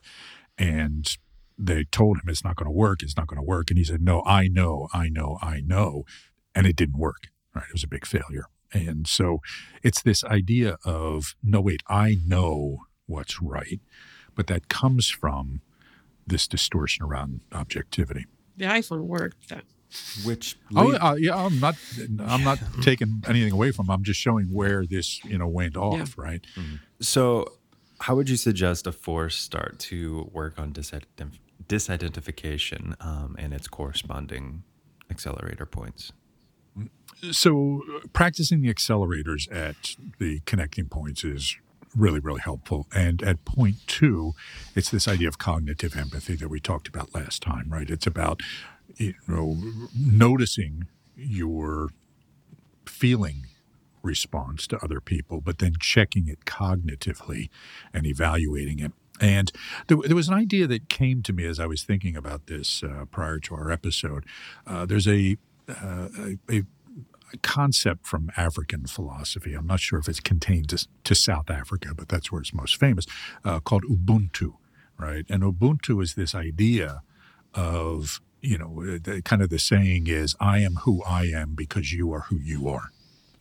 and 0.57 1.17
they 1.57 1.83
told 1.83 2.17
him 2.17 2.23
it's 2.27 2.43
not 2.43 2.55
going 2.55 2.67
to 2.67 2.71
work, 2.71 3.03
it's 3.03 3.15
not 3.15 3.27
going 3.27 3.39
to 3.39 3.45
work. 3.45 3.69
And 3.69 3.77
he 3.77 3.83
said, 3.83 4.01
No, 4.01 4.23
I 4.25 4.47
know, 4.47 4.87
I 4.93 5.09
know, 5.09 5.37
I 5.41 5.61
know. 5.61 6.05
And 6.55 6.65
it 6.65 6.75
didn't 6.75 6.97
work. 6.97 7.27
Right. 7.53 7.65
It 7.67 7.73
was 7.73 7.83
a 7.83 7.87
big 7.87 8.05
failure. 8.05 8.45
And 8.73 9.05
so 9.07 9.39
it's 9.83 10.01
this 10.01 10.23
idea 10.23 10.77
of, 10.85 11.35
no, 11.43 11.61
wait, 11.61 11.83
I 11.87 12.17
know 12.25 12.85
what's 13.05 13.41
right. 13.41 13.81
But 14.33 14.47
that 14.47 14.69
comes 14.69 15.09
from 15.09 15.61
this 16.25 16.47
distortion 16.47 17.03
around 17.03 17.41
objectivity. 17.51 18.25
The 18.55 18.65
iPhone 18.65 19.01
worked 19.01 19.49
then. 19.49 19.63
Which 20.23 20.57
oh 20.75 20.93
uh, 20.95 21.15
yeah, 21.15 21.35
I'm 21.35 21.59
not 21.59 21.75
I'm 22.19 22.43
not 22.43 22.59
taking 22.81 23.23
anything 23.27 23.51
away 23.51 23.71
from. 23.71 23.89
I'm 23.89 24.03
just 24.03 24.19
showing 24.19 24.45
where 24.45 24.85
this 24.85 25.23
you 25.25 25.37
know 25.37 25.47
went 25.47 25.75
off, 25.75 26.15
yeah. 26.17 26.23
right? 26.23 26.41
Mm-hmm. 26.55 26.75
So, 27.01 27.51
how 27.99 28.15
would 28.15 28.29
you 28.29 28.37
suggest 28.37 28.87
a 28.87 28.91
fours 28.91 29.35
start 29.35 29.79
to 29.79 30.29
work 30.31 30.57
on 30.57 30.71
disident- 30.71 31.39
disidentification 31.67 32.95
um, 33.05 33.35
and 33.37 33.53
its 33.53 33.67
corresponding 33.67 34.63
accelerator 35.09 35.65
points? 35.65 36.13
So, 37.31 37.81
practicing 38.13 38.61
the 38.61 38.73
accelerators 38.73 39.51
at 39.53 39.95
the 40.19 40.39
connecting 40.45 40.87
points 40.87 41.23
is 41.23 41.57
really, 41.95 42.19
really 42.19 42.41
helpful. 42.41 42.87
And 42.93 43.21
at 43.23 43.43
point 43.45 43.75
two, 43.87 44.33
it's 44.75 44.89
this 44.89 45.07
idea 45.07 45.27
of 45.27 45.37
cognitive 45.37 45.95
empathy 45.95 46.35
that 46.35 46.49
we 46.49 46.59
talked 46.59 46.87
about 46.87 47.13
last 47.13 47.41
time, 47.41 47.65
right? 47.69 47.89
It's 47.89 48.07
about 48.07 48.41
you 48.97 49.13
know 49.27 49.57
noticing 49.95 50.87
your 51.15 51.89
feeling 52.85 53.45
response 54.03 54.67
to 54.67 54.83
other 54.83 54.99
people, 54.99 55.41
but 55.41 55.59
then 55.59 55.73
checking 55.79 56.27
it 56.27 56.45
cognitively 56.45 57.49
and 57.93 58.05
evaluating 58.05 58.79
it. 58.79 58.91
And 59.19 59.51
there, 59.87 59.97
there, 60.03 60.15
was 60.15 60.27
an 60.27 60.33
idea 60.33 60.65
that 60.67 60.89
came 60.89 61.21
to 61.23 61.33
me 61.33 61.45
as 61.45 61.59
I 61.59 61.67
was 61.67 61.83
thinking 61.83 62.15
about 62.15 62.47
this 62.47 62.83
uh, 62.83 63.05
prior 63.11 63.37
to 63.39 63.55
our 63.55 63.71
episode. 63.71 64.25
Uh, 64.65 64.85
there's 64.85 65.07
a, 65.07 65.37
uh, 65.69 66.07
a, 66.17 66.37
a, 66.49 66.63
concept 67.43 68.05
from 68.05 68.31
African 68.35 68.87
philosophy. 68.87 69.53
I'm 69.53 69.67
not 69.67 69.79
sure 69.79 69.99
if 69.99 70.09
it's 70.09 70.19
contained 70.19 70.69
to, 70.69 70.85
to 71.03 71.15
South 71.15 71.49
Africa, 71.49 71.93
but 71.95 72.09
that's 72.09 72.31
where 72.31 72.41
it's 72.41 72.53
most 72.53 72.77
famous, 72.77 73.05
uh, 73.45 73.59
called 73.59 73.83
Ubuntu, 73.83 74.55
right? 74.97 75.25
And 75.29 75.43
Ubuntu 75.43 76.03
is 76.03 76.15
this 76.15 76.35
idea 76.35 77.03
of, 77.53 78.19
you 78.41 78.57
know, 78.57 78.81
uh, 78.81 78.97
the, 79.01 79.21
kind 79.23 79.41
of 79.41 79.49
the 79.49 79.59
saying 79.59 80.07
is, 80.07 80.35
I 80.39 80.59
am 80.59 80.75
who 80.77 81.03
I 81.03 81.25
am 81.25 81.53
because 81.55 81.93
you 81.93 82.11
are 82.13 82.21
who 82.21 82.37
you 82.37 82.67
are 82.67 82.91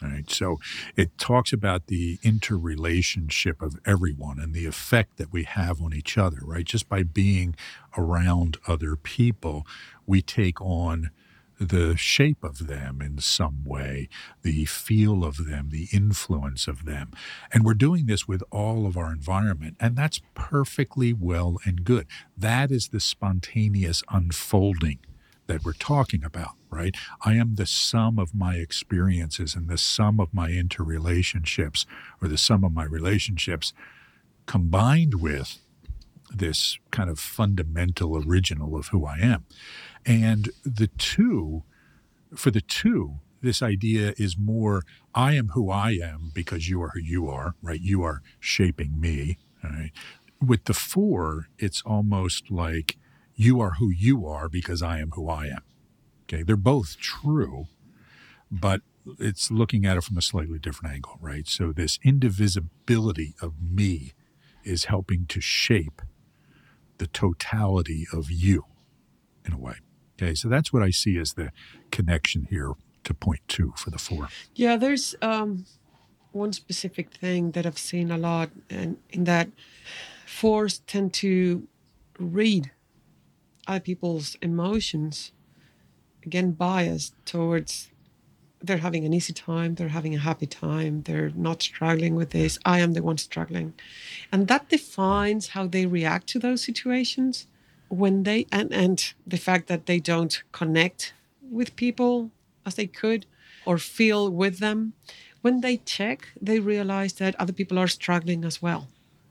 Right. 0.03 0.31
So 0.31 0.59
it 0.97 1.19
talks 1.19 1.53
about 1.53 1.89
the 1.89 2.19
interrelationship 2.23 3.61
of 3.61 3.79
everyone 3.85 4.39
and 4.39 4.55
the 4.55 4.65
effect 4.65 5.19
that 5.19 5.31
we 5.31 5.45
have 5.45 5.83
on 5.83 5.93
each 5.93 6.17
other, 6.17 6.39
right? 6.43 6.65
Just 6.65 6.89
by 6.89 7.03
being 7.03 7.55
around 7.99 8.57
other 8.67 8.97
people, 8.97 9.67
we 10.07 10.23
take 10.23 10.61
on 10.61 11.11
the 11.61 11.95
shape 11.95 12.43
of 12.43 12.67
them 12.67 13.03
in 13.03 13.19
some 13.19 13.63
way, 13.65 14.09
the 14.43 14.65
feel 14.65 15.23
of 15.23 15.45
them, 15.47 15.69
the 15.69 15.89
influence 15.93 16.67
of 16.67 16.87
them. 16.87 17.11
And 17.53 17.65
we're 17.65 17.75
doing 17.75 18.07
this 18.07 18.27
with 18.27 18.43
all 18.51 18.87
of 18.87 18.97
our 18.97 19.13
environment, 19.13 19.77
and 19.79 19.95
that's 19.95 20.23
perfectly 20.35 21.13
well 21.13 21.59
and 21.67 21.85
good. 21.85 22.07
That 22.37 22.71
is 22.71 22.89
the 22.89 23.01
spontaneous 23.01 24.03
unfolding 24.11 25.01
that 25.49 25.65
we're 25.65 25.73
talking 25.75 26.25
about, 26.25 26.53
right? 26.71 26.97
I 27.23 27.35
am 27.35 27.57
the 27.57 27.67
sum 27.67 28.19
of 28.19 28.35
my 28.35 28.55
experiences 28.55 29.55
and 29.55 29.69
the 29.69 29.79
sum 29.79 30.19
of 30.19 30.33
my 30.33 30.49
interrelationships 30.51 31.85
or 32.23 32.29
the 32.29 32.39
sum 32.39 32.65
of 32.65 32.73
my 32.73 32.85
relationships 32.85 33.75
combined 34.47 35.21
with 35.21 35.59
this 36.31 36.79
kind 36.91 37.11
of 37.11 37.19
fundamental 37.19 38.17
original 38.17 38.77
of 38.77 38.89
who 38.89 39.05
I 39.05 39.19
am. 39.19 39.45
And 40.07 40.51
the 40.65 40.89
two, 40.99 41.65
for 42.35 42.51
the 42.51 42.61
two, 42.61 43.21
this 43.43 43.63
idea 43.63 44.15
is 44.19 44.37
more 44.37 44.83
I 45.15 45.35
am 45.35 45.49
who 45.49 45.71
I 45.71 45.93
am 45.93 46.31
because 46.35 46.69
you 46.69 46.83
are 46.83 46.91
who 46.91 47.01
you 47.01 47.29
are, 47.29 47.55
right? 47.63 47.81
You 47.81 48.03
are 48.03 48.23
shaping 48.39 49.01
me, 49.01 49.39
right? 49.63 49.93
With 50.45 50.65
the 50.65 50.75
four, 50.75 51.49
it's 51.59 51.83
almost 51.83 52.51
like 52.51 52.97
you 53.35 53.61
are 53.61 53.73
who 53.79 53.89
you 53.89 54.27
are 54.27 54.49
because 54.49 54.83
I 54.83 54.99
am 54.99 55.11
who 55.13 55.29
I 55.29 55.47
am. 55.47 55.63
Okay, 56.25 56.43
they're 56.43 56.57
both 56.57 56.99
true, 56.99 57.67
but 58.51 58.83
it's 59.19 59.51
looking 59.51 59.87
at 59.87 59.97
it 59.97 60.05
from 60.05 60.19
a 60.19 60.23
slightly 60.23 60.59
different 60.59 60.95
angle, 60.95 61.19
right? 61.21 61.49
So 61.49 61.73
this 61.73 61.99
indivisibility 62.05 63.35
of 63.41 63.55
me 63.61 64.13
is 64.65 64.85
helping 64.85 65.27
to 65.27 65.41
shape 65.41 66.03
the 66.99 67.07
totality 67.07 68.07
of 68.13 68.31
you 68.31 68.67
in 69.47 69.55
a 69.55 69.59
way. 69.59 69.77
Okay, 70.21 70.35
so 70.35 70.49
that's 70.49 70.73
what 70.73 70.83
I 70.83 70.91
see 70.91 71.19
as 71.19 71.33
the 71.33 71.51
connection 71.91 72.47
here 72.51 72.73
to 73.05 73.15
point 73.15 73.41
two 73.49 73.73
for 73.77 73.91
the 73.91 73.99
four. 73.99 74.29
Yeah, 74.55 74.77
there's 74.77 75.15
um, 75.23 75.65
one 76.33 76.53
specific 76.53 77.15
thing 77.15 77.53
that 77.53 77.65
I've 77.65 77.79
seen 77.79 78.11
a 78.11 78.19
lot, 78.19 78.51
and 78.69 78.99
in 79.09 79.25
that 79.25 79.49
fours 80.27 80.81
tend 80.81 81.15
to 81.15 81.67
read 82.19 82.71
other 83.67 83.81
people's 83.81 84.37
emotions 84.43 85.33
again 86.25 86.53
biased 86.53 87.15
towards 87.25 87.91
they're 88.63 88.79
having 88.79 89.05
an 89.07 89.15
easy 89.15 89.33
time 89.33 89.75
they're 89.75 89.89
having 89.89 90.15
a 90.15 90.19
happy 90.19 90.47
time 90.47 91.03
they're 91.03 91.31
not 91.31 91.63
struggling 91.63 92.15
with 92.15 92.31
this 92.31 92.59
i 92.65 92.79
am 92.79 92.93
the 92.93 93.03
one 93.03 93.17
struggling 93.17 93.73
and 94.31 94.49
that 94.49 94.69
defines 94.69 95.49
how 95.49 95.67
they 95.67 95.87
react 95.87 96.27
to 96.27 96.39
those 96.39 96.63
situations 96.63 97.47
when 97.91 98.23
they 98.23 98.47
and 98.51 98.73
and 98.73 98.99
the 99.27 99.37
fact 99.37 99.67
that 99.69 99.87
they 99.87 100.01
don't 100.01 100.43
connect 100.53 101.13
with 101.43 101.77
people 101.77 102.31
as 102.65 102.75
they 102.77 102.87
could 102.87 103.27
or 103.67 103.77
feel 103.79 104.31
with 104.31 104.59
them 104.59 104.95
when 105.43 105.61
they 105.61 105.77
check 105.77 106.29
they 106.41 106.61
realize 106.61 107.15
that 107.15 107.35
other 107.43 107.53
people 107.53 107.79
are 107.79 107.89
struggling 107.89 108.45
as 108.45 108.63
well 108.63 108.83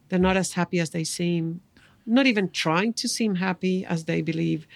they're 0.10 0.28
not 0.30 0.38
as 0.38 0.54
happy 0.54 0.80
as 0.80 0.90
they 0.92 1.04
seem 1.04 1.62
not 2.10 2.26
even 2.28 2.50
trying 2.50 2.94
to 2.94 3.08
seem 3.08 3.36
happy 3.36 3.86
as 3.86 4.06
they 4.06 4.22
believe. 4.22 4.68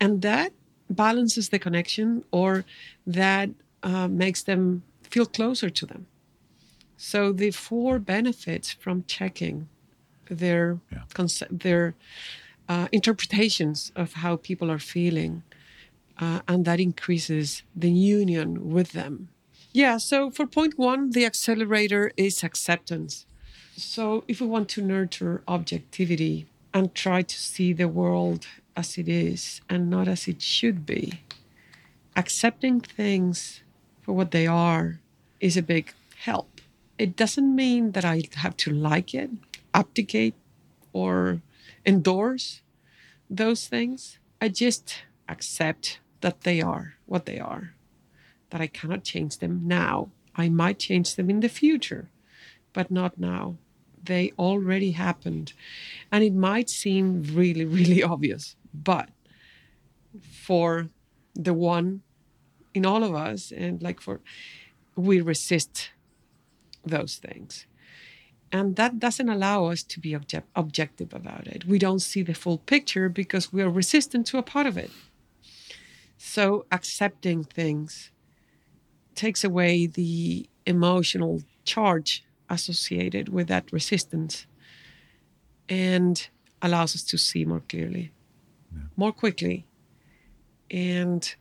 And 0.00 0.20
that 0.22 0.52
balances 0.90 1.48
the 1.48 1.58
connection 1.58 2.24
or 2.32 2.64
that 3.06 3.50
uh, 3.82 4.08
makes 4.08 4.42
them 4.42 4.82
feel 5.02 5.26
closer 5.26 5.70
to 5.70 5.86
them. 5.86 6.06
So 6.96 7.32
the 7.32 7.50
four 7.52 7.98
benefits 7.98 8.72
from 8.72 9.04
checking 9.06 9.68
their 10.28 10.78
Yeah. 10.90 11.26
their 11.50 11.94
uh, 12.68 12.88
interpretations 12.92 13.92
of 13.96 14.14
how 14.14 14.36
people 14.36 14.70
are 14.70 14.78
feeling, 14.78 15.42
uh, 16.18 16.40
and 16.46 16.64
that 16.64 16.80
increases 16.80 17.62
the 17.74 17.90
union 17.90 18.70
with 18.70 18.92
them. 18.92 19.28
Yeah. 19.72 19.96
So 19.98 20.30
for 20.30 20.46
point 20.46 20.78
one, 20.78 21.10
the 21.10 21.24
accelerator 21.24 22.12
is 22.16 22.44
acceptance. 22.44 23.26
So 23.76 24.24
if 24.28 24.40
we 24.40 24.46
want 24.46 24.68
to 24.70 24.82
nurture 24.82 25.42
objectivity 25.48 26.46
and 26.74 26.94
try 26.94 27.22
to 27.22 27.36
see 27.36 27.72
the 27.72 27.88
world 27.88 28.46
as 28.76 28.98
it 28.98 29.08
is 29.08 29.60
and 29.68 29.90
not 29.90 30.08
as 30.08 30.28
it 30.28 30.42
should 30.42 30.84
be, 30.86 31.20
accepting 32.16 32.80
things 32.80 33.62
for 34.02 34.12
what 34.12 34.30
they 34.30 34.46
are 34.46 35.00
is 35.40 35.56
a 35.56 35.62
big 35.62 35.92
help. 36.24 36.60
It 36.98 37.16
doesn't 37.16 37.56
mean 37.56 37.92
that 37.92 38.04
I 38.04 38.22
have 38.36 38.56
to 38.58 38.70
like 38.70 39.14
it, 39.14 39.30
abdicate, 39.74 40.34
or 40.92 41.40
endorse 41.84 42.62
those 43.28 43.66
things. 43.66 44.18
I 44.40 44.48
just 44.48 45.02
accept 45.28 46.00
that 46.20 46.42
they 46.42 46.60
are 46.60 46.94
what 47.06 47.26
they 47.26 47.38
are, 47.38 47.74
that 48.50 48.60
I 48.60 48.66
cannot 48.66 49.04
change 49.04 49.38
them 49.38 49.62
now. 49.64 50.10
I 50.34 50.48
might 50.48 50.78
change 50.78 51.14
them 51.16 51.28
in 51.28 51.40
the 51.40 51.48
future, 51.48 52.10
but 52.72 52.90
not 52.90 53.18
now. 53.18 53.56
They 54.02 54.32
already 54.38 54.92
happened. 54.92 55.52
And 56.10 56.24
it 56.24 56.34
might 56.34 56.68
seem 56.70 57.22
really, 57.22 57.64
really 57.64 58.02
obvious, 58.14 58.56
but 58.72 59.10
for 60.20 60.88
the 61.34 61.54
one 61.54 62.02
in 62.74 62.86
all 62.86 63.04
of 63.04 63.14
us, 63.14 63.52
and 63.52 63.82
like 63.82 64.00
for, 64.00 64.20
we 64.96 65.20
resist 65.20 65.90
those 66.84 67.16
things. 67.16 67.66
And 68.52 68.76
that 68.76 69.00
doesn't 69.00 69.30
allow 69.30 69.66
us 69.66 69.82
to 69.82 69.98
be 69.98 70.12
object- 70.12 70.50
objective 70.54 71.14
about 71.14 71.46
it. 71.46 71.64
We 71.64 71.78
don't 71.78 72.00
see 72.00 72.22
the 72.22 72.34
full 72.34 72.58
picture 72.58 73.08
because 73.08 73.52
we 73.52 73.62
are 73.62 73.70
resistant 73.70 74.26
to 74.26 74.38
a 74.38 74.42
part 74.42 74.66
of 74.66 74.76
it. 74.76 74.90
So 76.18 76.66
accepting 76.70 77.44
things 77.44 78.10
takes 79.14 79.42
away 79.42 79.86
the 79.86 80.48
emotional 80.66 81.42
charge 81.64 82.24
associated 82.48 83.30
with 83.30 83.48
that 83.48 83.72
resistance 83.72 84.46
and 85.68 86.28
allows 86.60 86.94
us 86.94 87.02
to 87.04 87.18
see 87.18 87.44
more 87.44 87.62
clearly, 87.68 88.12
more 88.96 89.12
quickly, 89.12 89.64
and 90.70 91.34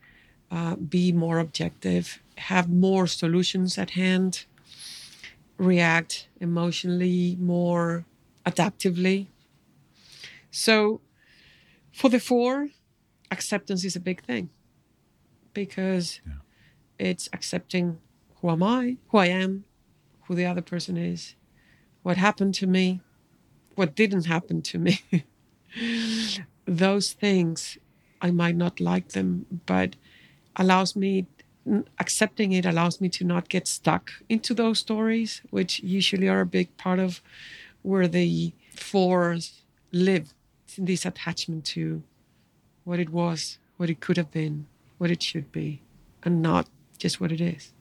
uh, 0.49 0.75
be 0.75 1.11
more 1.11 1.39
objective, 1.39 2.21
have 2.37 2.69
more 2.69 3.07
solutions 3.07 3.77
at 3.77 3.91
hand, 3.91 4.45
react 5.61 6.27
emotionally 6.39 7.37
more 7.39 8.05
adaptively. 8.45 9.27
So, 10.49 11.01
for 11.91 12.09
the 12.09 12.19
four, 12.19 12.69
acceptance 13.31 13.83
is 13.85 13.95
a 13.95 13.99
big 13.99 14.23
thing 14.23 14.49
because 15.53 16.21
Yeah. 16.25 16.33
it's 16.99 17.29
accepting 17.33 17.99
who 18.41 18.49
am 18.49 18.63
I, 18.63 18.97
who 19.09 19.17
I 19.19 19.27
am, 19.27 19.65
who 20.23 20.35
the 20.35 20.45
other 20.45 20.61
person 20.61 20.97
is, 20.97 21.35
what 22.03 22.17
happened 22.17 22.55
to 22.55 22.67
me, 22.67 23.01
what 23.75 23.95
didn't 23.95 24.25
happen 24.25 24.61
to 24.63 24.79
me. 24.79 25.01
Those 26.65 27.13
things, 27.13 27.77
I 28.21 28.31
might 28.31 28.55
not 28.55 28.79
like 28.79 29.09
them, 29.09 29.45
but 29.65 29.95
allows 30.55 30.95
me 30.95 31.27
accepting 31.99 32.51
it 32.53 32.65
allows 32.65 32.99
me 33.01 33.09
to 33.09 33.23
not 33.23 33.49
get 33.49 33.67
stuck 33.67 34.11
into 34.29 34.53
those 34.53 34.79
stories, 34.79 35.41
which 35.49 35.79
usually 35.81 36.27
are 36.27 36.41
a 36.41 36.45
big 36.45 36.75
part 36.77 36.99
of 36.99 37.21
where 37.83 38.07
the 38.07 38.53
fours 38.75 39.61
live 39.91 40.33
in 40.77 40.85
this 40.85 41.05
attachment 41.05 41.65
to 41.65 42.03
what 42.83 42.99
it 42.99 43.09
was, 43.09 43.59
what 43.77 43.89
it 43.89 43.99
could 43.99 44.17
have 44.17 44.31
been, 44.31 44.65
what 44.97 45.11
it 45.11 45.21
should 45.21 45.51
be, 45.51 45.81
and 46.23 46.41
not 46.41 46.67
just 46.97 47.19
what 47.19 47.31
it 47.31 47.41
is. 47.41 47.71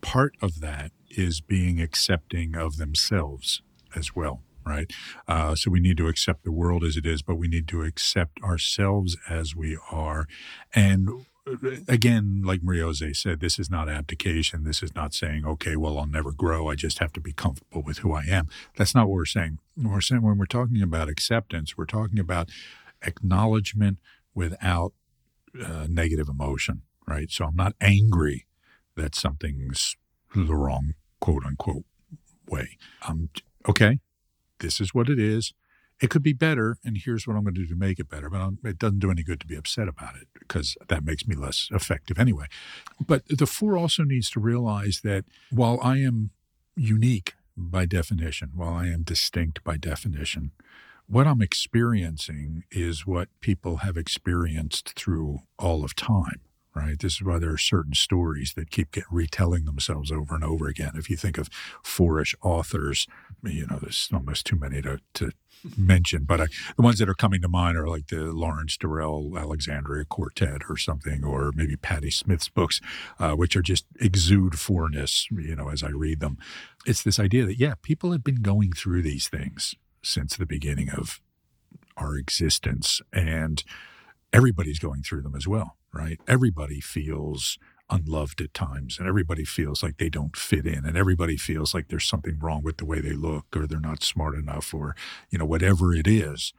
part 0.00 0.34
of 0.40 0.60
that 0.60 0.92
is 1.10 1.40
being 1.40 1.80
accepting 1.80 2.54
of 2.54 2.76
themselves 2.76 3.62
as 3.94 4.14
well, 4.14 4.42
right? 4.64 4.92
Uh, 5.26 5.54
so 5.54 5.70
we 5.70 5.80
need 5.80 5.96
to 5.96 6.06
accept 6.08 6.44
the 6.44 6.52
world 6.52 6.84
as 6.84 6.96
it 6.96 7.06
is, 7.06 7.22
but 7.22 7.36
we 7.36 7.48
need 7.48 7.66
to 7.68 7.82
accept 7.82 8.40
ourselves 8.42 9.16
as 9.28 9.56
we 9.56 9.76
are. 9.90 10.26
And 10.74 11.26
again, 11.88 12.42
like 12.44 12.62
Maria 12.62 12.84
Jose 12.84 13.12
said, 13.12 13.40
this 13.40 13.58
is 13.58 13.70
not 13.70 13.88
abdication. 13.88 14.64
This 14.64 14.82
is 14.82 14.94
not 14.94 15.14
saying, 15.14 15.46
okay, 15.46 15.76
well, 15.76 15.98
I'll 15.98 16.06
never 16.06 16.32
grow. 16.32 16.68
I 16.68 16.74
just 16.74 16.98
have 16.98 17.12
to 17.14 17.20
be 17.20 17.32
comfortable 17.32 17.82
with 17.82 17.98
who 17.98 18.12
I 18.12 18.24
am. 18.24 18.48
That's 18.76 18.94
not 18.94 19.08
what 19.08 19.14
we're 19.14 19.24
saying. 19.26 19.58
We're 19.76 20.00
saying 20.00 20.22
when 20.22 20.38
we're 20.38 20.46
talking 20.46 20.82
about 20.82 21.08
acceptance, 21.08 21.76
we're 21.76 21.86
talking 21.86 22.18
about 22.18 22.50
acknowledgement 23.02 23.98
without 24.34 24.92
uh, 25.64 25.86
negative 25.88 26.28
emotion, 26.28 26.82
right? 27.06 27.30
So 27.30 27.44
I'm 27.46 27.56
not 27.56 27.74
angry 27.80 28.46
that 28.96 29.14
something's 29.14 29.96
the 30.34 30.54
wrong 30.54 30.94
quote 31.20 31.44
unquote 31.44 31.84
way. 32.48 32.76
Um, 33.06 33.30
okay, 33.68 34.00
this 34.58 34.80
is 34.80 34.94
what 34.94 35.08
it 35.08 35.18
is. 35.18 35.54
It 36.00 36.10
could 36.10 36.22
be 36.22 36.34
better, 36.34 36.76
and 36.84 36.98
here's 36.98 37.26
what 37.26 37.36
I'm 37.36 37.42
going 37.44 37.54
to 37.54 37.62
do 37.62 37.66
to 37.68 37.74
make 37.74 37.98
it 37.98 38.10
better. 38.10 38.28
But 38.28 38.40
I'm, 38.40 38.58
it 38.64 38.78
doesn't 38.78 38.98
do 38.98 39.10
any 39.10 39.22
good 39.22 39.40
to 39.40 39.46
be 39.46 39.56
upset 39.56 39.88
about 39.88 40.16
it 40.16 40.28
because 40.38 40.76
that 40.88 41.04
makes 41.04 41.26
me 41.26 41.34
less 41.34 41.68
effective 41.72 42.18
anyway. 42.18 42.46
But 43.04 43.22
the 43.28 43.46
four 43.46 43.76
also 43.78 44.02
needs 44.02 44.30
to 44.30 44.40
realize 44.40 45.00
that 45.04 45.24
while 45.50 45.78
I 45.82 45.98
am 45.98 46.30
unique 46.76 47.34
by 47.56 47.86
definition, 47.86 48.50
while 48.54 48.74
I 48.74 48.88
am 48.88 49.02
distinct 49.02 49.64
by 49.64 49.78
definition, 49.78 50.50
what 51.06 51.26
I'm 51.26 51.40
experiencing 51.40 52.64
is 52.70 53.06
what 53.06 53.28
people 53.40 53.78
have 53.78 53.96
experienced 53.96 54.98
through 54.98 55.40
all 55.58 55.84
of 55.84 55.94
time 55.94 56.40
right? 56.76 56.98
This 56.98 57.14
is 57.14 57.22
why 57.22 57.38
there 57.38 57.52
are 57.52 57.58
certain 57.58 57.94
stories 57.94 58.52
that 58.54 58.70
keep 58.70 58.92
get 58.92 59.04
retelling 59.10 59.64
themselves 59.64 60.12
over 60.12 60.34
and 60.34 60.44
over 60.44 60.68
again. 60.68 60.92
If 60.94 61.08
you 61.08 61.16
think 61.16 61.38
of 61.38 61.48
fourish 61.82 62.34
authors, 62.42 63.06
you 63.42 63.66
know, 63.66 63.78
there's 63.80 64.10
almost 64.12 64.44
too 64.44 64.56
many 64.56 64.82
to, 64.82 65.00
to 65.14 65.30
mention, 65.76 66.24
but 66.24 66.40
I, 66.40 66.46
the 66.76 66.82
ones 66.82 66.98
that 66.98 67.08
are 67.08 67.14
coming 67.14 67.40
to 67.40 67.48
mind 67.48 67.78
are 67.78 67.88
like 67.88 68.08
the 68.08 68.32
Lawrence 68.32 68.76
Durrell 68.76 69.38
Alexandria 69.38 70.04
Quartet 70.04 70.62
or 70.68 70.76
something, 70.76 71.24
or 71.24 71.50
maybe 71.54 71.76
Patti 71.76 72.10
Smith's 72.10 72.50
books, 72.50 72.80
uh, 73.18 73.32
which 73.32 73.56
are 73.56 73.62
just 73.62 73.86
exude 73.98 74.58
fourness, 74.58 75.26
you 75.30 75.56
know, 75.56 75.70
as 75.70 75.82
I 75.82 75.88
read 75.88 76.20
them. 76.20 76.36
It's 76.84 77.02
this 77.02 77.18
idea 77.18 77.46
that, 77.46 77.58
yeah, 77.58 77.74
people 77.80 78.12
have 78.12 78.22
been 78.22 78.42
going 78.42 78.72
through 78.72 79.02
these 79.02 79.28
things 79.28 79.74
since 80.02 80.36
the 80.36 80.46
beginning 80.46 80.90
of 80.90 81.20
our 81.96 82.16
existence. 82.16 83.00
And 83.12 83.64
everybody's 84.32 84.78
going 84.78 85.02
through 85.02 85.22
them 85.22 85.34
as 85.34 85.48
well, 85.48 85.76
right? 85.96 86.20
Everybody 86.28 86.80
feels 86.80 87.58
unloved 87.88 88.40
at 88.40 88.52
times 88.52 88.98
and 88.98 89.06
everybody 89.08 89.44
feels 89.44 89.82
like 89.82 89.98
they 89.98 90.08
don't 90.08 90.36
fit 90.36 90.66
in 90.66 90.84
and 90.84 90.96
everybody 90.96 91.36
feels 91.36 91.72
like 91.72 91.88
there's 91.88 92.08
something 92.08 92.38
wrong 92.40 92.62
with 92.62 92.78
the 92.78 92.84
way 92.84 93.00
they 93.00 93.12
look 93.12 93.46
or 93.54 93.66
they're 93.66 93.78
not 93.78 94.02
smart 94.02 94.34
enough 94.34 94.74
or, 94.74 94.96
you 95.30 95.38
know, 95.38 95.44
whatever 95.44 95.94
it 95.94 96.06
is. 96.06 96.52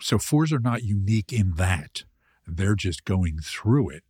So 0.00 0.18
fours 0.18 0.52
are 0.52 0.58
not 0.58 0.82
unique 0.82 1.32
in 1.32 1.54
that. 1.54 2.04
They're 2.46 2.74
just 2.74 3.04
going 3.04 3.38
through 3.42 3.90
it 3.90 4.02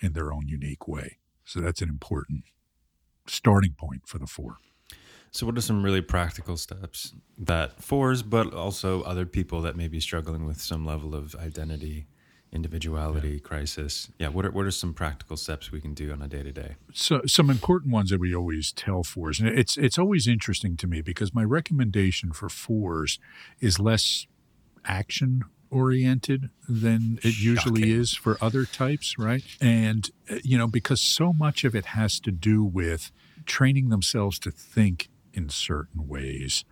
in 0.00 0.12
their 0.12 0.32
own 0.32 0.48
unique 0.48 0.86
way. 0.86 1.18
So 1.44 1.60
that's 1.60 1.80
an 1.80 1.88
important 1.88 2.44
starting 3.26 3.72
point 3.72 4.02
for 4.06 4.18
the 4.18 4.26
four. 4.26 4.56
So, 5.30 5.46
what 5.46 5.56
are 5.56 5.62
some 5.62 5.82
really 5.82 6.02
practical 6.02 6.58
steps 6.58 7.14
that 7.38 7.80
fours, 7.80 8.22
but 8.22 8.52
also 8.52 9.02
other 9.02 9.24
people 9.24 9.62
that 9.62 9.76
may 9.76 9.88
be 9.88 9.98
struggling 9.98 10.44
with 10.44 10.60
some 10.60 10.84
level 10.84 11.14
of 11.14 11.34
identity, 11.36 12.06
individuality 12.52 13.40
crisis? 13.40 14.10
Yeah, 14.18 14.28
what 14.28 14.44
are 14.44 14.50
what 14.50 14.66
are 14.66 14.70
some 14.70 14.92
practical 14.94 15.36
steps 15.36 15.72
we 15.72 15.80
can 15.80 15.94
do 15.94 16.12
on 16.12 16.22
a 16.22 16.28
day 16.28 16.42
to 16.42 16.52
day? 16.52 16.76
so 16.92 17.22
some 17.26 17.48
important 17.50 17.92
ones 17.92 18.10
that 18.10 18.20
we 18.20 18.34
always 18.34 18.70
tell 18.72 19.02
fours 19.02 19.40
and 19.40 19.48
it's 19.48 19.76
it's 19.76 19.98
always 19.98 20.28
interesting 20.28 20.76
to 20.76 20.86
me 20.86 21.00
because 21.00 21.34
my 21.34 21.42
recommendation 21.42 22.32
for 22.32 22.48
fours 22.48 23.18
is 23.60 23.78
less 23.80 24.26
action 24.84 25.42
oriented 25.70 26.50
than 26.68 27.18
it 27.22 27.38
usually 27.38 27.82
Shocking. 27.82 28.00
is 28.00 28.12
for 28.14 28.36
other 28.42 28.66
types 28.66 29.16
right 29.18 29.42
and 29.60 30.10
you 30.44 30.58
know 30.58 30.66
because 30.66 31.00
so 31.00 31.32
much 31.32 31.64
of 31.64 31.74
it 31.74 31.86
has 31.86 32.20
to 32.20 32.30
do 32.30 32.62
with 32.62 33.10
training 33.46 33.88
themselves 33.88 34.38
to 34.40 34.50
think 34.50 35.08
in 35.32 35.48
certain 35.48 36.06
ways 36.06 36.64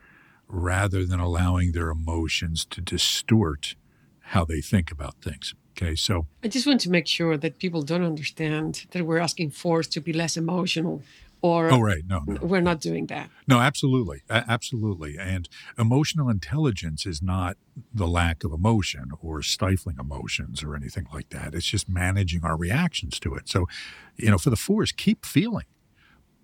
rather 0.49 1.07
than 1.07 1.19
allowing 1.19 1.73
their 1.73 1.89
emotions 1.89 2.67
to 2.67 2.83
distort 2.83 3.75
how 4.21 4.45
they 4.45 4.61
think 4.61 4.91
about 4.91 5.15
things 5.23 5.55
okay 5.81 5.95
so 5.97 6.27
I 6.45 6.49
just 6.49 6.67
want 6.67 6.81
to 6.83 6.91
make 6.91 7.07
sure 7.07 7.37
that 7.37 7.59
people 7.59 7.83
don't 7.83 8.05
understand 8.05 8.87
that 8.91 9.05
we're 9.07 9.19
asking 9.19 9.51
fours 9.51 9.89
to 9.89 10.01
be 10.01 10.13
less 10.13 10.37
emotional. 10.37 11.03
or 11.43 11.71
Oh, 11.73 11.81
right. 11.81 12.05
No, 12.07 12.21
no. 12.27 12.39
we're 12.43 12.61
not 12.61 12.81
doing 12.83 13.07
that. 13.07 13.31
No, 13.49 13.61
absolutely. 13.61 14.21
Absolutely. 14.29 15.17
And 15.19 15.49
emotional 15.79 16.29
intelligence 16.29 17.07
is 17.07 17.23
not 17.23 17.57
the 17.95 18.07
lack 18.07 18.45
of 18.45 18.53
emotion 18.53 19.05
or 19.23 19.41
stifling 19.43 19.97
emotions 19.99 20.63
or 20.63 20.77
anything 20.77 21.07
like 21.15 21.31
that. 21.31 21.55
It's 21.55 21.65
just 21.67 21.89
managing 21.89 22.45
our 22.45 22.57
reactions 22.59 23.19
to 23.21 23.35
it. 23.37 23.49
So, 23.49 23.67
you 24.19 24.31
know, 24.31 24.37
for 24.39 24.51
the 24.51 24.57
fours 24.67 24.93
keep 24.93 25.25
feeling, 25.25 25.65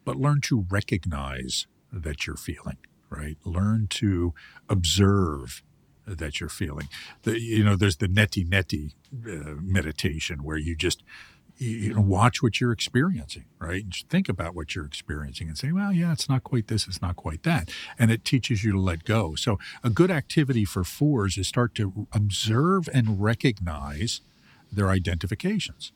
but 0.07 0.16
learn 0.16 0.41
to 0.43 0.64
recognize 0.70 1.66
that 1.93 2.26
you're 2.26 2.37
feeling, 2.51 2.78
right? 3.11 3.37
Learn 3.45 3.89
to 4.01 4.32
observe 4.70 5.62
that 6.07 6.41
you're 6.41 6.49
feeling. 6.49 6.89
The, 7.23 7.41
you 7.41 7.65
know, 7.65 7.77
there's 7.77 7.97
the 7.97 8.09
neti 8.09 8.47
neti 8.47 8.93
uh, 9.27 9.55
meditation 9.61 10.43
where 10.43 10.57
you 10.57 10.77
just 10.77 11.03
you 11.59 11.95
know 11.95 12.03
watch 12.03 12.43
what 12.43 12.61
you're 12.61 12.73
experiencing 12.73 13.45
right? 13.59 13.83
And 13.83 13.95
think 14.11 14.29
about 14.29 14.55
what 14.55 14.75
you're 14.75 14.85
experiencing 14.85 15.49
and 15.49 15.57
say 15.57 15.73
well 15.73 15.91
yeah 15.91 16.13
it's 16.13 16.29
not 16.29 16.45
quite 16.45 16.69
this 16.69 16.87
it's 16.87 17.01
not 17.01 17.17
quite 17.17 17.43
that. 17.45 17.71
And 17.99 18.11
it 18.11 18.25
teaches 18.25 18.63
you 18.63 18.73
to 18.73 18.81
let 18.81 19.05
go. 19.05 19.35
So 19.35 19.59
a 19.83 19.91
good 19.91 20.11
activity 20.11 20.65
for 20.65 20.85
fours 20.85 21.39
is 21.39 21.49
start 21.49 21.75
to 21.77 22.07
observe 22.13 22.89
and 22.93 23.23
recognize 23.23 24.21
their 24.71 24.91
identifications 24.91 25.93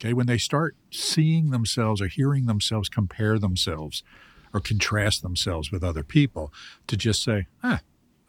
okay? 0.00 0.12
When 0.12 0.26
they 0.26 0.38
start 0.38 0.76
seeing 0.90 1.50
themselves 1.50 2.00
or 2.00 2.06
hearing 2.08 2.46
themselves 2.46 2.88
compare 2.88 3.38
themselves 3.38 4.02
or 4.52 4.60
contrast 4.60 5.22
themselves 5.22 5.70
with 5.70 5.82
other 5.82 6.02
people 6.02 6.52
to 6.86 6.96
just 6.96 7.22
say 7.22 7.46
ah 7.62 7.80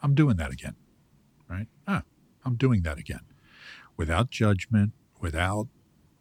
i'm 0.02 0.16
doing 0.16 0.38
that 0.38 0.52
again 0.52 0.76
right 1.54 1.68
ah 1.88 2.04
i'm 2.46 2.56
doing 2.56 2.82
that 2.82 2.98
again 2.98 3.22
without 3.98 4.30
judgment 4.30 4.92
without 5.20 5.68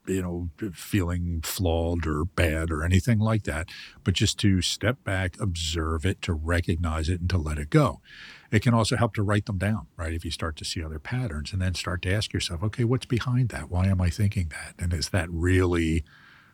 you 0.07 0.23
know, 0.23 0.51
feeling 0.73 1.41
flawed 1.43 2.07
or 2.07 2.25
bad 2.25 2.71
or 2.71 2.83
anything 2.83 3.19
like 3.19 3.45
that, 3.45 3.69
but 4.03 4.15
just 4.15 4.39
to 4.41 4.61
step 4.61 5.03
back, 5.05 5.37
observe 5.41 6.05
it, 6.05 6.21
to 6.23 6.33
recognize 6.33 7.09
it, 7.09 7.21
and 7.21 7.31
to 7.31 7.39
let 7.39 7.59
it 7.59 7.71
go. 7.71 8.01
It 8.51 8.63
can 8.63 8.75
also 8.75 8.97
help 8.97 9.15
to 9.15 9.23
write 9.23 9.47
them 9.47 9.59
down, 9.59 9.87
right? 9.97 10.13
If 10.13 10.25
you 10.25 10.31
start 10.31 10.57
to 10.57 10.65
see 10.65 10.83
other 10.83 10.99
patterns 10.99 11.53
and 11.53 11.63
then 11.63 11.75
start 11.75 12.03
to 12.03 12.13
ask 12.13 12.33
yourself, 12.33 12.63
okay, 12.65 12.85
what's 12.85 13.07
behind 13.07 13.51
that? 13.51 13.71
Why 13.71 13.87
am 13.87 14.01
I 14.01 14.11
thinking 14.11 14.51
that? 14.51 14.75
And 14.79 14.93
is 14.93 15.11
that 15.11 15.31
really 15.31 16.05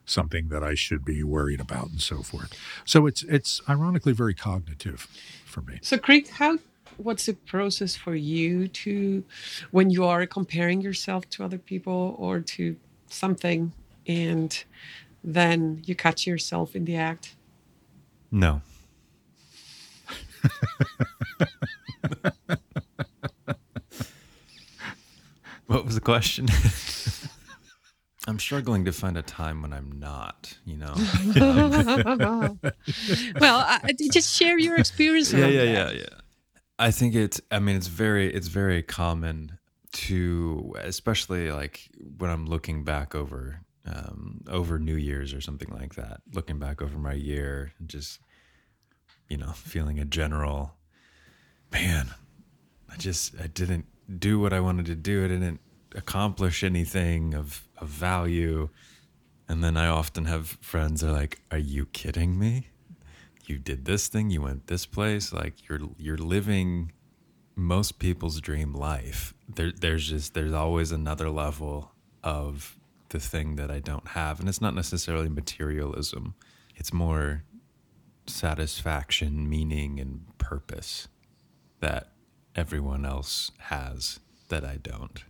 something 0.05 0.49
that 0.49 0.63
I 0.63 0.75
should 0.75 1.05
be 1.05 1.23
worried 1.23 1.61
about 1.61 1.89
and 1.91 2.01
so 2.01 2.23
forth? 2.23 2.53
So 2.85 3.07
it's 3.07 3.23
it's 3.25 3.61
ironically 3.69 4.13
very 4.13 4.35
cognitive 4.35 5.09
for 5.45 5.63
me. 5.63 5.79
So, 5.83 5.99
Creek, 5.99 6.29
how 6.29 6.59
what's 6.99 7.27
the 7.27 7.33
process 7.35 7.97
for 7.97 8.15
you 8.15 8.69
to 8.69 9.25
when 9.71 9.91
you 9.91 10.05
are 10.05 10.27
comparing 10.27 10.81
yourself 10.81 11.29
to 11.31 11.45
other 11.45 11.59
people 11.59 12.15
or 12.19 12.41
to 12.41 12.77
something 13.07 13.73
and 14.07 14.65
then 15.25 15.83
you 15.87 15.95
catch 15.95 16.27
yourself 16.27 16.77
in 16.77 16.85
the 16.85 16.97
act? 16.97 17.37
No. 18.31 18.61
what 25.67 25.85
was 25.85 25.95
the 25.95 26.01
question? 26.01 26.49
I'm 28.27 28.39
struggling 28.39 28.85
to 28.85 28.93
find 28.93 29.17
a 29.17 29.23
time 29.23 29.63
when 29.63 29.73
I'm 29.73 29.99
not, 29.99 30.59
you 30.67 30.77
know. 30.77 30.93
well, 33.41 33.65
I, 33.67 33.95
just 34.13 34.37
share 34.37 34.59
your 34.59 34.77
experience. 34.77 35.33
yeah, 35.33 35.47
yeah, 35.47 35.65
that. 35.65 35.95
yeah, 35.95 36.03
yeah. 36.03 36.18
I 36.79 36.91
think 36.91 37.15
it's. 37.15 37.41
I 37.51 37.59
mean, 37.59 37.77
it's 37.77 37.89
very, 37.89 38.33
it's 38.33 38.49
very 38.49 38.83
common 38.83 39.59
to, 39.93 40.75
especially 40.83 41.51
like 41.51 41.89
when 42.19 42.31
I'm 42.31 42.47
looking 42.47 42.85
back 42.85 43.15
over, 43.15 43.61
um, 43.87 44.43
over 44.49 44.79
New 44.79 44.97
Year's 44.97 45.35
or 45.35 45.41
something 45.41 45.71
like 45.71 45.95
that. 45.97 46.21
Looking 46.33 46.59
back 46.59 46.81
over 46.81 46.99
my 46.99 47.15
year, 47.15 47.73
and 47.79 47.89
just, 47.89 48.21
you 49.29 49.37
know, 49.37 49.53
feeling 49.53 49.99
a 49.99 50.05
general, 50.05 50.75
man, 51.73 52.11
I 52.93 52.97
just, 52.97 53.35
I 53.41 53.49
didn't 53.49 53.87
do 54.19 54.39
what 54.39 54.53
I 54.53 54.61
wanted 54.61 54.87
to 54.87 54.95
do. 54.95 55.25
I 55.25 55.29
didn't 55.29 55.61
accomplish 55.95 56.63
anything 56.63 57.35
of 57.35 57.69
of 57.79 57.89
value. 57.89 58.69
And 59.49 59.65
then 59.65 59.77
I 59.79 59.87
often 59.89 60.27
have 60.27 60.59
friends 60.61 61.03
are 61.03 61.11
like, 61.11 61.41
"Are 61.51 61.59
you 61.59 61.87
kidding 61.87 62.39
me? 62.39 62.69
You 63.49 63.59
did 63.59 63.85
this 63.85 64.09
thing. 64.09 64.31
You 64.31 64.43
went 64.43 64.67
this 64.67 64.87
place. 64.87 65.33
Like 65.33 65.69
you're 65.69 65.81
you're 65.97 66.19
living 66.19 66.93
most 67.57 67.99
people's 67.99 68.41
dream 68.41 68.73
life. 68.73 69.35
There, 69.49 69.73
there's 69.73 70.09
just 70.09 70.35
there's 70.35 70.53
always 70.53 70.93
another 70.93 71.31
level 71.31 71.93
of 72.23 72.77
the 73.09 73.19
thing 73.19 73.57
that 73.57 73.71
I 73.71 73.79
don't 73.79 74.09
have, 74.09 74.39
and 74.39 74.49
it's 74.49 74.61
not 74.61 74.75
necessarily 74.75 75.29
materialism. 75.29 76.35
It's 76.77 76.93
more 76.93 77.45
satisfaction, 78.27 79.49
meaning, 79.49 79.99
and 79.99 80.27
purpose 80.39 81.09
that 81.81 82.13
everyone 82.55 83.07
else 83.07 83.51
has 83.59 84.21
that 84.49 84.65
I 84.65 84.77
don't. 84.77 85.25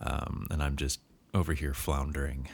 Um, 0.00 0.46
and 0.50 0.62
I'm 0.62 0.76
just 0.76 1.00
over 1.32 1.54
here 1.54 1.74
floundering. 1.74 2.48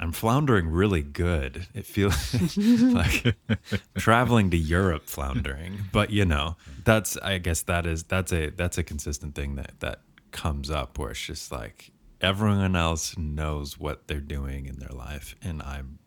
I'm 0.00 0.12
floundering 0.12 0.68
really 0.68 1.02
good. 1.02 1.66
It 1.74 1.84
feels 1.84 2.34
like 2.56 3.36
traveling 3.98 4.50
to 4.50 4.56
Europe 4.56 5.06
floundering. 5.06 5.86
But 5.92 6.10
you 6.10 6.24
know, 6.24 6.56
that's 6.84 7.16
I 7.18 7.38
guess 7.38 7.62
that 7.62 7.86
is 7.86 8.04
that's 8.04 8.32
a 8.32 8.50
that's 8.50 8.78
a 8.78 8.82
consistent 8.82 9.34
thing 9.34 9.56
that 9.56 9.80
that 9.80 10.00
comes 10.30 10.70
up 10.70 10.98
where 10.98 11.10
it's 11.10 11.20
just 11.20 11.50
like 11.50 11.90
everyone 12.20 12.76
else 12.76 13.16
knows 13.16 13.78
what 13.78 14.06
they're 14.08 14.20
doing 14.20 14.66
in 14.66 14.78
their 14.78 14.90
life 14.90 15.34
and 15.40 15.62
I'm 15.62 15.98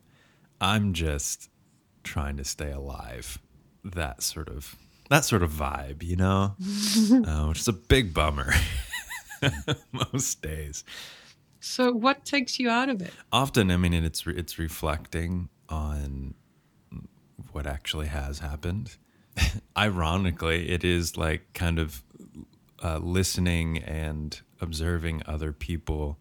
I'm 0.60 0.94
just 0.94 1.50
trying 2.04 2.38
to 2.38 2.44
stay 2.44 2.72
alive. 2.72 3.40
That 3.84 4.22
sort 4.22 4.48
of 4.48 4.76
that 5.10 5.26
sort 5.26 5.44
of 5.44 5.52
vibe, 5.52 6.04
you 6.04 6.16
know? 6.16 6.56
uh, 7.28 7.48
which 7.48 7.60
is 7.60 7.68
a 7.68 7.74
big 7.74 8.14
bummer 8.14 8.54
most 9.92 10.42
days 10.42 10.84
So, 11.62 11.92
what 11.92 12.26
takes 12.26 12.60
you 12.60 12.70
out 12.70 12.90
of 12.90 13.02
it? 13.02 13.14
often 13.32 13.72
i 13.72 13.78
mean 13.78 13.94
it's 13.94 14.26
re- 14.28 14.36
it's 14.36 14.58
reflecting 14.60 15.48
on 15.70 16.34
what 17.52 17.66
actually 17.66 18.08
has 18.08 18.40
happened 18.40 18.98
ironically 19.78 20.70
it 20.70 20.84
is 20.84 21.16
like 21.18 21.42
kind 21.54 21.80
of 21.80 22.04
uh, 22.84 22.98
listening 22.98 23.78
and 23.80 24.42
observing 24.60 25.22
other 25.26 25.54
people 25.54 26.18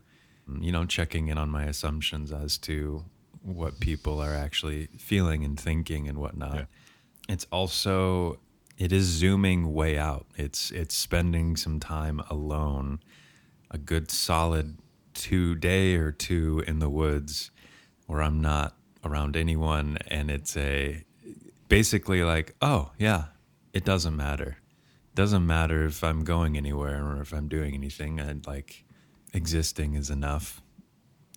you 0.61 0.71
know 0.73 0.85
checking 0.85 1.29
in 1.29 1.39
on 1.39 1.49
my 1.51 1.65
assumptions 1.65 2.33
as 2.33 2.59
to 2.59 3.05
what 3.43 3.81
people 3.81 4.21
are 4.21 4.35
actually 4.35 4.89
feeling 4.99 5.45
and 5.45 5.59
thinking 5.59 6.09
and 6.09 6.19
whatnot 6.19 6.55
Yeah. 6.55 6.65
it's 7.29 7.47
also 7.51 8.39
it 8.79 8.93
is 8.93 9.05
zooming 9.07 9.73
way 9.73 9.97
out 9.99 10.27
it's 10.37 10.71
it's 10.71 10.95
spending 10.95 11.57
some 11.57 11.81
time 11.81 12.21
alone 12.31 13.01
a 13.71 13.79
good 13.79 14.11
solid 14.11 14.77
two 15.21 15.55
day 15.55 15.97
or 15.97 16.11
two 16.11 16.65
in 16.67 16.79
the 16.79 16.89
woods 16.89 17.51
where 18.07 18.23
I'm 18.23 18.41
not 18.41 18.75
around 19.05 19.37
anyone 19.37 19.99
and 20.07 20.31
it's 20.31 20.57
a 20.57 21.05
basically 21.69 22.23
like, 22.23 22.57
oh 22.63 22.93
yeah, 22.99 23.25
it 23.75 23.85
doesn't 23.85 24.17
matter. 24.17 24.57
Doesn't 25.15 25.47
matter 25.47 25.85
if 25.85 26.03
I'm 26.03 26.25
going 26.25 26.57
anywhere 26.57 27.05
or 27.05 27.21
if 27.21 27.35
I'm 27.35 27.49
doing 27.49 27.75
anything. 27.75 28.19
And 28.19 28.47
like 28.47 28.85
existing 29.35 29.95
is 29.95 30.09
enough 30.09 30.63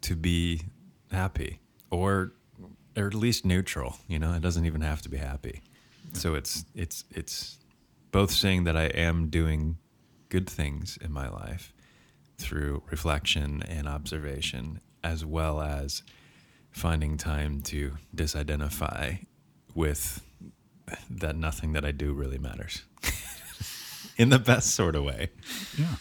to 0.01 0.15
be 0.15 0.61
happy 1.11 1.59
or 1.91 2.31
or 2.95 3.07
at 3.07 3.13
least 3.13 3.43
neutral, 3.43 3.97
you 4.07 4.17
know, 4.17 4.33
it 4.33 4.41
doesn't 4.41 4.65
even 4.65 4.79
have 4.79 5.01
to 5.01 5.09
be 5.09 5.17
happy. 5.17 5.61
So 6.13 6.35
it's 6.35 6.63
it's 6.73 7.03
it's 7.11 7.57
both 8.11 8.31
saying 8.31 8.63
that 8.63 8.77
I 8.77 8.85
am 8.85 9.27
doing 9.27 9.77
good 10.29 10.49
things 10.49 10.97
in 11.01 11.11
my 11.11 11.27
life 11.27 11.73
through 12.37 12.83
reflection 12.89 13.61
and 13.63 13.87
observation, 13.87 14.79
as 15.03 15.25
well 15.25 15.61
as 15.61 16.03
finding 16.71 17.17
time 17.17 17.61
to 17.61 17.93
disidentify 18.15 19.25
with 19.75 20.23
that 21.09 21.35
nothing 21.35 21.73
that 21.73 21.85
I 21.85 21.91
do 21.91 22.13
really 22.13 22.37
matters 22.37 22.83
in 24.17 24.29
the 24.29 24.39
best 24.39 24.71
sort 24.75 24.95
of 24.95 25.03
way. 25.03 25.29
Yeah. 25.77 25.95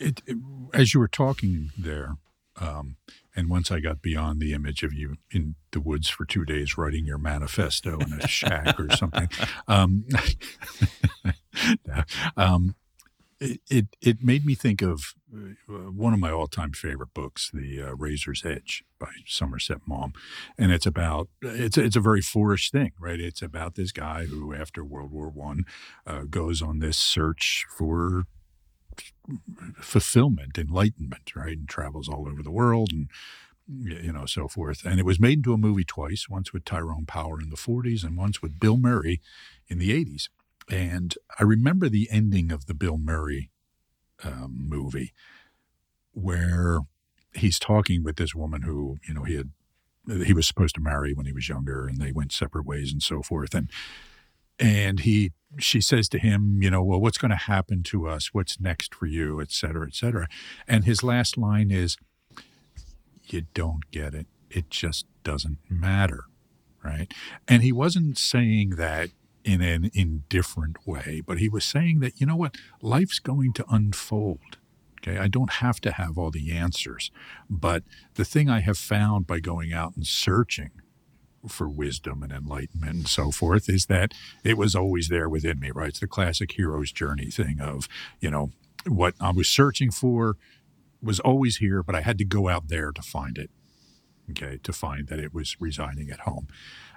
It, 0.00 0.22
it- 0.26 0.38
as 0.74 0.92
you 0.92 1.00
were 1.00 1.08
talking 1.08 1.70
there, 1.78 2.16
um, 2.60 2.96
and 3.34 3.48
once 3.48 3.70
I 3.70 3.80
got 3.80 4.02
beyond 4.02 4.40
the 4.40 4.52
image 4.52 4.82
of 4.82 4.92
you 4.92 5.16
in 5.30 5.54
the 5.70 5.80
woods 5.80 6.08
for 6.10 6.24
two 6.26 6.44
days 6.44 6.76
writing 6.76 7.06
your 7.06 7.16
manifesto 7.18 7.98
in 7.98 8.12
a 8.14 8.26
shack 8.28 8.78
or 8.78 8.90
something, 8.94 9.28
um, 9.68 10.04
um, 12.36 12.74
it, 13.40 13.86
it 14.00 14.22
made 14.22 14.44
me 14.44 14.54
think 14.54 14.82
of 14.82 15.14
uh, 15.32 15.72
one 15.92 16.12
of 16.12 16.20
my 16.20 16.30
all 16.30 16.46
time 16.48 16.72
favorite 16.72 17.14
books, 17.14 17.50
The 17.52 17.82
uh, 17.82 17.94
Razor's 17.94 18.44
Edge 18.44 18.84
by 18.98 19.10
Somerset 19.26 19.82
Maugham, 19.86 20.12
and 20.56 20.72
it's 20.72 20.86
about 20.86 21.28
it's 21.42 21.78
it's 21.78 21.96
a 21.96 22.00
very 22.00 22.20
fourish 22.20 22.70
thing, 22.70 22.92
right? 22.98 23.20
It's 23.20 23.42
about 23.42 23.74
this 23.74 23.92
guy 23.92 24.24
who, 24.24 24.54
after 24.54 24.84
World 24.84 25.12
War 25.12 25.28
One, 25.28 25.64
uh, 26.06 26.22
goes 26.22 26.62
on 26.62 26.80
this 26.80 26.96
search 26.96 27.64
for 27.76 28.24
fulfillment, 29.80 30.58
enlightenment, 30.58 31.36
right? 31.36 31.56
And 31.56 31.68
travels 31.68 32.08
all 32.08 32.26
over 32.28 32.42
the 32.42 32.50
world 32.50 32.90
and 32.92 33.08
you 33.68 34.12
know, 34.12 34.26
so 34.26 34.48
forth. 34.48 34.84
And 34.84 34.98
it 34.98 35.04
was 35.04 35.20
made 35.20 35.38
into 35.38 35.52
a 35.52 35.58
movie 35.58 35.84
twice, 35.84 36.28
once 36.28 36.52
with 36.52 36.64
Tyrone 36.64 37.04
Power 37.06 37.40
in 37.40 37.50
the 37.50 37.56
40s 37.56 38.02
and 38.02 38.16
once 38.16 38.40
with 38.40 38.58
Bill 38.58 38.78
Murray 38.78 39.20
in 39.68 39.78
the 39.78 39.90
80s. 39.90 40.28
And 40.70 41.14
I 41.38 41.44
remember 41.44 41.88
the 41.88 42.08
ending 42.10 42.52
of 42.52 42.66
the 42.66 42.74
Bill 42.74 42.98
Murray 42.98 43.50
um, 44.22 44.66
movie 44.68 45.12
where 46.12 46.80
he's 47.34 47.58
talking 47.58 48.02
with 48.02 48.16
this 48.16 48.34
woman 48.34 48.62
who, 48.62 48.98
you 49.06 49.14
know, 49.14 49.24
he 49.24 49.36
had 49.36 49.50
he 50.24 50.32
was 50.32 50.46
supposed 50.46 50.74
to 50.74 50.80
marry 50.80 51.12
when 51.12 51.26
he 51.26 51.32
was 51.32 51.48
younger 51.48 51.86
and 51.86 51.98
they 51.98 52.12
went 52.12 52.32
separate 52.32 52.64
ways 52.64 52.92
and 52.92 53.02
so 53.02 53.22
forth. 53.22 53.54
And 53.54 53.70
and 54.58 55.00
he 55.00 55.32
she 55.58 55.80
says 55.80 56.08
to 56.08 56.18
him 56.18 56.62
you 56.62 56.70
know 56.70 56.82
well 56.82 57.00
what's 57.00 57.18
going 57.18 57.30
to 57.30 57.36
happen 57.36 57.82
to 57.84 58.08
us? 58.08 58.32
What's 58.32 58.60
next 58.60 58.94
for 58.94 59.06
you? 59.06 59.40
et 59.40 59.50
cetera 59.50 59.86
et 59.86 59.94
cetera. 59.94 60.26
And 60.66 60.84
his 60.84 61.02
last 61.02 61.36
line 61.36 61.70
is 61.70 61.96
you 63.26 63.42
don't 63.54 63.90
get 63.90 64.14
it. 64.14 64.26
It 64.50 64.70
just 64.70 65.06
doesn't 65.24 65.58
matter. 65.68 66.24
Right? 66.82 67.12
And 67.46 67.62
he 67.62 67.72
wasn't 67.72 68.16
saying 68.16 68.70
that 68.76 69.10
in 69.48 69.60
an 69.62 69.90
indifferent 69.94 70.76
way 70.86 71.22
but 71.26 71.38
he 71.38 71.48
was 71.48 71.64
saying 71.64 72.00
that 72.00 72.20
you 72.20 72.26
know 72.26 72.36
what 72.36 72.56
life's 72.82 73.18
going 73.18 73.52
to 73.52 73.64
unfold 73.70 74.58
Okay. 75.00 75.18
I 75.18 75.28
don't 75.28 75.54
have 75.54 75.80
to 75.82 75.92
have 75.92 76.18
all 76.18 76.30
the 76.30 76.52
answers. 76.52 77.10
But 77.48 77.84
the 78.14 78.24
thing 78.24 78.48
I 78.48 78.60
have 78.60 78.78
found 78.78 79.26
by 79.26 79.40
going 79.40 79.72
out 79.72 79.96
and 79.96 80.06
searching 80.06 80.70
for 81.46 81.68
wisdom 81.68 82.22
and 82.22 82.32
enlightenment 82.32 82.94
and 82.94 83.08
so 83.08 83.30
forth 83.30 83.68
is 83.68 83.86
that 83.86 84.12
it 84.44 84.58
was 84.58 84.74
always 84.74 85.08
there 85.08 85.28
within 85.28 85.60
me, 85.60 85.70
right? 85.70 85.90
It's 85.90 86.00
the 86.00 86.08
classic 86.08 86.52
hero's 86.52 86.90
journey 86.90 87.30
thing 87.30 87.60
of, 87.60 87.88
you 88.20 88.30
know, 88.30 88.50
what 88.86 89.14
I 89.20 89.30
was 89.30 89.48
searching 89.48 89.90
for 89.90 90.36
was 91.00 91.20
always 91.20 91.58
here, 91.58 91.82
but 91.82 91.94
I 91.94 92.00
had 92.00 92.18
to 92.18 92.24
go 92.24 92.48
out 92.48 92.68
there 92.68 92.90
to 92.90 93.02
find 93.02 93.38
it. 93.38 93.50
Okay, 94.30 94.58
to 94.62 94.74
find 94.74 95.08
that 95.08 95.20
it 95.20 95.32
was 95.32 95.56
residing 95.58 96.10
at 96.10 96.20
home. 96.20 96.48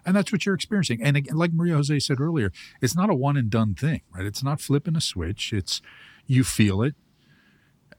And 0.06 0.16
that's 0.16 0.32
what 0.32 0.46
you're 0.46 0.56
experiencing. 0.56 1.02
And 1.02 1.16
again, 1.16 1.36
like 1.36 1.54
Maria 1.54 1.76
Jose 1.76 2.00
said 2.00 2.20
earlier, 2.20 2.52
it's 2.82 2.96
not 2.96 3.10
a 3.10 3.14
one 3.14 3.38
and 3.38 3.50
done 3.50 3.76
thing, 3.76 4.02
right? 4.14 4.26
It's 4.26 4.44
not 4.44 4.60
flipping 4.60 4.96
a 4.96 5.02
switch. 5.02 5.54
It's 5.54 5.82
you 6.26 6.44
feel 6.44 6.82
it, 6.82 6.96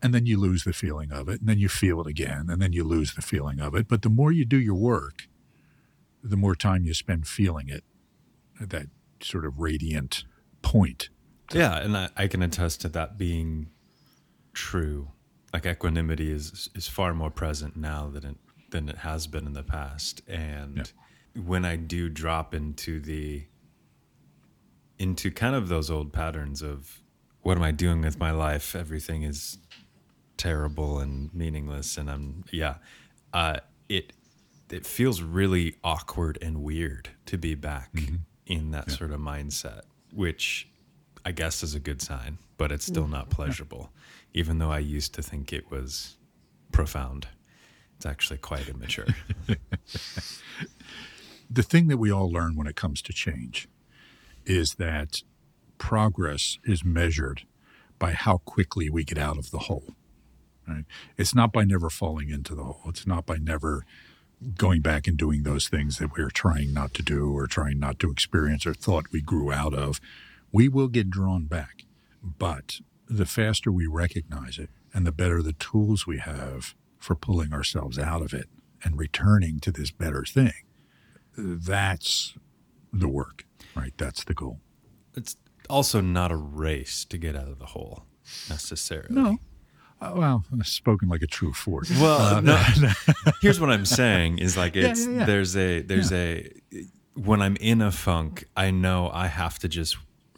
and 0.03 0.13
then 0.15 0.27
you 0.27 0.39
lose 0.39 0.65
the 0.65 0.73
feeling 0.73 1.13
of 1.13 1.29
it, 1.29 1.41
and 1.41 1.49
then 1.49 1.59
you 1.59 1.69
feel 1.69 2.01
it 2.01 2.07
again, 2.07 2.47
and 2.49 2.61
then 2.61 2.73
you 2.73 2.83
lose 2.83 3.15
the 3.15 3.23
feeling 3.23 3.61
of 3.61 3.75
it. 3.75 3.89
But 3.89 4.03
the 4.03 4.09
more 4.09 4.33
you 4.33 4.45
do 4.45 4.61
your 4.61 4.75
work, 4.75 5.29
the 6.23 6.37
more 6.37 6.55
time 6.55 6.85
you 6.85 6.95
spend 6.95 7.27
feeling 7.27 7.69
it, 7.69 7.85
that 8.61 8.87
sort 9.21 9.45
of 9.45 9.59
radiant 9.59 10.25
point. 10.63 11.09
Yeah, 11.53 11.79
and 11.79 11.97
I, 11.97 12.09
I 12.17 12.27
can 12.27 12.43
attest 12.43 12.81
to 12.83 12.89
that 12.91 13.19
being 13.19 13.69
true. 14.53 15.09
Like 15.53 15.67
equanimity 15.67 16.33
is 16.33 16.71
is 16.75 16.89
far 16.89 17.13
more 17.13 17.31
present 17.31 17.77
now 17.77 18.09
than 18.09 18.25
it 18.25 18.37
than 18.71 18.89
it 18.89 18.99
has 18.99 19.27
been 19.27 19.47
in 19.47 19.53
the 19.53 19.63
past, 19.63 20.23
and 20.27 20.79
yeah. 20.79 20.83
When 21.35 21.65
I 21.65 21.77
do 21.77 22.09
drop 22.09 22.55
into 22.55 23.01
the 23.01 23.45
into 24.99 25.31
kind 25.31 25.55
of 25.55 25.69
those 25.69 25.91
old 25.91 26.13
patterns 26.13 26.63
of 26.63 27.03
what 27.41 27.57
am 27.57 27.63
I 27.63 27.73
doing 27.73 28.03
with 28.03 28.19
my 28.19 28.31
life? 28.31 28.77
Everything 28.77 29.25
is 29.25 29.59
terrible 30.43 30.99
and 30.99 31.33
meaningless 31.33 31.97
and 31.97 32.11
I'm 32.11 32.45
yeah 32.51 32.77
uh, 33.33 33.59
it 33.89 34.13
it 34.71 34.87
feels 34.87 35.23
really 35.23 35.77
awkward 35.85 36.37
and 36.43 36.65
weird 36.65 37.11
to 37.27 37.39
be 37.39 37.55
back 37.55 37.93
mm-hmm. 37.93 38.17
in 38.47 38.73
that 38.73 38.89
yeah. 38.89 38.97
sort 38.97 39.13
of 39.13 39.21
mindset 39.21 39.83
which 40.13 40.69
I 41.25 41.31
guess 41.31 41.63
is 41.63 41.77
a 41.77 41.79
good 41.79 42.03
sign 42.03 42.39
but 42.57 42.73
it's 42.73 42.85
still 42.85 43.07
not 43.07 43.31
pleasurable 43.31 43.93
even 44.35 44.59
though 44.59 44.73
I 44.73 44.81
used 44.81 45.15
to 45.15 45.23
think 45.23 45.53
it 45.53 45.71
was 45.71 46.17
profound 46.73 47.29
it's 47.97 48.07
actually 48.07 48.39
quite 48.39 48.69
immature 48.69 49.07
the 51.53 51.63
thing 51.63 51.89
that 51.89 51.99
we 51.99 52.11
all 52.11 52.31
learn 52.31 52.57
when 52.57 52.67
it 52.67 52.77
comes 52.77 53.03
to 53.03 53.13
change 53.13 53.69
is 54.47 54.75
that 54.75 55.23
progress 55.79 56.59
is 56.65 56.85
measured 56.85 57.43
by 57.99 58.13
how 58.13 58.39
quickly 58.39 58.91
we 58.91 59.05
get 59.05 59.19
out 59.19 59.39
of 59.39 59.51
the 59.51 59.59
hole 59.61 59.95
Right? 60.67 60.85
It's 61.17 61.35
not 61.35 61.53
by 61.53 61.65
never 61.65 61.91
falling 61.91 62.31
into 62.31 62.55
the 62.55 62.65
hole. 62.65 62.83
It's 62.87 63.07
not 63.07 63.27
by 63.27 63.37
never 63.37 63.85
going 64.57 64.81
back 64.81 65.07
and 65.07 65.17
doing 65.17 65.43
those 65.43 65.69
things 65.69 65.99
that 65.99 66.17
we're 66.17 66.31
trying 66.31 66.73
not 66.73 66.95
to 66.95 67.03
do 67.03 67.37
or 67.37 67.47
trying 67.47 67.79
not 67.79 67.99
to 68.01 68.11
experience 68.11 68.67
or 68.67 68.75
thought 68.75 69.13
we 69.13 69.21
grew 69.21 69.53
out 69.53 69.75
of. 69.75 70.01
We 70.53 70.69
will 70.69 70.89
get 70.89 71.11
drawn 71.11 71.45
back. 71.45 71.85
But 72.23 72.81
the 73.09 73.27
faster 73.27 73.73
we 73.73 73.87
recognize 73.87 74.59
it 74.59 74.71
and 74.95 75.07
the 75.07 75.13
better 75.13 75.43
the 75.43 75.53
tools 75.55 76.07
we 76.07 76.19
have 76.19 76.75
for 76.99 77.15
pulling 77.17 77.53
ourselves 77.53 77.99
out 77.99 78.23
of 78.23 78.33
it 78.33 78.49
and 78.85 78.99
returning 78.99 79.59
to 79.61 79.73
this 79.73 79.91
better 79.91 80.25
thing, 80.25 80.53
that's 81.37 82.35
the 82.93 83.09
work, 83.09 83.45
right? 83.75 83.93
That's 83.97 84.25
the 84.25 84.35
goal. 84.35 84.61
It's 85.15 85.37
also 85.69 86.01
not 86.01 86.31
a 86.31 86.37
race 86.37 87.05
to 87.07 87.19
get 87.19 87.37
out 87.37 87.49
of 87.49 87.59
the 87.59 87.67
hole 87.67 88.05
necessarily. 88.49 89.15
No, 89.15 89.39
uh, 90.01 90.13
well, 90.17 90.45
spoken 90.63 91.09
like 91.09 91.23
a 91.23 91.27
true 91.27 91.53
Ford. 91.53 91.87
Well, 91.91 92.21
uh, 92.21 92.41
no, 92.41 92.61
here's 93.41 93.61
what 93.61 93.71
I'm 93.71 93.87
saying 93.87 94.39
is 94.39 94.57
like 94.57 94.77
it's 94.77 95.07
yeah, 95.07 95.13
yeah, 95.13 95.19
yeah. 95.19 95.25
there's 95.27 95.57
a 95.57 95.83
there's 95.83 96.13
a 96.13 96.51
when 97.15 97.41
I'm 97.41 97.57
in 97.57 97.81
a 97.81 97.93
funk, 97.93 98.49
I 98.57 98.71
know 98.71 99.11
I 99.13 99.29
have 99.29 99.59
to 99.61 99.69
just 99.69 99.97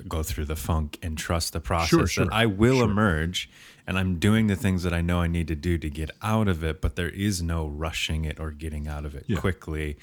go 0.09 0.23
through 0.23 0.47
the 0.47 0.57
funk 0.57 0.99
and 1.03 1.17
trust 1.17 1.53
the 1.53 1.61
process 1.61 1.89
sure, 1.89 2.07
sure, 2.07 2.25
that 2.27 2.35
I 2.35 2.47
will 2.47 2.79
sure. 2.79 2.91
emerge 2.91 3.49
and 3.87 3.99
I'm 3.99 4.19
doing 4.19 4.47
the 4.47 4.57
things 4.57 4.83
that 4.83 4.95
I 4.95 5.01
know 5.01 5.21
I 5.21 5.27
need 5.27 5.49
to 5.49 5.55
do 5.55 5.77
to 5.79 5.91
get 5.91 6.11
out 6.23 6.49
of 6.49 6.65
it, 6.65 6.81
but 6.81 6.97
there 6.97 7.09
is 7.09 7.43
no 7.43 7.67
rushing 7.67 8.25
it 8.25 8.41
or 8.41 8.51
getting 8.51 8.89
out 8.89 9.05
of 9.05 9.15
it 9.15 9.27
quickly, 9.37 9.99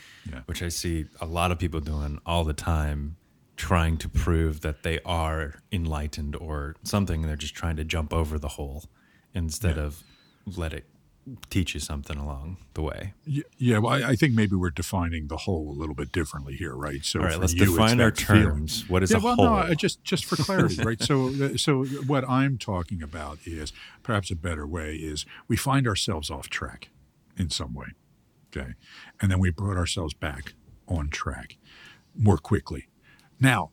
which 0.45 0.61
I 0.61 0.69
see 0.69 1.05
a 1.19 1.25
lot 1.25 1.51
of 1.51 1.59
people 1.59 1.79
doing 1.79 2.19
all 2.25 2.43
the 2.43 2.53
time 2.53 3.17
trying 3.57 3.97
to 3.97 4.09
prove 4.09 4.61
that 4.61 4.83
they 4.83 4.99
are 5.05 5.55
enlightened 5.71 6.35
or 6.35 6.75
something. 6.83 7.23
They're 7.23 7.35
just 7.35 7.55
trying 7.55 7.75
to 7.75 7.83
jump 7.83 8.13
over 8.13 8.39
the 8.39 8.49
hole 8.49 8.85
instead 9.33 9.77
yeah. 9.77 9.83
of 9.83 10.03
let 10.57 10.73
it 10.73 10.85
teach 11.49 11.73
you 11.73 11.79
something 11.79 12.17
along 12.17 12.57
the 12.73 12.81
way. 12.81 13.13
Yeah, 13.57 13.77
well, 13.77 13.93
I, 13.93 14.09
I, 14.09 14.15
think 14.15 14.33
maybe 14.33 14.55
we're 14.55 14.71
defining 14.71 15.27
the 15.27 15.37
hole 15.37 15.69
a 15.69 15.77
little 15.77 15.93
bit 15.93 16.11
differently 16.11 16.55
here, 16.55 16.73
right? 16.73 17.03
So, 17.05 17.19
All 17.19 17.25
right, 17.25 17.39
let's 17.39 17.53
you, 17.53 17.65
define 17.65 18.01
our 18.01 18.11
terms. 18.11 18.81
Feeling. 18.81 18.91
What 18.91 19.03
is 19.03 19.11
yeah, 19.11 19.17
a 19.17 19.21
well, 19.21 19.35
hole? 19.35 19.67
No, 19.67 19.73
just 19.75 20.03
just 20.03 20.25
for 20.25 20.35
clarity, 20.35 20.81
right? 20.83 21.01
So, 21.01 21.27
uh, 21.27 21.57
so 21.57 21.85
what 21.85 22.27
I'm 22.27 22.57
talking 22.57 23.03
about 23.03 23.39
is 23.45 23.71
perhaps 24.03 24.31
a 24.31 24.35
better 24.35 24.65
way 24.65 24.95
is 24.95 25.25
we 25.47 25.55
find 25.55 25.87
ourselves 25.87 26.31
off 26.31 26.49
track 26.49 26.89
in 27.37 27.49
some 27.49 27.73
way, 27.73 27.87
okay, 28.55 28.73
and 29.21 29.31
then 29.31 29.39
we 29.39 29.51
brought 29.51 29.77
ourselves 29.77 30.13
back 30.13 30.53
on 30.87 31.09
track 31.09 31.57
more 32.15 32.37
quickly. 32.37 32.87
Now, 33.39 33.69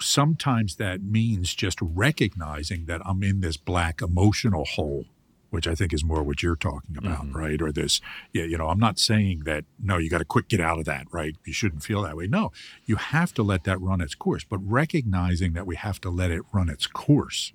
sometimes 0.00 0.76
that 0.76 1.02
means 1.02 1.54
just 1.54 1.78
recognizing 1.80 2.86
that 2.86 3.00
I'm 3.04 3.22
in 3.22 3.40
this 3.40 3.56
black 3.56 4.00
emotional 4.02 4.64
hole, 4.64 5.06
which 5.54 5.68
I 5.68 5.76
think 5.76 5.92
is 5.92 6.04
more 6.04 6.22
what 6.22 6.42
you're 6.42 6.56
talking 6.56 6.96
about, 6.96 7.26
mm-hmm. 7.26 7.36
right? 7.36 7.62
Or 7.62 7.70
this, 7.70 8.00
yeah, 8.32 8.42
you 8.42 8.58
know, 8.58 8.68
I'm 8.68 8.80
not 8.80 8.98
saying 8.98 9.42
that, 9.44 9.64
no, 9.80 9.98
you 9.98 10.10
got 10.10 10.18
to 10.18 10.24
quick 10.24 10.48
get 10.48 10.60
out 10.60 10.80
of 10.80 10.84
that, 10.86 11.06
right? 11.12 11.36
You 11.44 11.52
shouldn't 11.52 11.84
feel 11.84 12.02
that 12.02 12.16
way. 12.16 12.26
No, 12.26 12.50
you 12.84 12.96
have 12.96 13.32
to 13.34 13.42
let 13.44 13.62
that 13.64 13.80
run 13.80 14.00
its 14.00 14.16
course. 14.16 14.42
But 14.42 14.58
recognizing 14.58 15.52
that 15.52 15.64
we 15.64 15.76
have 15.76 16.00
to 16.00 16.10
let 16.10 16.32
it 16.32 16.42
run 16.52 16.68
its 16.68 16.88
course 16.88 17.52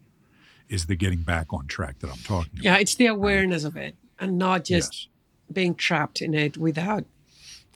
is 0.70 0.86
the 0.86 0.95
getting 0.95 1.24
back 1.24 1.52
on 1.52 1.68
track 1.68 2.00
that 2.00 2.10
I'm 2.10 2.20
talking 2.20 2.54
about. 2.54 2.64
Yeah, 2.64 2.78
it's 2.78 2.95
the 2.95 3.08
awareness 3.08 3.66
right? 3.66 3.70
of 3.70 3.78
it 3.78 3.95
and 4.18 4.38
not 4.38 4.64
just 4.64 4.93
yes. 4.93 5.08
being 5.52 5.76
trapped 5.76 6.22
in 6.22 6.34
it 6.34 6.58
without 6.58 7.04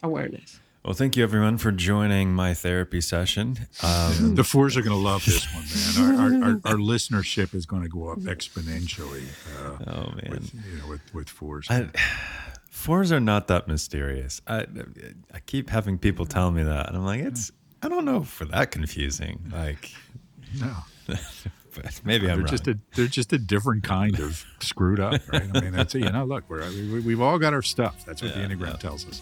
awareness. 0.02 0.62
Well, 0.84 0.94
thank 0.94 1.16
you 1.16 1.24
everyone 1.24 1.60
for 1.60 1.72
joining 1.72 2.34
my 2.34 2.54
therapy 2.54 3.00
session. 3.00 3.58
Um, 3.82 4.36
the 4.36 4.44
fours 4.44 4.76
are 4.76 4.82
going 4.82 4.92
to 4.92 5.02
love 5.02 5.24
this 5.24 5.48
one, 5.54 5.64
man. 6.06 6.20
Our, 6.20 6.44
our, 6.44 6.44
our, 6.44 6.60
our, 6.66 6.78
listenership 6.78 7.56
is 7.56 7.66
going 7.66 7.84
to 7.84 7.88
go 7.88 8.10
up 8.10 8.20
exponentially. 8.20 9.24
Uh, 9.58 9.78
oh 9.88 10.12
man, 10.12 10.28
with, 10.30 10.54
you 10.54 10.78
know, 10.80 10.88
with, 10.90 11.14
with 11.14 11.30
fours. 11.30 11.68
I, 11.70 11.88
fours 12.70 13.14
are 13.14 13.22
not 13.22 13.48
that 13.48 13.66
mysterious. 13.66 14.42
I 14.46 14.66
I 15.34 15.40
keep 15.46 15.70
having 15.70 15.98
people 15.98 16.26
tell 16.26 16.52
me 16.52 16.64
that, 16.64 16.90
and 16.90 16.98
I'm 16.98 17.06
like, 17.06 17.22
it's 17.22 17.54
I 17.82 17.88
don't 17.88 18.04
know 18.04 18.24
for 18.24 18.44
that 18.46 18.72
confusing. 18.72 19.54
Like, 19.54 19.90
no. 20.60 20.76
maybe 22.04 22.30
I'm 22.30 22.40
they're 22.40 22.48
just 22.48 22.68
a 22.68 22.78
they're 22.94 23.08
just 23.08 23.32
a 23.32 23.38
different 23.38 23.84
kind 23.84 24.20
of 24.20 24.46
screwed 24.60 25.00
up, 25.00 25.14
right? 25.32 25.50
I 25.54 25.62
mean, 25.62 25.72
that's 25.72 25.96
it, 25.96 26.00
you 26.00 26.12
know, 26.12 26.26
look, 26.26 26.44
we're, 26.50 26.70
we, 27.02 27.14
have 27.14 27.22
all 27.22 27.40
got 27.40 27.54
our 27.54 27.62
stuff. 27.62 28.04
That's 28.06 28.22
what 28.22 28.36
yeah, 28.36 28.46
the 28.46 28.54
enneagram 28.54 28.72
yeah. 28.72 28.74
tells 28.74 29.08
us. 29.08 29.22